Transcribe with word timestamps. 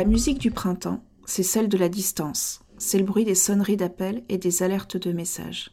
La 0.00 0.06
musique 0.06 0.38
du 0.38 0.50
printemps, 0.50 1.04
c'est 1.26 1.42
celle 1.42 1.68
de 1.68 1.76
la 1.76 1.90
distance, 1.90 2.62
c'est 2.78 2.96
le 2.96 3.04
bruit 3.04 3.26
des 3.26 3.34
sonneries 3.34 3.76
d'appel 3.76 4.24
et 4.30 4.38
des 4.38 4.62
alertes 4.62 4.96
de 4.96 5.12
messages. 5.12 5.72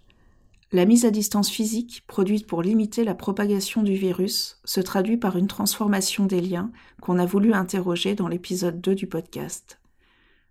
La 0.73 0.83
mise 0.83 1.05
à 1.05 1.11
distance 1.11 1.50
physique, 1.50 2.04
produite 2.07 2.45
pour 2.45 2.61
limiter 2.61 3.05
la 3.05 3.15
propagation 3.15 3.83
du 3.83 3.93
virus, 3.93 4.59
se 4.65 4.82
traduit 4.82 5.15
par 5.15 5.37
une 5.37 5.47
transformation 5.47 6.25
des 6.25 6.41
liens 6.41 6.73
qu'on 7.00 7.19
a 7.19 7.25
voulu 7.25 7.54
interroger 7.54 8.15
dans 8.15 8.27
l'épisode 8.27 8.82
2 8.82 8.95
du 8.95 9.07
podcast. 9.07 9.79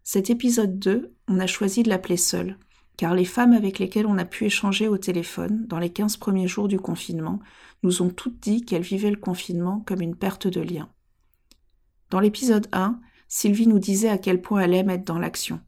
Cet 0.03 0.31
épisode 0.31 0.79
2, 0.79 1.13
on 1.29 1.39
a 1.39 1.47
choisi 1.47 1.83
de 1.83 1.91
l'appeler 1.91 2.17
seul, 2.17 2.57
car 2.97 3.15
les 3.15 3.27
femmes 3.27 3.53
avec 3.53 3.79
lesquelles 3.79 4.07
on 4.07 4.17
a 4.17 4.25
pu 4.25 4.47
échanger 4.47 4.89
au 4.89 4.97
téléphone 4.97 5.67
dans 5.67 5.79
les 5.79 5.91
15 5.91 6.17
premiers 6.17 6.49
jours 6.49 6.69
du 6.69 6.79
confinement 6.79 7.41
nous 7.83 8.01
ont 8.01 8.09
toutes 8.09 8.41
dit 8.41 8.65
qu'elles 8.65 8.81
vivaient 8.81 9.11
le 9.11 9.19
confinement 9.19 9.85
comme 9.87 10.01
une 10.01 10.17
perte 10.17 10.47
de 10.47 10.63
lien. 10.63 10.89
Dans 12.09 12.21
l'épisode 12.21 12.69
1, 12.73 13.01
Sylvie 13.29 13.67
nous 13.67 13.79
disait 13.79 14.09
à 14.09 14.19
quel 14.19 14.41
point 14.41 14.61
elle 14.61 14.75
aime 14.75 14.91
être 14.91 15.07
dans 15.07 15.19
l'action. 15.19 15.61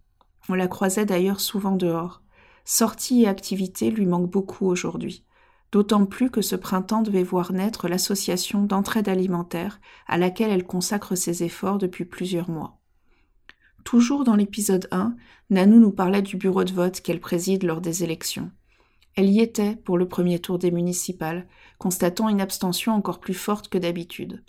On 0.49 0.55
la 0.55 0.69
croisait 0.69 1.07
d'ailleurs 1.07 1.41
souvent 1.41 1.77
dehors. 1.77 2.23
Sortie 2.65 3.23
et 3.23 3.29
activité 3.29 3.91
lui 3.91 4.07
manquent 4.07 4.31
beaucoup 4.31 4.67
aujourd'hui. 4.67 5.25
D'autant 5.73 6.07
plus 6.07 6.31
que 6.31 6.41
ce 6.41 6.57
printemps 6.57 7.03
devait 7.03 7.23
voir 7.23 7.53
naître 7.53 7.89
l'association 7.89 8.63
d'entraide 8.63 9.09
alimentaire 9.09 9.81
à 10.07 10.17
laquelle 10.17 10.51
elle 10.51 10.65
consacre 10.65 11.15
ses 11.15 11.43
efforts 11.43 11.79
depuis 11.79 12.05
plusieurs 12.05 12.49
mois. 12.49 12.79
Toujours 13.85 14.25
dans 14.25 14.37
l'épisode 14.37 14.89
1, 14.91 15.17
Nanou 15.51 15.79
nous 15.79 15.93
parlait 15.93 16.23
du 16.23 16.37
bureau 16.37 16.65
de 16.65 16.73
vote 16.73 17.01
qu'elle 17.01 17.21
préside 17.21 17.65
lors 17.65 17.81
des 17.81 18.05
élections. 18.05 18.51
Elle 19.15 19.31
y 19.31 19.41
était 19.41 19.77
pour 19.77 19.99
le 19.99 20.07
premier 20.07 20.39
tour 20.39 20.59
des 20.59 20.71
municipales, 20.71 21.47
constatant 21.79 22.29
une 22.29 22.41
abstention 22.41 22.93
encore 22.93 23.19
plus 23.19 23.35
forte 23.35 23.69
que 23.69 23.79
d'habitude. 23.79 24.45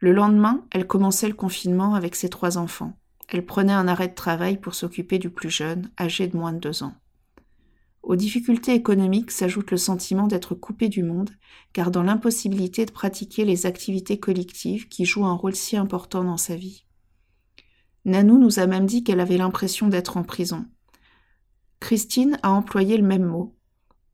Le 0.00 0.12
lendemain, 0.12 0.64
elle 0.70 0.86
commençait 0.86 1.28
le 1.28 1.34
confinement 1.34 1.94
avec 1.94 2.14
ses 2.14 2.30
trois 2.30 2.56
enfants. 2.56 2.96
Elle 3.28 3.44
prenait 3.44 3.74
un 3.74 3.86
arrêt 3.86 4.08
de 4.08 4.14
travail 4.14 4.58
pour 4.58 4.74
s'occuper 4.74 5.18
du 5.18 5.28
plus 5.28 5.50
jeune, 5.50 5.90
âgé 6.00 6.26
de 6.26 6.36
moins 6.38 6.54
de 6.54 6.58
deux 6.58 6.82
ans. 6.82 6.94
Aux 8.02 8.16
difficultés 8.16 8.72
économiques 8.72 9.30
s'ajoute 9.30 9.70
le 9.70 9.76
sentiment 9.76 10.26
d'être 10.26 10.54
coupé 10.54 10.88
du 10.88 11.02
monde, 11.02 11.30
car 11.74 11.90
dans 11.90 12.02
l'impossibilité 12.02 12.86
de 12.86 12.92
pratiquer 12.92 13.44
les 13.44 13.66
activités 13.66 14.18
collectives 14.18 14.88
qui 14.88 15.04
jouent 15.04 15.26
un 15.26 15.34
rôle 15.34 15.54
si 15.54 15.76
important 15.76 16.24
dans 16.24 16.38
sa 16.38 16.56
vie. 16.56 16.86
Nanou 18.06 18.38
nous 18.38 18.58
a 18.58 18.66
même 18.66 18.86
dit 18.86 19.04
qu'elle 19.04 19.20
avait 19.20 19.36
l'impression 19.36 19.88
d'être 19.88 20.16
en 20.16 20.22
prison. 20.22 20.64
Christine 21.78 22.38
a 22.42 22.50
employé 22.50 22.96
le 22.96 23.06
même 23.06 23.26
mot. 23.26 23.54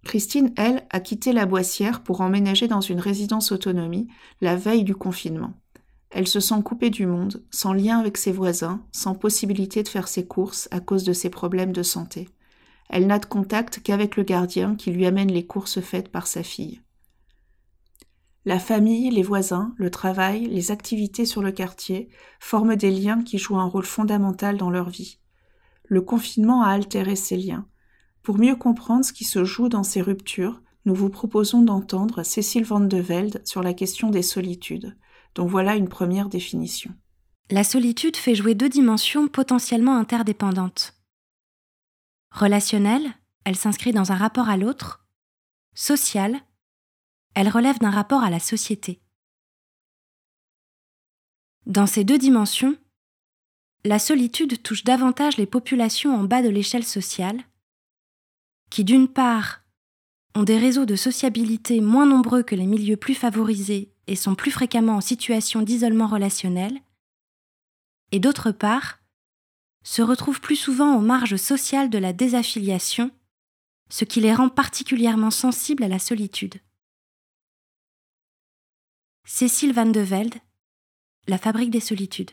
Christine, 0.03 0.53
elle, 0.57 0.85
a 0.91 0.99
quitté 0.99 1.33
la 1.33 1.47
Boissière 1.47 2.03
pour 2.03 2.21
emménager 2.21 2.67
dans 2.67 2.81
une 2.81 3.01
résidence 3.01 3.53
autonomie 3.53 4.09
la 4.41 4.57
veille 4.57 4.85
du 4.85 4.97
confinement. 4.97 5.55
Elle 6.11 6.29
se 6.29 6.41
sent 6.41 6.63
coupée 6.65 6.91
du 6.91 7.07
monde, 7.07 7.45
sans 7.51 7.73
lien 7.73 7.99
avec 7.99 8.17
ses 8.17 8.33
voisins, 8.33 8.85
sans 8.93 9.15
possibilité 9.15 9.83
de 9.83 9.89
faire 9.89 10.09
ses 10.09 10.27
courses 10.27 10.69
à 10.71 10.81
cause 10.81 11.05
de 11.05 11.13
ses 11.13 11.31
problèmes 11.31 11.73
de 11.73 11.83
santé. 11.83 12.29
Elle 12.89 13.07
n'a 13.07 13.19
de 13.19 13.27
contact 13.27 13.81
qu'avec 13.83 14.17
le 14.17 14.23
gardien 14.23 14.77
qui 14.77 14.91
lui 14.91 15.07
amène 15.07 15.33
les 15.33 15.47
courses 15.47 15.81
faites 15.81 16.09
par 16.09 16.27
sa 16.27 16.43
fille. 16.43 16.81
La 18.45 18.61
famille, 18.61 19.11
les 19.11 19.25
voisins, 19.25 19.75
le 19.77 19.91
travail, 19.91 20.47
les 20.47 20.71
activités 20.71 21.27
sur 21.27 21.43
le 21.43 21.51
quartier 21.51 22.09
forment 22.39 22.77
des 22.77 22.93
liens 22.93 23.25
qui 23.25 23.39
jouent 23.39 23.59
un 23.59 23.67
rôle 23.67 23.85
fondamental 23.85 24.57
dans 24.57 24.71
leur 24.71 24.89
vie. 24.89 25.19
Le 25.85 26.01
confinement 26.01 26.63
a 26.63 26.69
altéré 26.69 27.17
ces 27.17 27.37
liens. 27.37 27.67
Pour 28.23 28.39
mieux 28.39 28.55
comprendre 28.55 29.05
ce 29.05 29.13
qui 29.13 29.25
se 29.25 29.45
joue 29.45 29.69
dans 29.69 29.83
ces 29.83 30.01
ruptures, 30.01 30.63
nous 30.85 30.95
vous 30.95 31.11
proposons 31.11 31.63
d'entendre 31.63 32.23
Cécile 32.23 32.65
Van 32.65 32.79
de 32.79 32.97
Velde 32.97 33.43
sur 33.45 33.65
la 33.65 33.75
question 33.75 34.11
des 34.11 34.23
solitudes, 34.23 34.97
dont 35.37 35.47
voilà 35.47 35.77
une 35.77 35.89
première 35.89 36.29
définition. 36.29 36.93
La 37.51 37.63
solitude 37.63 38.17
fait 38.17 38.35
jouer 38.35 38.55
deux 38.55 38.71
dimensions 38.71 39.29
potentiellement 39.29 39.97
interdépendantes. 39.97 40.95
Relationnelle, 42.33 43.13
elle 43.45 43.55
s'inscrit 43.55 43.93
dans 43.93 44.11
un 44.11 44.17
rapport 44.17 44.49
à 44.49 44.57
l'autre. 44.57 45.07
Sociale, 45.75 46.41
elle 47.35 47.49
relève 47.49 47.79
d'un 47.79 47.91
rapport 47.91 48.25
à 48.25 48.31
la 48.31 48.41
société. 48.41 49.01
Dans 51.67 51.87
ces 51.87 52.03
deux 52.03 52.19
dimensions, 52.19 52.77
la 53.85 53.99
solitude 53.99 54.63
touche 54.63 54.85
davantage 54.85 55.37
les 55.37 55.47
populations 55.47 56.15
en 56.17 56.25
bas 56.25 56.43
de 56.43 56.49
l'échelle 56.49 56.85
sociale, 56.85 57.43
qui 58.71 58.85
d'une 58.85 59.07
part 59.07 59.61
ont 60.35 60.45
des 60.45 60.59
réseaux 60.59 60.87
de 60.87 60.97
sociabilité 60.97 61.81
moins 61.81 62.07
nombreux 62.07 62.43
que 62.43 62.55
les 62.55 62.67
milieux 62.67 62.97
plus 62.97 63.15
favorisés 63.15 63.96
et 64.07 64.17
sont 64.17 64.35
plus 64.35 64.51
fréquemment 64.51 64.97
en 64.97 65.01
situation 65.01 65.63
d'isolement 65.63 66.07
relationnel, 66.07 66.81
et 68.13 68.21
d'autre 68.21 68.53
part 68.53 69.01
se 69.83 70.03
retrouvent 70.03 70.41
plus 70.41 70.57
souvent 70.57 70.97
aux 70.97 71.01
marges 71.01 71.37
sociales 71.37 71.91
de 71.91 71.99
la 71.99 72.13
désaffiliation, 72.13 73.11
ce 73.89 74.05
qui 74.05 74.21
les 74.21 74.35
rend 74.35 74.49
particulièrement 74.49 75.31
sensibles 75.31 75.85
à 75.85 75.89
la 75.89 75.99
solitude. 75.99 76.57
Cécile 79.25 79.73
Van 79.73 79.87
de 79.87 80.01
Velde, 80.01 80.35
La 81.29 81.39
fabrique 81.39 81.71
des 81.71 81.81
solitudes. 81.81 82.31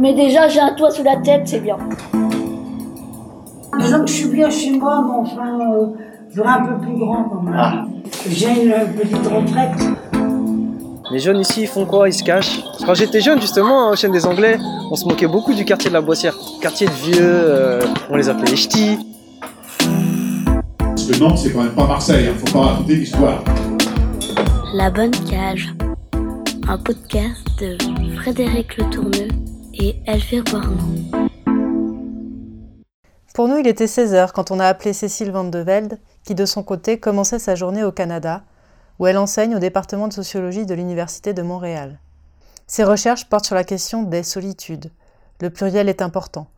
Mais 0.00 0.14
déjà, 0.14 0.48
j'ai 0.48 0.60
un 0.60 0.72
toit 0.72 0.90
sous 0.90 1.02
la 1.02 1.16
tête, 1.16 1.42
c'est 1.44 1.60
bien. 1.60 1.76
Disons 3.78 4.00
que 4.00 4.06
je 4.06 4.14
suis 4.14 4.28
bien 4.28 4.48
chez 4.48 4.70
moi, 4.70 5.04
mais 5.06 5.12
enfin, 5.14 5.60
euh, 5.60 5.86
je 6.34 6.40
un 6.40 6.64
peu 6.64 6.78
plus 6.86 6.96
grand 6.96 7.24
quand 7.24 7.42
même. 7.42 7.54
Ah. 7.54 7.84
J'ai 8.26 8.64
une 8.64 8.72
petite 8.94 9.26
retraite. 9.26 9.78
Les 11.10 11.18
jeunes 11.18 11.40
ici, 11.40 11.62
ils 11.62 11.66
font 11.66 11.84
quoi? 11.84 12.08
Ils 12.08 12.14
se 12.14 12.24
cachent? 12.24 12.62
Quand 12.86 12.94
j'étais 12.94 13.20
jeune, 13.20 13.42
justement, 13.42 13.90
au 13.90 13.96
chaîne 13.96 14.12
des 14.12 14.24
Anglais, 14.24 14.56
on 14.90 14.96
se 14.96 15.04
moquait 15.04 15.26
beaucoup 15.26 15.52
du 15.52 15.66
quartier 15.66 15.90
de 15.90 15.94
la 15.94 16.00
Boissière. 16.00 16.34
Quartier 16.62 16.86
de 16.86 16.92
vieux, 16.92 17.18
euh, 17.20 17.82
on 18.08 18.16
les 18.16 18.30
appelait 18.30 18.52
les 18.52 18.56
ch'tis. 18.56 18.98
Parce 20.78 21.04
que 21.04 21.18
Nantes, 21.18 21.38
c'est 21.38 21.52
quand 21.52 21.62
même 21.62 21.72
pas 21.72 21.86
Marseille, 21.86 22.28
hein. 22.28 22.34
faut 22.38 22.58
pas 22.58 22.64
raconter 22.68 22.96
l'histoire. 22.96 23.44
La 24.72 24.88
Bonne 24.88 25.10
Cage, 25.28 25.74
un 26.68 26.78
podcast 26.78 27.46
de 27.60 27.76
Frédéric 28.16 28.78
Le 28.78 28.84
Tourneux 28.84 29.28
et 29.74 29.96
Elvire. 30.06 30.44
Pour 33.34 33.48
nous, 33.48 33.58
il 33.58 33.66
était 33.66 33.86
16 33.86 34.14
heures 34.14 34.32
quand 34.32 34.50
on 34.50 34.60
a 34.60 34.66
appelé 34.66 34.92
Cécile 34.92 35.30
Van 35.30 35.44
de 35.44 35.58
Velde, 35.58 35.98
qui 36.24 36.34
de 36.34 36.44
son 36.44 36.62
côté 36.62 36.98
commençait 36.98 37.38
sa 37.38 37.54
journée 37.54 37.84
au 37.84 37.92
Canada, 37.92 38.42
où 38.98 39.06
elle 39.06 39.18
enseigne 39.18 39.56
au 39.56 39.60
département 39.60 40.08
de 40.08 40.12
sociologie 40.12 40.66
de 40.66 40.74
l'Université 40.74 41.32
de 41.32 41.42
Montréal. 41.42 41.98
Ses 42.66 42.84
recherches 42.84 43.28
portent 43.28 43.46
sur 43.46 43.54
la 43.54 43.64
question 43.64 44.02
des 44.02 44.22
solitudes. 44.22 44.90
Le 45.40 45.50
pluriel 45.50 45.88
est 45.88 46.02
important. 46.02 46.48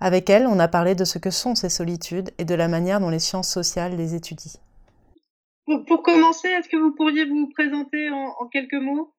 Avec 0.00 0.30
elle, 0.30 0.46
on 0.46 0.58
a 0.58 0.68
parlé 0.68 0.94
de 0.94 1.04
ce 1.04 1.18
que 1.18 1.30
sont 1.30 1.54
ces 1.54 1.68
solitudes 1.68 2.30
et 2.38 2.44
de 2.44 2.54
la 2.54 2.68
manière 2.68 3.00
dont 3.00 3.10
les 3.10 3.18
sciences 3.18 3.50
sociales 3.50 3.96
les 3.96 4.14
étudient. 4.14 4.60
Pour, 5.86 6.02
commencer, 6.02 6.48
est-ce 6.48 6.68
que 6.68 6.78
vous 6.78 6.94
pourriez 6.96 7.26
vous 7.26 7.48
présenter 7.54 8.10
en 8.10 8.46
quelques 8.50 8.82
mots? 8.82 9.12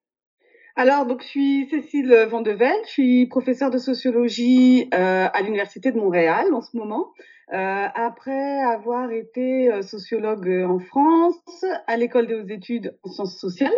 Alors, 0.76 1.06
donc, 1.06 1.22
je 1.22 1.28
suis 1.28 1.68
Cécile 1.70 2.28
Vandevel, 2.30 2.74
je 2.86 2.92
suis 2.92 3.26
professeure 3.26 3.72
de 3.72 3.78
sociologie 3.78 4.88
euh, 4.94 5.28
à 5.32 5.42
l'Université 5.42 5.92
de 5.92 5.98
Montréal 5.98 6.54
en 6.54 6.62
ce 6.62 6.78
moment. 6.78 7.12
Euh, 7.54 7.88
après 7.96 8.62
avoir 8.62 9.12
été 9.12 9.70
euh, 9.70 9.82
sociologue 9.82 10.48
en 10.66 10.80
France, 10.80 11.66
à 11.88 11.98
l'école 11.98 12.28
des 12.28 12.36
hautes 12.36 12.50
études 12.50 12.98
en 13.04 13.10
sciences 13.10 13.38
sociales 13.38 13.74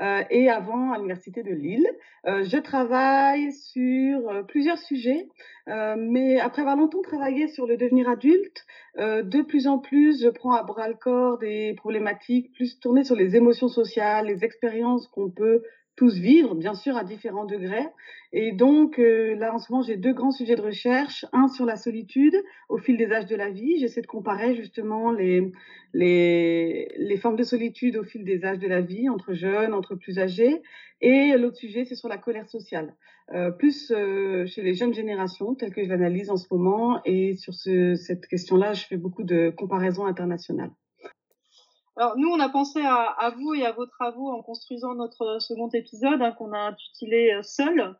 euh, 0.00 0.22
et 0.30 0.48
avant 0.48 0.92
à 0.92 0.98
l'Université 0.98 1.42
de 1.42 1.50
Lille, 1.50 1.88
euh, 2.28 2.44
je 2.44 2.56
travaille 2.58 3.50
sur 3.52 4.46
plusieurs 4.46 4.78
sujets, 4.78 5.28
mais 5.66 6.38
après 6.38 6.62
avoir 6.62 6.76
longtemps 6.76 7.02
travaillé 7.02 7.48
sur 7.48 7.66
le 7.66 7.76
devenir 7.76 8.08
adulte, 8.08 8.64
de 8.96 9.42
plus 9.42 9.66
en 9.66 9.78
plus, 9.78 10.22
je 10.22 10.28
prends 10.28 10.52
à 10.52 10.62
bras 10.62 10.88
le 10.88 10.94
corps 10.94 11.38
des 11.38 11.74
problématiques 11.76 12.52
plus 12.54 12.78
tournées 12.78 13.04
sur 13.04 13.16
les 13.16 13.36
émotions 13.36 13.68
sociales, 13.68 14.26
les 14.26 14.44
expériences 14.44 15.08
qu'on 15.08 15.30
peut 15.30 15.62
tous 15.98 16.16
vivre, 16.16 16.54
bien 16.54 16.74
sûr, 16.74 16.96
à 16.96 17.02
différents 17.02 17.44
degrés. 17.44 17.88
Et 18.32 18.52
donc, 18.52 19.00
euh, 19.00 19.34
là, 19.34 19.52
en 19.52 19.58
ce 19.58 19.72
moment, 19.72 19.82
j'ai 19.82 19.96
deux 19.96 20.12
grands 20.12 20.30
sujets 20.30 20.54
de 20.54 20.62
recherche. 20.62 21.26
Un 21.32 21.48
sur 21.48 21.66
la 21.66 21.74
solitude 21.74 22.36
au 22.68 22.78
fil 22.78 22.96
des 22.96 23.10
âges 23.10 23.26
de 23.26 23.34
la 23.34 23.50
vie. 23.50 23.80
J'essaie 23.80 24.00
de 24.00 24.06
comparer 24.06 24.54
justement 24.54 25.10
les, 25.10 25.50
les, 25.94 26.88
les 26.96 27.16
formes 27.16 27.34
de 27.34 27.42
solitude 27.42 27.96
au 27.96 28.04
fil 28.04 28.24
des 28.24 28.44
âges 28.44 28.60
de 28.60 28.68
la 28.68 28.80
vie, 28.80 29.08
entre 29.08 29.34
jeunes, 29.34 29.74
entre 29.74 29.96
plus 29.96 30.20
âgés. 30.20 30.62
Et 31.00 31.36
l'autre 31.36 31.56
sujet, 31.56 31.84
c'est 31.84 31.96
sur 31.96 32.08
la 32.08 32.18
colère 32.18 32.48
sociale. 32.48 32.94
Euh, 33.34 33.50
plus 33.50 33.90
euh, 33.90 34.46
chez 34.46 34.62
les 34.62 34.74
jeunes 34.74 34.94
générations, 34.94 35.56
telles 35.56 35.74
que 35.74 35.82
je 35.82 35.88
l'analyse 35.88 36.30
en 36.30 36.36
ce 36.36 36.46
moment. 36.52 37.00
Et 37.06 37.34
sur 37.34 37.54
ce, 37.54 37.96
cette 37.96 38.28
question-là, 38.28 38.72
je 38.72 38.86
fais 38.86 38.96
beaucoup 38.96 39.24
de 39.24 39.50
comparaisons 39.50 40.06
internationales. 40.06 40.70
Alors 41.98 42.16
nous, 42.16 42.28
on 42.28 42.38
a 42.38 42.48
pensé 42.48 42.80
à, 42.80 43.34
vous 43.36 43.54
et 43.54 43.66
à 43.66 43.72
vos 43.72 43.86
travaux 43.86 44.28
en 44.28 44.40
construisant 44.40 44.94
notre 44.94 45.40
second 45.40 45.68
épisode 45.70 46.22
hein, 46.22 46.30
qu'on 46.30 46.52
a 46.52 46.58
intitulé 46.58 47.32
euh, 47.32 47.42
Seul. 47.42 47.96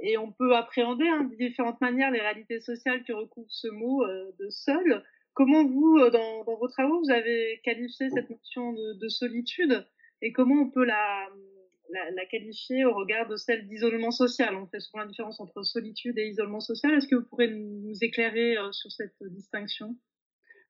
et 0.00 0.18
on 0.18 0.32
peut 0.32 0.54
appréhender 0.54 1.08
hein, 1.08 1.24
de 1.24 1.34
différentes 1.34 1.80
manières 1.80 2.10
les 2.10 2.20
réalités 2.20 2.60
sociales 2.60 3.04
que 3.04 3.14
recouvre 3.14 3.50
ce 3.50 3.68
mot 3.68 4.04
de 4.06 4.50
seul. 4.50 5.02
Comment 5.32 5.64
vous, 5.64 5.98
dans, 6.10 6.44
dans, 6.44 6.56
vos 6.56 6.68
travaux, 6.68 7.00
vous 7.00 7.10
avez 7.10 7.60
qualifié 7.64 8.10
cette 8.10 8.28
notion 8.28 8.74
de, 8.74 8.98
de 9.00 9.08
solitude 9.08 9.86
et 10.20 10.32
comment 10.32 10.62
on 10.62 10.70
peut 10.70 10.84
la, 10.84 11.26
la, 11.90 12.10
la, 12.10 12.26
qualifier 12.26 12.84
au 12.84 12.94
regard 12.94 13.28
de 13.28 13.36
celle 13.36 13.66
d'isolement 13.66 14.10
social? 14.10 14.54
On 14.56 14.66
fait 14.66 14.80
souvent 14.80 15.00
la 15.00 15.06
différence 15.06 15.40
entre 15.40 15.62
solitude 15.62 16.18
et 16.18 16.28
isolement 16.28 16.60
social. 16.60 16.92
Est-ce 16.94 17.08
que 17.08 17.16
vous 17.16 17.26
pourrez 17.26 17.48
nous 17.48 17.94
éclairer 18.02 18.58
euh, 18.58 18.72
sur 18.72 18.90
cette 18.92 19.16
distinction? 19.22 19.96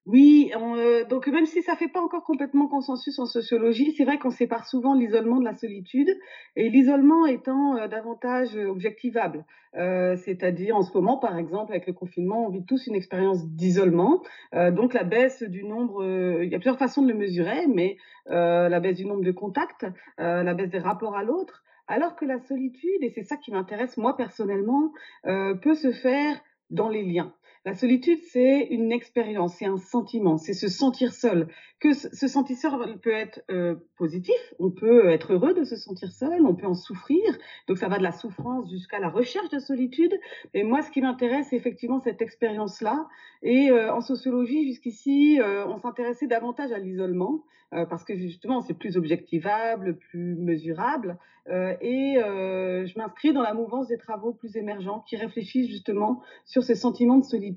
Oui, 0.06 0.53
euh, 0.56 1.05
donc 1.05 1.26
même 1.26 1.47
si 1.47 1.62
ça 1.62 1.75
fait 1.75 1.88
pas 1.88 2.00
encore 2.00 2.23
complètement 2.23 2.69
consensus 2.69 3.19
en 3.19 3.26
sociologie, 3.26 3.93
c'est 3.97 4.05
vrai 4.05 4.19
qu'on 4.19 4.31
sépare 4.31 4.64
souvent 4.64 4.94
l'isolement 4.94 5.41
de 5.41 5.44
la 5.44 5.55
solitude, 5.55 6.08
et 6.55 6.69
l'isolement 6.70 7.26
étant 7.26 7.76
euh, 7.76 7.88
davantage 7.88 8.56
objectivable. 8.56 9.44
Euh, 9.76 10.17
c'est-à-dire 10.17 10.76
en 10.76 10.82
ce 10.82 10.97
moment, 10.97 11.19
par 11.19 11.37
exemple, 11.37 11.73
avec 11.73 11.87
le 11.87 11.93
confinement, 11.93 12.47
on 12.47 12.50
vit 12.50 12.64
tous 12.64 12.87
une 12.87 12.94
expérience 12.94 13.47
d'isolement. 13.47 14.23
Euh, 14.55 14.70
donc 14.70 14.94
la 14.94 15.05
baisse 15.05 15.43
du 15.43 15.64
nombre, 15.64 16.03
euh, 16.03 16.44
il 16.44 16.50
y 16.50 16.55
a 16.55 16.59
plusieurs 16.59 16.79
façons 16.79 17.02
de 17.02 17.09
le 17.09 17.19
mesurer, 17.19 17.67
mais 17.67 17.97
la 18.29 18.81
baisse 18.81 18.97
du 18.97 19.06
nombre 19.06 19.25
de 19.25 19.32
contacts, 19.32 19.87
la 20.19 20.55
baisse 20.55 20.70
des 20.70 20.79
rapports 20.79 21.17
à 21.17 21.23
l'autre, 21.23 21.62
alors 21.87 22.17
que 22.17 22.25
la 22.25 22.41
solitude, 22.41 23.02
et 23.02 23.11
c'est 23.11 23.23
ça 23.23 23.37
qui 23.37 23.52
m'intéresse 23.52 23.97
moi 23.97 24.17
personnellement, 24.17 24.93
peut 25.23 25.75
se 25.75 25.93
faire 25.93 26.41
dans 26.70 26.88
les 26.88 27.05
liens. 27.05 27.32
La 27.66 27.74
solitude, 27.74 28.20
c'est 28.22 28.68
une 28.70 28.92
expérience, 28.92 29.56
c'est 29.56 29.66
un 29.66 29.76
sentiment, 29.76 30.36
c'est 30.36 30.52
se 30.52 30.68
sentir 30.68 31.12
seul. 31.12 31.48
Que 31.80 31.92
se 31.94 32.28
sentir 32.28 32.56
seul 32.56 32.96
peut 33.02 33.10
être 33.10 33.42
euh, 33.50 33.74
positif, 33.98 34.36
on 34.60 34.70
peut 34.70 35.08
être 35.08 35.32
heureux 35.32 35.52
de 35.52 35.64
se 35.64 35.74
sentir 35.74 36.12
seul, 36.12 36.46
on 36.46 36.54
peut 36.54 36.68
en 36.68 36.74
souffrir. 36.74 37.20
Donc 37.66 37.78
ça 37.78 37.88
va 37.88 37.98
de 37.98 38.04
la 38.04 38.12
souffrance 38.12 38.70
jusqu'à 38.70 39.00
la 39.00 39.08
recherche 39.08 39.48
de 39.48 39.58
solitude. 39.58 40.14
Et 40.54 40.62
moi, 40.62 40.80
ce 40.80 40.92
qui 40.92 41.00
m'intéresse, 41.00 41.48
c'est 41.50 41.56
effectivement 41.56 41.98
cette 41.98 42.22
expérience-là. 42.22 43.08
Et 43.42 43.68
euh, 43.68 43.92
en 43.92 44.00
sociologie, 44.00 44.68
jusqu'ici, 44.68 45.40
euh, 45.40 45.66
on 45.66 45.78
s'intéressait 45.78 46.28
davantage 46.28 46.70
à 46.70 46.78
l'isolement 46.78 47.42
parce 47.90 48.04
que 48.04 48.16
justement, 48.16 48.60
c'est 48.60 48.78
plus 48.78 48.96
objectivable, 48.96 49.98
plus 49.98 50.36
mesurable. 50.36 51.18
et 51.48 52.14
je 52.16 52.96
m'inscris 52.98 53.32
dans 53.32 53.42
la 53.42 53.54
mouvance 53.54 53.88
des 53.88 53.98
travaux 53.98 54.32
plus 54.32 54.56
émergents 54.56 55.00
qui 55.00 55.16
réfléchissent 55.16 55.68
justement 55.68 56.22
sur 56.44 56.62
ces 56.62 56.76
sentiments 56.76 57.18
de 57.18 57.24
solitude 57.24 57.56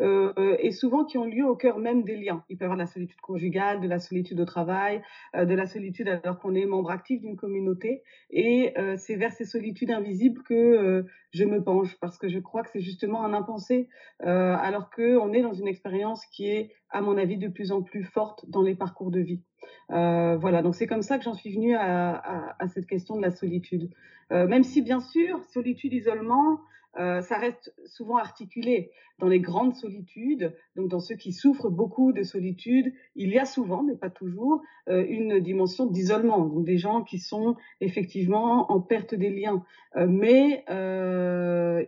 euh, 0.00 0.56
et 0.58 0.70
souvent 0.70 1.04
qui 1.04 1.18
ont 1.18 1.24
lieu 1.24 1.46
au 1.46 1.56
cœur 1.56 1.78
même 1.78 2.02
des 2.02 2.16
liens. 2.16 2.44
Il 2.48 2.56
peut 2.56 2.64
y 2.64 2.66
avoir 2.66 2.76
de 2.76 2.82
la 2.82 2.86
solitude 2.86 3.20
conjugale, 3.20 3.80
de 3.80 3.88
la 3.88 3.98
solitude 3.98 4.40
au 4.40 4.44
travail, 4.44 5.02
euh, 5.34 5.44
de 5.44 5.54
la 5.54 5.66
solitude 5.66 6.08
alors 6.08 6.38
qu'on 6.38 6.54
est 6.54 6.66
membre 6.66 6.90
actif 6.90 7.20
d'une 7.20 7.36
communauté. 7.36 8.02
Et 8.30 8.72
euh, 8.78 8.96
c'est 8.96 9.16
vers 9.16 9.32
ces 9.32 9.44
solitudes 9.44 9.90
invisibles 9.90 10.42
que 10.42 11.04
je 11.32 11.44
me 11.44 11.62
penche 11.62 11.96
parce 12.00 12.18
que 12.18 12.28
je 12.28 12.38
crois 12.38 12.62
que 12.62 12.70
c'est 12.70 12.80
justement 12.80 13.24
un 13.24 13.32
impensé 13.32 13.88
alors 14.20 14.90
qu'on 14.90 15.32
est 15.32 15.42
dans 15.42 15.52
une 15.52 15.68
expérience 15.68 16.24
qui 16.26 16.48
est, 16.48 16.72
à 16.90 17.00
mon 17.00 17.16
avis, 17.18 17.36
de 17.36 17.48
plus 17.48 17.72
en 17.72 17.82
plus 17.82 18.04
forte 18.04 18.48
dans 18.48 18.62
les 18.62 18.74
parcours 18.74 19.10
de 19.10 19.20
vie. 19.20 19.42
voilà, 19.88 20.62
donc 20.62 20.74
c'est 20.74 20.86
comme 20.86 21.02
ça 21.02 21.18
que 21.18 21.24
j'en 21.24 21.34
suis 21.34 21.52
venue 21.52 21.74
à, 21.74 22.54
à, 22.58 22.68
cette 22.68 22.86
question 22.86 23.16
de 23.16 23.22
la 23.22 23.30
solitude. 23.30 23.90
même 24.30 24.64
si, 24.64 24.82
bien 24.82 25.00
sûr, 25.00 25.42
solitude, 25.44 25.92
isolement, 25.92 26.60
euh, 26.98 27.20
ça 27.20 27.38
reste 27.38 27.74
souvent 27.86 28.16
articulé 28.16 28.90
dans 29.18 29.28
les 29.28 29.40
grandes 29.40 29.74
solitudes, 29.74 30.54
donc 30.76 30.88
dans 30.88 31.00
ceux 31.00 31.14
qui 31.14 31.32
souffrent 31.32 31.70
beaucoup 31.70 32.12
de 32.12 32.22
solitude, 32.22 32.92
il 33.14 33.30
y 33.30 33.38
a 33.38 33.46
souvent, 33.46 33.82
mais 33.82 33.96
pas 33.96 34.10
toujours, 34.10 34.62
euh, 34.88 35.06
une 35.08 35.40
dimension 35.40 35.86
d'isolement, 35.86 36.44
donc 36.44 36.64
des 36.64 36.76
gens 36.76 37.02
qui 37.02 37.18
sont 37.18 37.56
effectivement 37.80 38.70
en 38.70 38.80
perte 38.80 39.14
des 39.14 39.30
liens. 39.30 39.64
Euh, 39.96 40.06
mais 40.06 40.64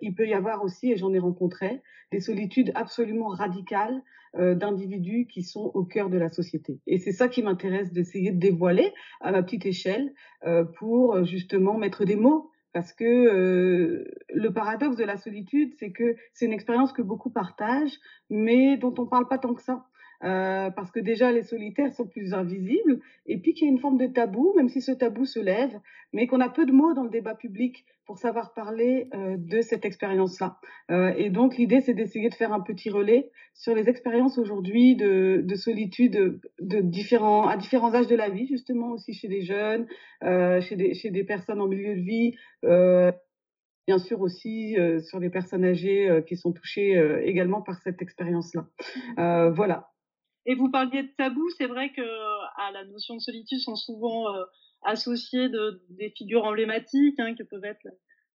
il 0.00 0.14
peut 0.14 0.26
y 0.26 0.34
avoir 0.34 0.64
aussi, 0.64 0.92
et 0.92 0.96
j'en 0.96 1.12
ai 1.12 1.18
rencontré, 1.18 1.82
des 2.12 2.20
solitudes 2.20 2.72
absolument 2.74 3.28
radicales 3.28 4.02
d'individus 4.34 5.26
qui 5.26 5.42
sont 5.42 5.70
au 5.74 5.84
cœur 5.84 6.10
de 6.10 6.18
la 6.18 6.28
société. 6.28 6.78
Et 6.86 6.98
c'est 6.98 7.12
ça 7.12 7.28
qui 7.28 7.42
m'intéresse 7.42 7.92
d'essayer 7.92 8.30
de 8.30 8.38
dévoiler 8.38 8.92
à 9.20 9.32
ma 9.32 9.42
petite 9.42 9.64
échelle 9.64 10.12
pour 10.76 11.24
justement 11.24 11.78
mettre 11.78 12.04
des 12.04 12.16
mots 12.16 12.50
parce 12.78 12.92
que 12.92 13.04
euh, 13.04 14.04
le 14.32 14.52
paradoxe 14.52 14.94
de 14.94 15.02
la 15.02 15.16
solitude, 15.16 15.74
c'est 15.80 15.90
que 15.90 16.14
c'est 16.32 16.46
une 16.46 16.52
expérience 16.52 16.92
que 16.92 17.02
beaucoup 17.02 17.28
partagent, 17.28 17.98
mais 18.30 18.76
dont 18.76 18.94
on 18.98 19.02
ne 19.02 19.08
parle 19.08 19.26
pas 19.26 19.36
tant 19.36 19.52
que 19.52 19.62
ça. 19.62 19.87
Euh, 20.24 20.70
parce 20.70 20.90
que 20.90 20.98
déjà 20.98 21.30
les 21.30 21.44
solitaires 21.44 21.92
sont 21.92 22.06
plus 22.06 22.34
invisibles, 22.34 22.98
et 23.26 23.38
puis 23.38 23.54
qu'il 23.54 23.68
y 23.68 23.70
a 23.70 23.72
une 23.72 23.78
forme 23.78 23.98
de 23.98 24.06
tabou, 24.06 24.52
même 24.56 24.68
si 24.68 24.80
ce 24.80 24.90
tabou 24.90 25.24
se 25.24 25.38
lève, 25.38 25.78
mais 26.12 26.26
qu'on 26.26 26.40
a 26.40 26.48
peu 26.48 26.66
de 26.66 26.72
mots 26.72 26.92
dans 26.92 27.04
le 27.04 27.10
débat 27.10 27.34
public 27.34 27.84
pour 28.04 28.18
savoir 28.18 28.52
parler 28.54 29.08
euh, 29.14 29.36
de 29.38 29.60
cette 29.60 29.84
expérience-là. 29.84 30.58
Euh, 30.90 31.12
et 31.16 31.30
donc 31.30 31.56
l'idée, 31.56 31.80
c'est 31.80 31.94
d'essayer 31.94 32.30
de 32.30 32.34
faire 32.34 32.52
un 32.52 32.60
petit 32.60 32.90
relais 32.90 33.30
sur 33.54 33.74
les 33.74 33.88
expériences 33.88 34.38
aujourd'hui 34.38 34.96
de, 34.96 35.42
de, 35.44 35.54
solitude 35.54 36.40
de 36.58 36.80
différents, 36.80 37.46
à 37.46 37.56
différents 37.56 37.94
âges 37.94 38.06
de 38.08 38.16
la 38.16 38.28
vie, 38.28 38.46
justement 38.46 38.92
aussi 38.92 39.12
chez 39.12 39.28
des 39.28 39.42
jeunes, 39.42 39.86
chez, 40.22 40.76
des, 40.76 41.24
personnes 41.24 41.60
en 41.60 41.68
milieu 41.68 41.94
de 41.94 42.00
vie. 42.00 42.34
Bien 43.86 43.98
sûr 43.98 44.20
aussi 44.20 44.76
sur 45.00 45.18
les 45.18 45.30
personnes 45.30 45.64
âgées 45.64 46.22
qui 46.26 46.36
sont 46.36 46.52
touchées 46.52 46.94
également 47.24 47.62
par 47.62 47.80
cette 47.80 48.00
expérience-là. 48.00 48.68
Voilà. 49.50 49.90
Et 50.50 50.54
vous 50.54 50.70
parliez 50.70 51.02
de 51.02 51.12
tabou, 51.18 51.46
c'est 51.58 51.66
vrai 51.66 51.92
que 51.92 52.00
à 52.00 52.72
la 52.72 52.82
notion 52.86 53.16
de 53.16 53.20
solitude 53.20 53.58
sont 53.58 53.76
souvent 53.76 54.34
euh, 54.34 54.44
associées 54.82 55.50
de, 55.50 55.82
des 55.90 56.08
figures 56.08 56.44
emblématiques 56.44 57.20
hein, 57.20 57.34
que 57.34 57.42
peuvent 57.42 57.66
être 57.66 57.86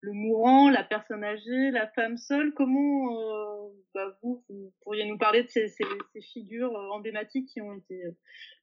le 0.01 0.13
mourant, 0.13 0.71
la 0.71 0.83
personne 0.83 1.23
âgée, 1.23 1.71
la 1.71 1.87
femme 1.87 2.17
seule. 2.17 2.53
Comment 2.55 3.17
euh, 3.17 3.69
bah, 3.95 4.19
vous, 4.25 4.43
vous, 4.49 4.73
pourriez 4.83 5.07
nous 5.07 5.19
parler 5.19 5.45
de 5.45 5.51
ces, 5.51 5.69
ces, 5.69 5.85
ces 6.13 6.21
figures 6.21 6.77
euh, 6.77 6.91
emblématiques 6.91 7.47
qui 7.47 7.61
ont 7.61 7.75
été 7.75 8.05
euh, 8.05 8.17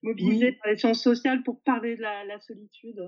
mobilisées 0.04 0.48
oui. 0.48 0.58
par 0.62 0.72
les 0.72 0.78
sciences 0.78 1.02
sociales 1.02 1.42
pour 1.44 1.62
parler 1.62 1.96
de 1.96 2.02
la, 2.02 2.26
la 2.26 2.42
solitude? 2.42 3.00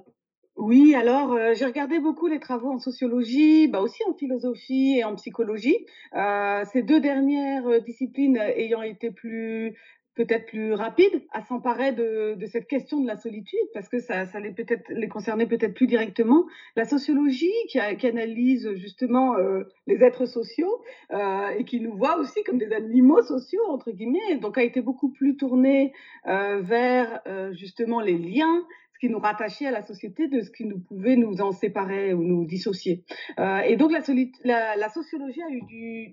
Oui, 0.56 0.94
alors 0.94 1.34
euh, 1.34 1.54
j'ai 1.54 1.66
regardé 1.66 2.00
beaucoup 2.00 2.28
les 2.28 2.40
travaux 2.40 2.70
en 2.70 2.80
sociologie, 2.80 3.70
bah 3.70 3.80
aussi 3.80 4.04
en 4.04 4.14
philosophie 4.14 4.98
et 4.98 5.04
en 5.06 5.16
psychologie. 5.16 5.86
Euh, 6.14 6.64
ces 6.74 6.84
deux 6.84 7.00
dernières 7.00 7.82
disciplines 7.82 8.36
ayant 8.38 8.82
été 8.82 9.10
plus 9.10 9.78
peut-être 10.20 10.48
plus 10.48 10.74
rapide 10.74 11.24
à 11.32 11.42
s'emparer 11.44 11.94
de, 11.94 12.38
cette 12.52 12.68
question 12.68 13.00
de 13.00 13.08
la 13.08 13.16
solitude 13.16 13.58
parce 13.74 13.88
que 13.88 14.00
ça, 14.00 14.26
les 14.42 14.52
peut-être 14.52 14.84
les 14.90 15.08
concernait 15.08 15.46
peut-être 15.46 15.74
plus 15.74 15.88
directement. 15.88 16.46
La 16.76 16.84
sociologie 16.84 17.54
qui, 17.70 17.80
analyse 17.80 18.70
justement 18.76 19.38
euh, 19.38 19.64
les 19.88 20.04
êtres 20.04 20.26
sociaux 20.26 20.82
euh, 21.14 21.52
et 21.58 21.64
qui 21.64 21.80
nous 21.80 21.96
voit 21.96 22.18
aussi 22.18 22.44
comme 22.44 22.58
des 22.58 22.74
animaux 22.74 23.22
sociaux 23.22 23.62
entre 23.70 23.92
guillemets, 23.92 24.36
donc 24.42 24.58
a 24.58 24.64
été 24.64 24.82
beaucoup 24.82 25.10
plus 25.10 25.38
tournée 25.38 25.94
euh, 26.28 26.60
vers 26.60 27.22
justement 27.54 28.02
les 28.02 28.18
liens, 28.18 28.66
ce 28.96 29.00
qui 29.00 29.10
nous 29.10 29.20
rattachait 29.20 29.68
à 29.68 29.72
la 29.72 29.84
société 29.84 30.28
de 30.28 30.42
ce 30.42 30.52
qui 30.52 30.66
nous 30.66 30.80
pouvait 30.80 31.16
nous 31.16 31.40
en 31.40 31.54
séparer 31.54 32.14
ou 32.14 32.24
nous 32.24 32.44
dissocier. 32.44 33.06
Et 33.38 33.78
donc 33.78 33.94
la, 33.94 34.90
sociologie 34.90 35.42
a 35.44 35.50
eu 35.50 35.62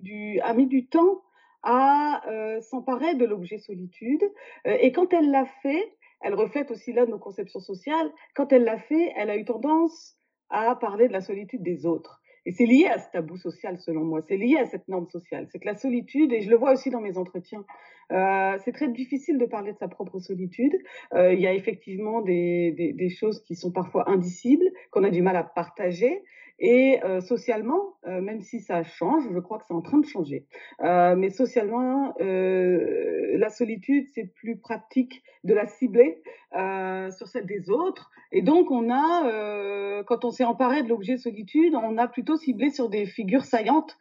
du 0.01 0.41
a 0.45 0.55
mis 0.55 0.69
du 0.69 0.87
temps 0.87 1.23
à 1.67 2.23
euh, 2.29 2.61
s'emparer 2.61 3.17
de 3.17 3.27
l'objet 3.27 3.59
solitude. 3.59 4.23
Euh, 4.67 4.77
et 4.81 4.93
quand 4.93 5.13
elle 5.13 5.31
l'a 5.33 5.45
fait, 5.63 5.93
elle 6.23 6.35
reflète 6.35 6.71
aussi 6.71 6.93
là 6.93 7.05
nos 7.07 7.19
conceptions 7.19 7.61
sociales, 7.61 8.11
quand 8.35 8.53
elle 8.53 8.65
l'a 8.65 8.79
fait, 8.79 9.13
elle 9.17 9.29
a 9.29 9.37
eu 9.37 9.45
tendance 9.45 10.17
à 10.49 10.77
parler 10.77 11.09
de 11.09 11.13
la 11.13 11.21
solitude 11.21 11.63
des 11.63 11.85
autres. 11.85 12.23
Et 12.47 12.53
c'est 12.53 12.67
lié 12.67 12.87
à 12.87 13.01
ce 13.01 13.11
tabou 13.11 13.37
social, 13.37 13.77
selon 13.81 14.05
moi. 14.05 14.23
C'est 14.23 14.37
lié 14.37 14.57
à 14.59 14.67
cette 14.67 14.87
norme 14.87 15.09
sociale. 15.09 15.49
C'est 15.51 15.59
que 15.59 15.67
la 15.67 15.75
solitude, 15.75 16.33
et 16.33 16.41
je 16.41 16.49
le 16.49 16.57
vois 16.57 16.73
aussi 16.73 16.91
dans 16.91 17.01
mes 17.01 17.19
entretiens, 17.19 17.65
euh, 18.13 18.57
c'est 18.65 18.71
très 18.71 18.87
difficile 18.87 19.37
de 19.37 19.47
parler 19.47 19.73
de 19.73 19.79
sa 19.79 19.89
propre 19.89 20.21
solitude. 20.21 20.79
Il 21.13 21.41
y 21.41 21.49
a 21.49 21.53
effectivement 21.53 22.23
des, 22.23 23.09
choses 23.19 23.43
qui 23.43 23.57
sont 23.57 23.73
parfois 23.73 24.09
indicibles, 24.09 24.71
qu'on 24.93 25.03
a 25.03 25.11
du 25.11 25.23
mal 25.23 25.35
à 25.35 25.43
partager. 25.43 26.23
Et 26.59 26.99
euh, 27.05 27.21
socialement, 27.21 27.97
euh, 28.07 28.21
même 28.21 28.41
si 28.41 28.61
ça 28.61 28.83
change, 28.83 29.25
je 29.31 29.39
crois 29.39 29.59
que 29.59 29.65
c'est 29.67 29.75
en 29.75 29.83
train 29.83 29.99
de 29.99 30.07
changer. 30.07 30.47
Euh, 30.81 31.15
mais 31.15 31.29
socialement, 31.29 32.15
euh, 32.21 33.37
la 33.37 33.51
solitude, 33.51 34.07
c'est 34.15 34.25
plus 34.25 34.57
pratique 34.57 35.23
de 35.45 35.53
la 35.53 35.67
cibler 35.67 36.23
euh, 36.57 37.11
sur 37.11 37.29
celle 37.29 37.47
des 37.47 37.69
autres. 37.69 38.11
Et 38.33 38.43
donc, 38.43 38.71
on 38.71 38.91
a, 38.91 40.03
quand 40.05 40.25
on 40.25 40.31
s'est 40.31 40.45
emparé 40.45 40.83
de 40.83 40.89
l'objet 40.89 41.17
solitude, 41.17 41.75
on 41.75 41.97
a 41.99 42.09
plutôt 42.09 42.37
ciblé 42.37 42.71
sur 42.71 42.89
des 42.89 43.07
figures 43.07 43.45
saillantes, 43.45 43.97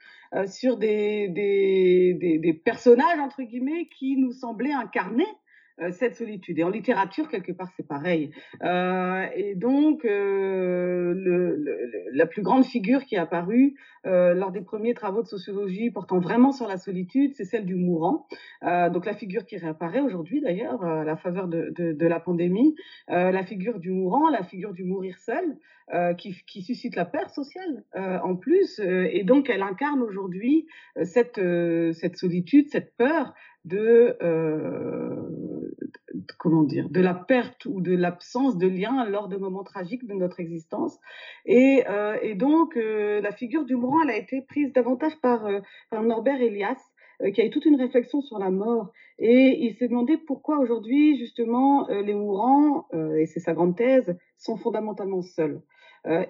sur 0.48 0.78
des, 0.78 1.28
des, 1.30 2.16
des, 2.20 2.40
des, 2.40 2.54
personnages, 2.54 3.20
entre 3.20 3.44
guillemets, 3.44 3.88
qui 3.88 4.18
nous 4.18 4.32
semblaient 4.32 4.74
incarner 4.74 5.28
euh, 5.28 5.32
cette 5.91 6.15
solitude. 6.15 6.58
Et 6.60 6.63
en 6.63 6.70
littérature, 6.70 7.27
quelque 7.27 7.51
part, 7.51 7.70
c'est 7.75 7.88
pareil. 7.88 8.32
Euh, 8.63 9.25
et 9.36 9.55
donc, 9.55 10.05
euh, 10.05 11.13
le, 11.13 11.55
le, 11.55 11.79
la 12.13 12.25
plus 12.25 12.41
grande 12.41 12.65
figure 12.65 13.03
qui 13.03 13.15
est 13.15 13.20
apparue 13.20 13.75
euh, 14.05 14.34
lors 14.34 14.51
des 14.51 14.62
premiers 14.62 14.94
travaux 14.94 15.22
de 15.22 15.27
sociologie 15.27 15.91
portant 15.91 16.20
vraiment 16.20 16.51
sur 16.51 16.67
la 16.67 16.77
solitude, 16.77 17.34
c'est 17.36 17.44
celle 17.44 17.65
du 17.65 17.75
mourant. 17.75 18.27
Euh, 18.63 18.89
donc, 18.89 19.05
la 19.05 19.13
figure 19.13 19.46
qui 19.46 19.58
réapparaît 19.58 20.01
aujourd'hui, 20.01 20.41
d'ailleurs, 20.41 20.84
à 20.84 21.03
la 21.03 21.17
faveur 21.17 21.48
de, 21.48 21.74
de, 21.75 21.91
de 21.91 22.08
la 22.08 22.20
pandémie, 22.20 22.75
la 23.08 23.44
figure 23.44 23.79
du 23.79 23.91
mourant, 23.91 24.29
la 24.29 24.44
figure 24.44 24.74
du 24.74 24.84
mourir 24.84 25.17
seul, 25.17 25.58
qui, 26.17 26.36
qui, 26.48 26.63
suscite 26.63 26.96
la 26.96 27.05
peur 27.05 27.29
sociale 27.29 27.84
en 27.94 28.36
plus. 28.36 28.79
et 28.79 29.24
donc, 29.24 29.50
elle 29.50 29.62
incarne 29.62 30.01
aujourd'hui 30.01 30.67
cette, 31.03 31.39
cette 31.94 32.17
solitude, 32.17 32.70
cette 32.70 32.96
peur 32.98 33.34
de, 33.65 34.15
euh, 34.22 35.15
comment 36.34 36.63
dire, 36.63 36.89
de 36.89 37.01
la 37.01 37.13
perte 37.13 37.65
ou 37.65 37.82
de 37.82 37.96
l'absence 37.96 38.58
de 38.58 38.67
lien 38.67 39.05
lors 39.05 39.27
de 39.27 39.38
moments 39.38 39.63
tragiques 39.63 40.08
de 40.08 40.13
notre 40.13 40.39
existence. 40.39 41.00
Et, 41.46 41.84
euh, 41.89 42.17
et 42.22 42.36
donc, 42.36 42.77
euh, 42.77 43.22
la 43.22 43.32
figure 43.32 43.65
du 43.65 43.75
mourant, 43.75 44.01
elle 44.03 44.12
a 44.12 44.17
été 44.17 44.41
prise 44.41 44.74
davantage 44.74 45.15
par, 45.22 45.46
euh, 45.46 45.60
par 45.89 46.03
Norbert 46.03 46.41
Elias, 46.41 46.82
qui 47.34 47.39
a 47.41 47.46
eu 47.46 47.50
toute 47.50 47.63
une 47.63 47.79
réflexion 47.79 48.20
sur 48.22 48.39
la 48.39 48.51
mort. 48.51 48.91
Et 49.20 49.65
il 49.65 49.74
s'est 49.75 49.88
demandé 49.88 50.17
pourquoi 50.17 50.60
aujourd'hui, 50.60 51.17
justement, 51.17 51.88
les 51.88 52.13
mourants, 52.13 52.88
et 53.17 53.25
c'est 53.25 53.39
sa 53.39 53.53
grande 53.53 53.77
thèse, 53.77 54.17
sont 54.38 54.58
fondamentalement 54.58 55.22
seuls. 55.22 55.62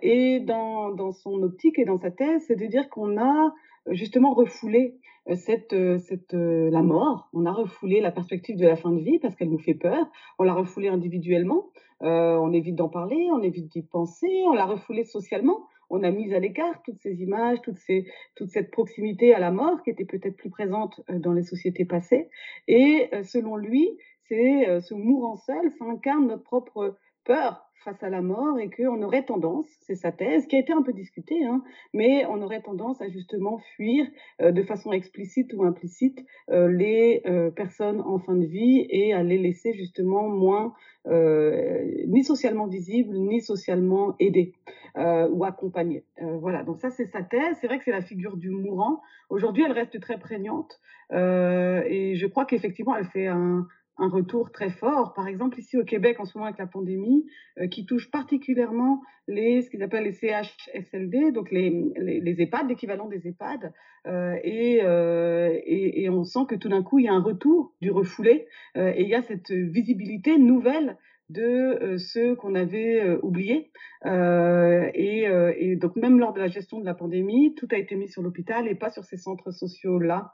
et 0.03 0.41
dans, 0.41 0.91
dans 0.91 1.11
son 1.11 1.41
optique 1.41 1.79
et 1.79 1.85
dans 1.85 1.97
sa 1.97 2.11
thèse, 2.11 2.43
c'est 2.45 2.55
de 2.55 2.67
dire 2.67 2.87
qu'on 2.89 3.19
a 3.19 3.51
justement 3.93 4.35
refoulé 4.35 4.99
cette, 5.33 5.75
cette, 5.99 6.33
la 6.33 6.81
mort, 6.83 7.29
on 7.33 7.45
a 7.45 7.51
refoulé 7.51 7.99
la 7.99 8.11
perspective 8.11 8.57
de 8.57 8.67
la 8.67 8.75
fin 8.75 8.91
de 8.91 9.01
vie 9.01 9.19
parce 9.19 9.35
qu'elle 9.35 9.49
nous 9.49 9.59
fait 9.59 9.73
peur, 9.73 10.05
on 10.37 10.43
l'a 10.43 10.53
refoulé 10.53 10.87
individuellement, 10.87 11.71
euh, 12.03 12.35
on 12.35 12.51
évite 12.53 12.75
d'en 12.75 12.89
parler, 12.89 13.29
on 13.31 13.41
évite 13.41 13.71
d'y 13.71 13.81
penser, 13.81 14.43
on 14.45 14.53
l'a 14.53 14.65
refoulé 14.65 15.03
socialement, 15.03 15.67
on 15.89 16.03
a 16.03 16.11
mis 16.11 16.33
à 16.33 16.39
l'écart 16.39 16.81
toutes 16.83 16.99
ces 16.99 17.21
images, 17.21 17.61
toutes 17.61 17.77
ces, 17.77 18.05
toute 18.35 18.49
cette 18.49 18.69
proximité 18.69 19.33
à 19.33 19.39
la 19.39 19.51
mort 19.51 19.81
qui 19.83 19.89
était 19.89 20.05
peut-être 20.05 20.35
plus 20.35 20.49
présente 20.49 21.01
dans 21.09 21.33
les 21.33 21.43
sociétés 21.43 21.85
passées. 21.85 22.29
Et 22.67 23.09
selon 23.23 23.55
lui, 23.55 23.89
c'est 24.27 24.81
ce 24.81 24.95
mourant 24.95 25.35
seul, 25.37 25.71
ça 25.77 25.85
incarne 25.85 26.27
notre 26.27 26.43
propre 26.43 26.97
peur 27.25 27.65
face 27.85 28.01
à 28.01 28.09
la 28.09 28.21
mort 28.21 28.59
et 28.59 28.69
qu'on 28.69 29.01
aurait 29.03 29.23
tendance, 29.23 29.67
c'est 29.81 29.95
sa 29.95 30.11
thèse, 30.11 30.47
qui 30.47 30.55
a 30.55 30.59
été 30.59 30.73
un 30.73 30.81
peu 30.81 30.91
discutée, 30.91 31.45
hein, 31.45 31.63
mais 31.93 32.25
on 32.25 32.41
aurait 32.41 32.61
tendance 32.61 32.99
à 32.99 33.09
justement 33.09 33.59
fuir 33.75 34.07
euh, 34.41 34.51
de 34.51 34.63
façon 34.63 34.91
explicite 34.91 35.53
ou 35.53 35.63
implicite 35.63 36.25
euh, 36.49 36.67
les 36.67 37.21
euh, 37.27 37.51
personnes 37.51 38.01
en 38.01 38.17
fin 38.17 38.35
de 38.35 38.45
vie 38.45 38.87
et 38.89 39.13
à 39.13 39.21
les 39.21 39.37
laisser 39.37 39.73
justement 39.73 40.27
moins 40.27 40.73
ni 41.07 42.23
socialement 42.23 42.65
visibles, 42.65 43.15
ni 43.15 43.39
socialement 43.39 44.15
aidées 44.19 44.55
ou 44.95 45.45
accompagnées. 45.45 46.03
voilà, 46.19 46.63
donc 46.63 46.79
ça 46.79 46.89
c'est 46.89 47.05
sa 47.05 47.21
thèse. 47.21 47.57
C'est 47.61 47.67
vrai 47.67 47.77
que 47.77 47.83
c'est 47.83 47.91
la 47.91 48.01
figure 48.01 48.37
du 48.37 48.49
mourant. 48.49 49.03
Aujourd'hui, 49.29 49.63
elle 49.63 49.71
reste 49.71 49.99
très 49.99 50.17
prégnante 50.17 50.79
et 51.11 52.13
je 52.15 52.25
crois 52.25 52.45
qu'effectivement, 52.45 52.95
elle 52.95 53.05
fait 53.05 53.27
un, 53.27 53.67
un 53.97 54.09
retour 54.09 54.51
très 54.51 54.69
fort. 54.69 55.13
Par 55.13 55.27
exemple, 55.27 55.59
ici 55.59 55.77
au 55.77 55.83
Québec, 55.83 56.19
en 56.19 56.25
ce 56.25 56.37
moment 56.37 56.47
avec 56.47 56.59
la 56.59 56.67
pandémie, 56.67 57.25
euh, 57.59 57.67
qui 57.67 57.85
touche 57.85 58.11
particulièrement 58.11 59.01
les, 59.27 59.61
ce 59.61 59.69
qu'ils 59.69 59.83
appellent 59.83 60.03
les 60.03 60.13
CHSLD, 60.13 61.31
donc 61.31 61.51
les, 61.51 61.69
les, 61.97 62.41
EHPAD, 62.41 62.69
l'équivalent 62.69 63.07
des 63.07 63.27
EHPAD. 63.27 63.73
Euh, 64.07 64.35
et, 64.43 64.81
euh, 64.83 65.57
et, 65.65 66.03
et, 66.03 66.09
on 66.09 66.23
sent 66.23 66.45
que 66.47 66.55
tout 66.55 66.69
d'un 66.69 66.83
coup, 66.83 66.99
il 66.99 67.05
y 67.05 67.07
a 67.07 67.13
un 67.13 67.21
retour 67.21 67.73
du 67.81 67.89
refoulé 67.89 68.47
et 68.75 69.01
il 69.01 69.07
y 69.09 69.15
a 69.15 69.23
cette 69.23 69.51
visibilité 69.51 70.37
nouvelle 70.37 70.97
de 71.29 71.95
ceux 71.97 72.35
qu'on 72.35 72.55
avait 72.55 73.17
oubliés. 73.21 73.71
Et, 74.05 75.25
et, 75.57 75.75
donc 75.75 75.95
même 75.95 76.19
lors 76.19 76.33
de 76.33 76.39
la 76.39 76.47
gestion 76.47 76.79
de 76.79 76.85
la 76.85 76.93
pandémie, 76.93 77.55
tout 77.55 77.67
a 77.71 77.77
été 77.77 77.95
mis 77.95 78.07
sur 78.07 78.21
l'hôpital 78.21 78.67
et 78.67 78.75
pas 78.75 78.91
sur 78.91 79.03
ces 79.03 79.17
centres 79.17 79.51
sociaux 79.51 79.97
là. 79.97 80.31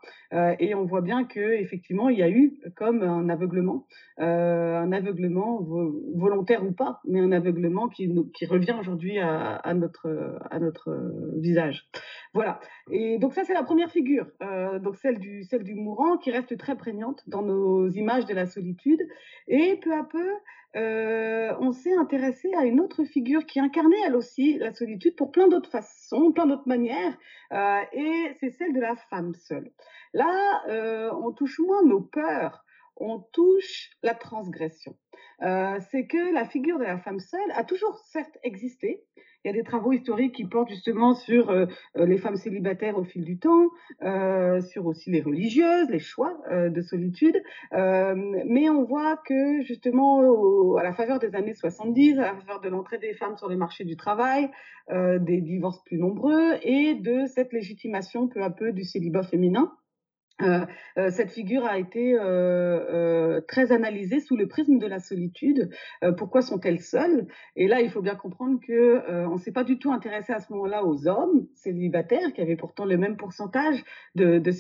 et 0.59 0.75
on 0.75 0.83
voit 0.83 0.99
bien 1.01 1.23
que 1.23 1.39
effectivement 1.39 2.09
il 2.09 2.19
y 2.19 2.23
a 2.23 2.29
eu 2.29 2.59
comme 2.75 3.01
un 3.03 3.29
aveuglement, 3.29 3.87
un 4.17 4.91
aveuglement 4.91 5.65
volontaire 6.15 6.65
ou 6.65 6.73
pas, 6.73 6.99
mais 7.05 7.21
un 7.21 7.31
aveuglement 7.31 7.87
qui, 7.87 8.13
qui 8.33 8.45
revient 8.45 8.75
aujourd'hui 8.77 9.19
à, 9.19 9.55
à, 9.55 9.73
notre 9.73 10.37
à 10.49 10.59
notre 10.59 10.91
visage. 11.37 11.87
Voilà. 12.33 12.59
Et 12.89 13.17
donc 13.19 13.33
ça 13.33 13.43
c'est 13.43 13.53
la 13.53 13.63
première 13.63 13.91
figure, 13.91 14.25
donc 14.79 14.95
celle 14.95 15.19
du 15.19 15.75
mourant 15.75 16.17
qui 16.17 16.31
reste 16.31 16.57
très 16.57 16.77
prégnante 16.77 17.21
dans 17.27 17.41
nos 17.41 17.89
images 17.89 18.25
de 18.25 18.33
la 18.33 18.45
solitude. 18.45 19.01
Et 19.47 19.77
peu 19.81 19.93
à 19.93 20.03
peu 20.03 20.31
euh, 20.75 21.53
on 21.59 21.73
s'est 21.73 21.93
intéressé 21.93 22.49
à 22.57 22.63
une 22.65 22.79
autre 22.79 23.03
figure 23.03 23.45
qui 23.45 23.59
incarnait 23.59 23.99
elle 24.05 24.15
aussi 24.15 24.57
la 24.57 24.73
solitude 24.73 25.15
pour 25.17 25.31
plein 25.31 25.49
d'autres 25.49 25.69
façons, 25.69 26.31
plein 26.31 26.45
d'autres 26.45 26.67
manières, 26.67 27.17
euh, 27.51 27.81
et 27.91 28.37
c'est 28.39 28.51
celle 28.51 28.73
de 28.73 28.79
la 28.79 28.95
femme 29.09 29.33
seule. 29.33 29.71
Là, 30.13 30.63
euh, 30.69 31.11
on 31.21 31.33
touche 31.33 31.59
moins 31.59 31.83
nos 31.83 32.01
peurs, 32.01 32.63
on 32.95 33.19
touche 33.19 33.89
la 34.01 34.15
transgression. 34.15 34.95
Euh, 35.41 35.77
c'est 35.91 36.07
que 36.07 36.33
la 36.33 36.45
figure 36.45 36.79
de 36.79 36.85
la 36.85 36.99
femme 36.99 37.19
seule 37.19 37.51
a 37.55 37.65
toujours 37.65 37.97
certes 37.97 38.37
existé, 38.43 39.03
il 39.43 39.47
y 39.47 39.51
a 39.51 39.53
des 39.53 39.63
travaux 39.63 39.91
historiques 39.91 40.35
qui 40.35 40.45
portent 40.45 40.69
justement 40.69 41.15
sur 41.15 41.49
euh, 41.49 41.65
euh, 41.97 42.05
les 42.05 42.17
femmes 42.17 42.35
célibataires 42.35 42.97
au 42.97 43.03
fil 43.03 43.23
du 43.23 43.39
temps, 43.39 43.69
euh, 44.03 44.61
sur 44.61 44.85
aussi 44.85 45.09
les 45.09 45.21
religieuses, 45.21 45.89
les 45.89 45.99
choix 45.99 46.37
euh, 46.51 46.69
de 46.69 46.81
solitude. 46.81 47.41
Euh, 47.73 48.15
mais 48.45 48.69
on 48.69 48.83
voit 48.83 49.17
que 49.17 49.61
justement, 49.63 50.19
au, 50.19 50.77
à 50.77 50.83
la 50.83 50.93
faveur 50.93 51.19
des 51.19 51.35
années 51.35 51.55
70, 51.55 52.19
à 52.19 52.21
la 52.21 52.35
faveur 52.35 52.61
de 52.61 52.69
l'entrée 52.69 52.99
des 52.99 53.13
femmes 53.13 53.37
sur 53.37 53.49
le 53.49 53.57
marché 53.57 53.83
du 53.83 53.95
travail, 53.95 54.49
euh, 54.91 55.19
des 55.19 55.41
divorces 55.41 55.83
plus 55.85 55.97
nombreux 55.97 56.55
et 56.63 56.95
de 56.95 57.25
cette 57.25 57.53
légitimation 57.53 58.27
peu 58.27 58.43
à 58.43 58.49
peu 58.49 58.71
du 58.71 58.83
célibat 58.83 59.23
féminin, 59.23 59.71
euh, 60.41 60.65
euh, 60.97 61.09
cette 61.09 61.31
figure 61.31 61.65
a 61.65 61.77
été 61.77 62.15
euh, 62.19 63.41
très 63.47 63.71
analysée 63.71 64.19
sous 64.19 64.35
le 64.35 64.47
prisme 64.47 64.79
de 64.79 64.87
la 64.87 64.99
solitude. 64.99 65.69
Pourquoi 66.17 66.41
sont-elles 66.41 66.79
seules? 66.79 67.27
Et 67.55 67.67
là, 67.67 67.81
il 67.81 67.89
faut 67.89 68.01
bien 68.01 68.15
comprendre 68.15 68.59
que 68.65 69.27
on 69.27 69.37
s'est 69.37 69.51
pas 69.51 69.63
du 69.63 69.77
tout 69.77 69.91
intéressé 69.91 70.33
à 70.33 70.39
ce 70.39 70.51
moment-là 70.53 70.83
aux 70.83 71.07
hommes 71.07 71.47
célibataires 71.55 72.33
qui 72.33 72.41
avaient 72.41 72.55
pourtant 72.55 72.85
le 72.85 72.97
même 72.97 73.17
pourcentage 73.17 73.83
de, 74.15 74.39
de 74.39 74.51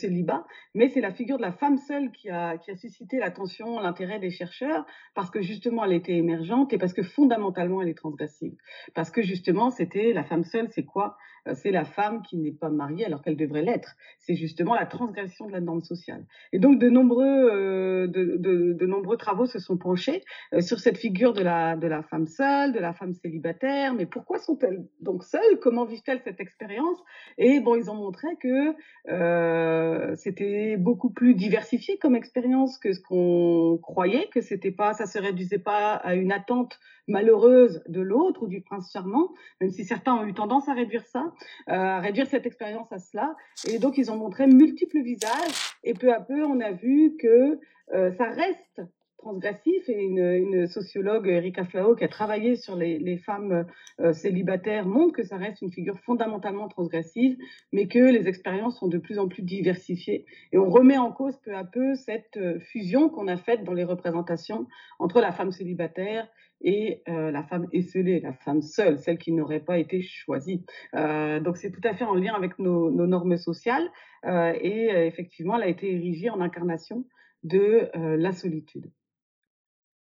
mais 0.73 0.89
c'est 0.89 1.01
la 1.01 1.11
figure 1.11 1.37
de 1.37 1.41
la 1.41 1.51
femme 1.51 1.77
seule 1.77 2.11
qui 2.11 2.29
a, 2.29 2.57
qui 2.57 2.71
a 2.71 2.75
suscité 2.75 3.19
l'attention, 3.19 3.79
l'intérêt 3.79 4.19
des 4.19 4.31
chercheurs 4.31 4.85
parce 5.13 5.29
que 5.29 5.41
justement 5.41 5.85
elle 5.85 5.93
était 5.93 6.15
émergente 6.15 6.73
et 6.73 6.77
parce 6.77 6.93
que 6.93 7.03
fondamentalement 7.03 7.81
elle 7.81 7.89
est 7.89 7.97
transgressive. 7.97 8.55
Parce 8.95 9.11
que 9.11 9.21
justement 9.21 9.69
c'était 9.69 10.13
la 10.13 10.23
femme 10.23 10.43
seule, 10.43 10.69
c'est 10.71 10.85
quoi? 10.85 11.17
C'est 11.53 11.71
la 11.71 11.85
femme 11.85 12.21
qui 12.21 12.37
n'est 12.37 12.51
pas 12.51 12.69
mariée 12.69 13.05
alors 13.05 13.21
qu'elle 13.21 13.37
devrait 13.37 13.63
l'être. 13.63 13.95
C'est 14.19 14.35
justement 14.35 14.75
la 14.75 14.85
transgression 14.85 15.47
de 15.47 15.51
la 15.51 15.60
norme 15.61 15.81
sociale. 15.81 16.25
Et 16.53 16.59
donc 16.59 16.79
de 16.79 16.89
nombreux, 16.89 17.25
euh, 17.25 18.07
de, 18.07 18.37
de, 18.73 18.85
nombreux 18.85 19.17
travaux 19.17 19.45
se 19.45 19.59
sont 19.59 19.77
penchés 19.77 20.23
euh, 20.53 20.61
sur 20.61 20.79
cette 20.79 20.97
figure 20.97 21.33
de 21.33 21.41
la, 21.41 21.75
de 21.75 21.87
la 21.87 22.03
femme 22.03 22.27
seule, 22.27 22.73
de 22.73 22.79
la 22.79 22.93
femme 22.93 23.13
célibataire. 23.13 23.93
Mais 23.93 24.05
pourquoi 24.05 24.39
sont-elles 24.39 24.85
donc 24.99 25.23
seules? 25.23 25.59
Comment 25.61 25.85
vivent-elles 25.85 26.21
cette 26.23 26.39
expérience? 26.39 26.97
Et 27.37 27.59
bon, 27.59 27.75
ils 27.75 27.89
ont 27.89 27.95
montré 27.95 28.27
que 28.41 28.75
euh, 29.09 30.15
c'était 30.15 30.77
beaucoup 30.77 31.09
plus 31.09 31.35
diversifié 31.35 31.97
comme 31.97 32.15
expérience 32.15 32.77
que 32.77 32.93
ce 32.93 32.99
qu'on 33.01 33.79
croyait, 33.81 34.29
que 34.33 34.41
c'était 34.41 34.71
pas, 34.71 34.93
ça 34.93 35.05
se 35.05 35.19
réduisait 35.19 35.59
pas 35.59 35.93
à 35.95 36.15
une 36.15 36.31
attente 36.31 36.79
malheureuse 37.07 37.83
de 37.87 38.01
l'autre 38.01 38.43
ou 38.43 38.47
du 38.47 38.61
prince 38.61 38.91
charmant, 38.91 39.29
même 39.59 39.69
si 39.69 39.85
certains 39.85 40.13
ont 40.13 40.25
eu 40.25 40.33
tendance 40.33 40.67
à 40.69 40.73
réduire 40.73 41.05
ça, 41.05 41.31
euh, 41.69 41.73
à 41.73 41.99
réduire 41.99 42.27
cette 42.27 42.45
expérience 42.45 42.91
à 42.91 42.99
cela. 42.99 43.35
Et 43.67 43.79
donc 43.79 43.97
ils 43.97 44.11
ont 44.11 44.17
montré 44.17 44.47
multiples 44.47 45.01
visages 45.01 45.75
et 45.83 45.93
peu 45.93 46.13
à 46.13 46.19
peu, 46.19 46.43
on 46.43 46.59
a 46.59 46.71
vu 46.71 47.15
que 47.19 47.59
euh, 47.93 48.11
ça 48.17 48.25
reste 48.29 48.81
transgressif 49.21 49.87
et 49.87 50.01
une, 50.01 50.67
sociologue, 50.67 51.27
Erika 51.27 51.63
Flao, 51.65 51.95
qui 51.95 52.03
a 52.03 52.07
travaillé 52.07 52.55
sur 52.55 52.75
les, 52.75 53.17
femmes 53.17 53.65
euh, 53.99 54.13
célibataires, 54.13 54.85
montre 54.85 55.13
que 55.13 55.23
ça 55.23 55.37
reste 55.37 55.61
une 55.61 55.71
figure 55.71 55.99
fondamentalement 55.99 56.67
transgressive, 56.67 57.37
mais 57.71 57.87
que 57.87 57.99
les 57.99 58.27
expériences 58.27 58.79
sont 58.79 58.87
de 58.87 58.97
plus 58.97 59.19
en 59.19 59.27
plus 59.27 59.43
diversifiées. 59.43 60.25
Et 60.51 60.57
on 60.57 60.69
remet 60.69 60.97
en 60.97 61.11
cause 61.11 61.37
peu 61.43 61.55
à 61.55 61.63
peu 61.63 61.93
cette 61.95 62.37
euh, 62.37 62.59
fusion 62.59 63.09
qu'on 63.09 63.27
a 63.27 63.37
faite 63.37 63.63
dans 63.63 63.73
les 63.73 63.83
représentations 63.83 64.67
entre 64.99 65.21
la 65.21 65.31
femme 65.31 65.51
célibataire 65.51 66.27
et 66.61 67.01
euh, 67.07 67.31
la 67.31 67.43
femme 67.43 67.67
esselée, 67.71 68.19
la 68.19 68.33
femme 68.33 68.61
seule, 68.61 68.97
celle 68.97 69.17
qui 69.17 69.31
n'aurait 69.31 69.61
pas 69.61 69.77
été 69.77 70.01
choisie. 70.01 70.63
Donc 70.93 71.57
c'est 71.57 71.71
tout 71.71 71.81
à 71.83 71.93
fait 71.93 72.03
en 72.03 72.15
lien 72.15 72.33
avec 72.33 72.59
nos, 72.59 72.91
normes 72.91 73.37
sociales 73.37 73.89
et 74.23 74.89
effectivement, 75.07 75.57
elle 75.57 75.63
a 75.63 75.67
été 75.67 75.91
érigée 75.91 76.29
en 76.29 76.39
incarnation 76.39 77.05
de 77.43 77.89
la 77.95 78.31
solitude. 78.31 78.91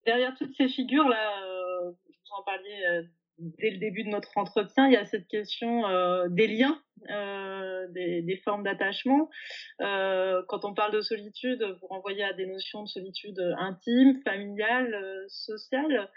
Derrière 0.09 0.35
toutes 0.39 0.57
ces 0.57 0.69
figures-là, 0.69 1.35
vous 1.91 2.33
en 2.39 2.43
parliez 2.43 3.05
dès 3.39 3.71
le 3.71 3.79
début 3.79 4.05
de 4.05 4.09
notre 4.09 4.37
entretien, 4.37 4.87
il 4.87 4.93
y 4.93 4.97
a 4.97 5.05
cette 5.05 5.29
question 5.29 5.87
euh, 5.87 6.29
des 6.29 6.49
liens, 6.49 6.81
euh, 7.11 7.87
des, 7.91 8.41
formes 8.45 8.65
d'attachement. 8.65 9.29
Euh, 9.81 10.43
quand 10.49 10.65
on 10.65 10.75
parle 10.75 10.93
de 10.93 11.01
solitude, 11.01 11.63
vous 11.81 11.87
renvoyez 11.87 12.25
à 12.25 12.33
des 12.33 12.47
notions 12.47 12.83
de 12.83 12.89
solitude 12.89 13.39
intime, 13.59 14.21
familiale, 14.25 14.95
euh, 14.95 15.25
sociale. 15.29 16.11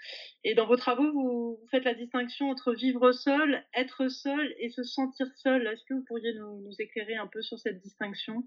Et 0.43 0.55
dans 0.55 0.65
vos 0.65 0.77
travaux, 0.77 1.11
vous, 1.11 1.59
faites 1.69 1.83
la 1.83 1.93
distinction 1.93 2.49
entre 2.49 2.73
vivre 2.73 3.11
seul, 3.11 3.63
être 3.75 4.07
seul 4.07 4.55
et 4.59 4.69
se 4.69 4.83
sentir 4.83 5.27
seul. 5.35 5.67
Est-ce 5.67 5.83
que 5.85 5.93
vous 5.93 6.05
pourriez 6.07 6.33
nous 6.33 6.73
éclairer 6.79 7.15
un 7.15 7.27
peu 7.27 7.41
sur 7.41 7.59
cette 7.59 7.81
distinction? 7.81 8.43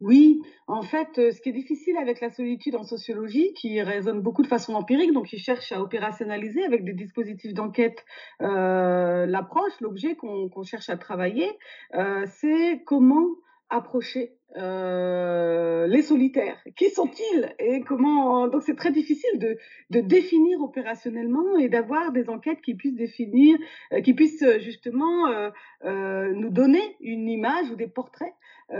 Oui, 0.00 0.42
en 0.66 0.82
fait, 0.82 1.18
euh, 1.18 1.30
ce 1.30 1.40
qui 1.40 1.48
est 1.48 1.52
difficile 1.52 1.96
avec 1.96 2.20
la 2.20 2.28
solitude 2.28 2.76
en 2.76 2.82
sociologie, 2.82 3.54
qui 3.54 3.80
résonne 3.80 4.20
beaucoup 4.20 4.42
de 4.42 4.46
façon 4.46 4.74
empirique, 4.74 5.12
donc 5.12 5.26
qui 5.26 5.38
cherche 5.38 5.72
à 5.72 5.80
opérationnaliser 5.80 6.64
avec 6.64 6.84
des 6.84 6.92
dispositifs 6.92 7.54
d'enquête 7.54 8.04
euh, 8.42 9.24
l'approche, 9.24 9.80
l'objet 9.80 10.14
qu'on 10.14 10.50
qu 10.50 10.64
cherche 10.64 10.90
à 10.90 10.98
travailler, 10.98 11.50
euh, 11.94 12.26
c'est 12.26 12.82
comment 12.84 13.26
approcher 13.70 14.32
euh, 14.56 15.86
les 15.86 16.00
solitaires. 16.02 16.56
Qui 16.76 16.88
sont-ils 16.88 17.54
et 17.58 17.80
comment 17.82 18.48
Donc 18.48 18.62
c'est 18.62 18.76
très 18.76 18.90
difficile 18.90 19.38
de, 19.38 20.00
définir 20.00 20.60
opérationnellement 20.60 21.58
et 21.58 21.68
d'avoir 21.68 22.10
des 22.12 22.30
enquêtes 22.30 22.62
qui 22.62 22.74
puissent 22.74 22.96
définir, 22.96 23.58
euh, 23.92 24.00
qui 24.00 24.14
puissent 24.14 24.44
justement 24.60 25.28
euh, 25.28 25.50
euh 25.84 26.32
nous 26.32 26.50
donner 26.50 26.96
une 27.00 27.28
image 27.28 27.70
ou 27.70 27.76
des 27.76 27.88
portraits 27.88 28.32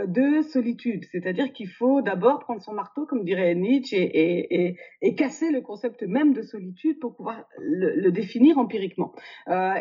de 0.07 0.41
solitude. 0.41 1.05
C'est-à-dire 1.11 1.53
qu'il 1.53 1.69
faut 1.69 2.01
d'abord 2.01 2.39
prendre 2.39 2.61
son 2.61 2.73
marteau, 2.73 3.05
comme 3.05 3.23
dirait 3.23 3.55
Nietzsche, 3.55 3.95
et, 3.97 5.15
casser 5.15 5.49
le 5.49 5.61
concept 5.61 6.03
même 6.03 6.33
de 6.33 6.41
solitude 6.41 6.99
pour 6.99 7.15
pouvoir 7.15 7.45
le, 7.59 7.95
le 7.95 8.11
définir 8.11 8.57
empiriquement. 8.57 9.13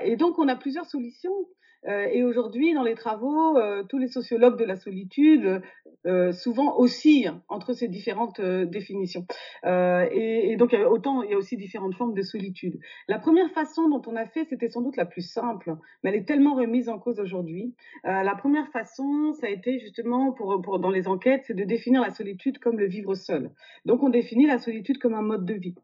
Et 0.05 0.17
donc 0.17 0.39
on 0.39 0.47
a 0.47 0.55
plusieurs 0.55 0.87
solutions 0.87 1.35
et 1.85 2.23
aujourd'hui, 2.25 2.75
dans 2.75 2.83
les 2.83 2.95
travaux, 2.95 3.57
euh, 3.57 3.85
tous 3.85 3.99
les 3.99 4.09
sociologues 4.09 4.59
de 4.59 4.65
la 4.65 4.77
solitude 4.77 5.63
euh, 6.07 6.33
souvent 6.33 6.77
oscillent 6.79 7.33
entre 7.49 7.73
ces 7.73 7.89
différentes 7.89 8.41
définitions. 8.41 9.27
Et, 9.65 10.57
donc, 10.59 10.75
autant 10.89 11.23
il 11.23 11.31
y 11.31 11.35
a 11.35 11.37
aussi 11.37 11.57
différentes 11.57 11.95
formes 11.95 12.15
de 12.15 12.23
solitude. 12.23 12.79
La 13.09 13.19
première 13.19 13.51
façon 13.51 13.89
dont 13.89 14.03
on 14.07 14.17
a 14.17 14.27
fait, 14.27 14.45
c'était 14.45 14.69
sans 14.69 14.83
doute 14.83 14.97
la 14.97 15.05
plus 15.05 15.23
simple, 15.23 15.77
mais 16.03 16.11
elle 16.11 16.17
est 16.17 16.25
tellement 16.25 16.55
remise 16.55 16.89
en 16.89 16.99
cause 16.99 17.21
aujourd'hui. 17.21 17.75
la 18.05 18.35
première 18.35 18.69
façon, 18.69 19.33
ça 19.35 19.47
a 19.47 19.51
été 19.51 19.79
justement 19.79 20.33
pour 20.33 20.79
dans 20.79 20.91
les 20.91 21.09
enquêtes, 21.09 21.45
c'est 21.47 21.55
de 21.55 21.65
définir 21.65 22.03
la 22.03 22.11
solitude 22.11 22.59
comme 22.59 22.79
le 22.79 22.87
vivre 22.87 23.15
seul. 23.15 23.51
Donc, 23.85 24.03
on 24.03 24.09
définit 24.09 24.47
la 24.47 24.59
solitude 24.59 24.99
comme 24.99 25.15
un 25.15 25.23
mode 25.23 25.45
de 25.45 25.55
vie. 25.55 25.75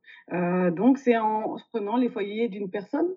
donc, 0.73 0.99
c'est 0.99 1.17
en 1.17 1.57
prenant 1.73 1.97
les 1.97 2.09
foyers 2.09 2.49
d'une 2.49 2.71
personne 2.71 3.09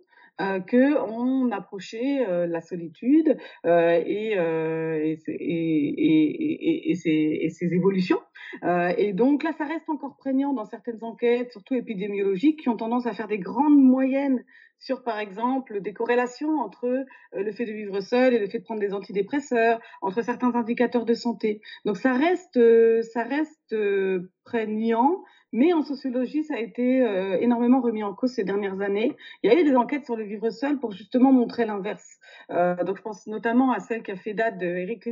euh, 0.42 0.60
que 0.60 1.00
on 1.00 1.52
approchait 1.52 2.26
euh, 2.28 2.46
la 2.46 2.60
solitude 2.60 3.38
euh, 3.66 4.02
et, 4.06 4.38
euh, 4.38 4.98
et, 5.04 5.18
et, 5.28 6.92
et, 6.92 6.96
ses, 6.96 7.40
et, 7.42 7.50
ses, 7.50 7.74
évolutions. 7.74 8.20
Euh, 8.64 8.94
et 8.98 9.14
donc 9.14 9.44
là, 9.44 9.52
ça 9.58 9.66
reste 9.66 9.90
encore 9.90 10.18
prégnant 10.18 10.54
dans 10.54 10.66
certaines 10.66 11.04
enquêtes, 11.04 11.52
surtout 11.52 11.76
épidémiologiques, 11.76 12.60
qui 12.62 12.70
ont 12.70 12.78
tendance 12.78 13.06
à 13.06 13.14
faire 13.14 13.28
des 13.28 13.40
grandes 13.40 13.82
moyennes 13.82 14.44
sur, 14.80 15.04
par 15.04 15.20
exemple, 15.20 15.82
des 15.82 15.94
corrélations 15.94 16.60
entre 16.60 16.86
euh, 16.86 17.04
le 17.34 17.52
fait 17.52 17.66
de 17.66 17.72
vivre 17.72 18.00
seul 18.02 18.34
et 18.34 18.40
le 18.40 18.48
fait 18.48 18.60
de 18.60 18.64
prendre 18.64 18.82
des 18.82 18.94
antidépresseurs, 18.94 19.80
entre 20.02 20.22
certains 20.22 20.54
indicateurs 20.56 21.06
de 21.06 21.14
santé. 21.14 21.62
Donc 21.86 21.98
ça 21.98 22.14
reste, 22.14 22.60
ça 23.02 23.24
reste 23.24 23.76
prégnant, 24.44 25.24
mais 25.56 25.72
en 25.72 25.84
sociologie, 25.84 26.44
ça 26.44 26.56
a 26.56 26.60
été 26.60 27.02
euh, 27.02 27.38
énormément 27.40 27.80
remis 27.80 28.04
en 28.04 28.14
cause 28.14 28.34
ces 28.34 28.44
dernières 28.44 28.82
années. 28.82 29.16
Il 29.42 29.50
y 29.50 29.56
a 29.56 29.58
eu 29.58 29.64
des 29.64 29.78
enquêtes 29.78 30.04
sur 30.04 30.18
le 30.18 30.26
vivre 30.26 30.50
seul 30.50 30.80
pour 30.80 30.92
justement 30.92 31.32
montrer 31.32 31.66
l'inverse. 31.66 32.20
Euh, 32.50 32.76
donc 32.84 32.98
je 32.98 33.02
pense 33.02 33.26
notamment 33.26 33.72
à 33.72 33.80
celle 33.80 34.04
qui 34.04 34.12
a 34.12 34.18
fait 34.18 34.34
date 34.34 34.58
de 34.58 34.66
Eric 34.66 35.08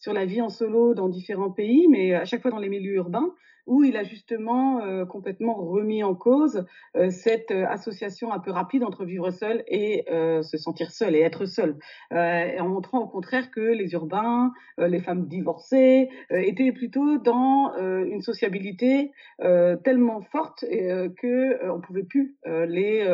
sur 0.00 0.12
la 0.12 0.24
vie 0.24 0.40
en 0.40 0.48
solo 0.48 0.94
dans 0.94 1.08
différents 1.08 1.52
pays, 1.52 1.86
mais 1.88 2.14
à 2.14 2.24
chaque 2.24 2.42
fois 2.42 2.50
dans 2.50 2.58
les 2.58 2.68
milieux 2.68 2.94
urbains 2.94 3.32
où 3.66 3.84
il 3.84 3.96
a 3.96 4.04
justement 4.04 4.80
euh, 4.82 5.04
complètement 5.04 5.54
remis 5.54 6.02
en 6.02 6.14
cause 6.14 6.64
euh, 6.96 7.10
cette 7.10 7.50
euh, 7.50 7.66
association 7.68 8.32
un 8.32 8.38
peu 8.38 8.50
rapide 8.50 8.84
entre 8.84 9.04
vivre 9.04 9.30
seul 9.30 9.64
et 9.68 10.04
se 10.42 10.56
sentir 10.56 10.90
seul 10.90 11.14
et 11.14 11.20
être 11.20 11.46
seul, 11.46 11.76
en 12.10 12.68
montrant 12.68 13.00
au 13.00 13.06
contraire 13.06 13.50
que 13.50 13.60
les 13.60 13.92
urbains, 13.92 14.52
les 14.78 15.00
femmes 15.00 15.26
divorcées, 15.26 16.08
étaient 16.30 16.72
plutôt 16.72 17.18
dans 17.18 17.72
une 17.76 18.20
sociabilité 18.20 19.12
tellement 19.38 20.20
forte 20.20 20.64
que 20.64 21.70
on 21.70 21.80
pouvait 21.80 22.04
plus 22.04 22.36
les 22.44 23.04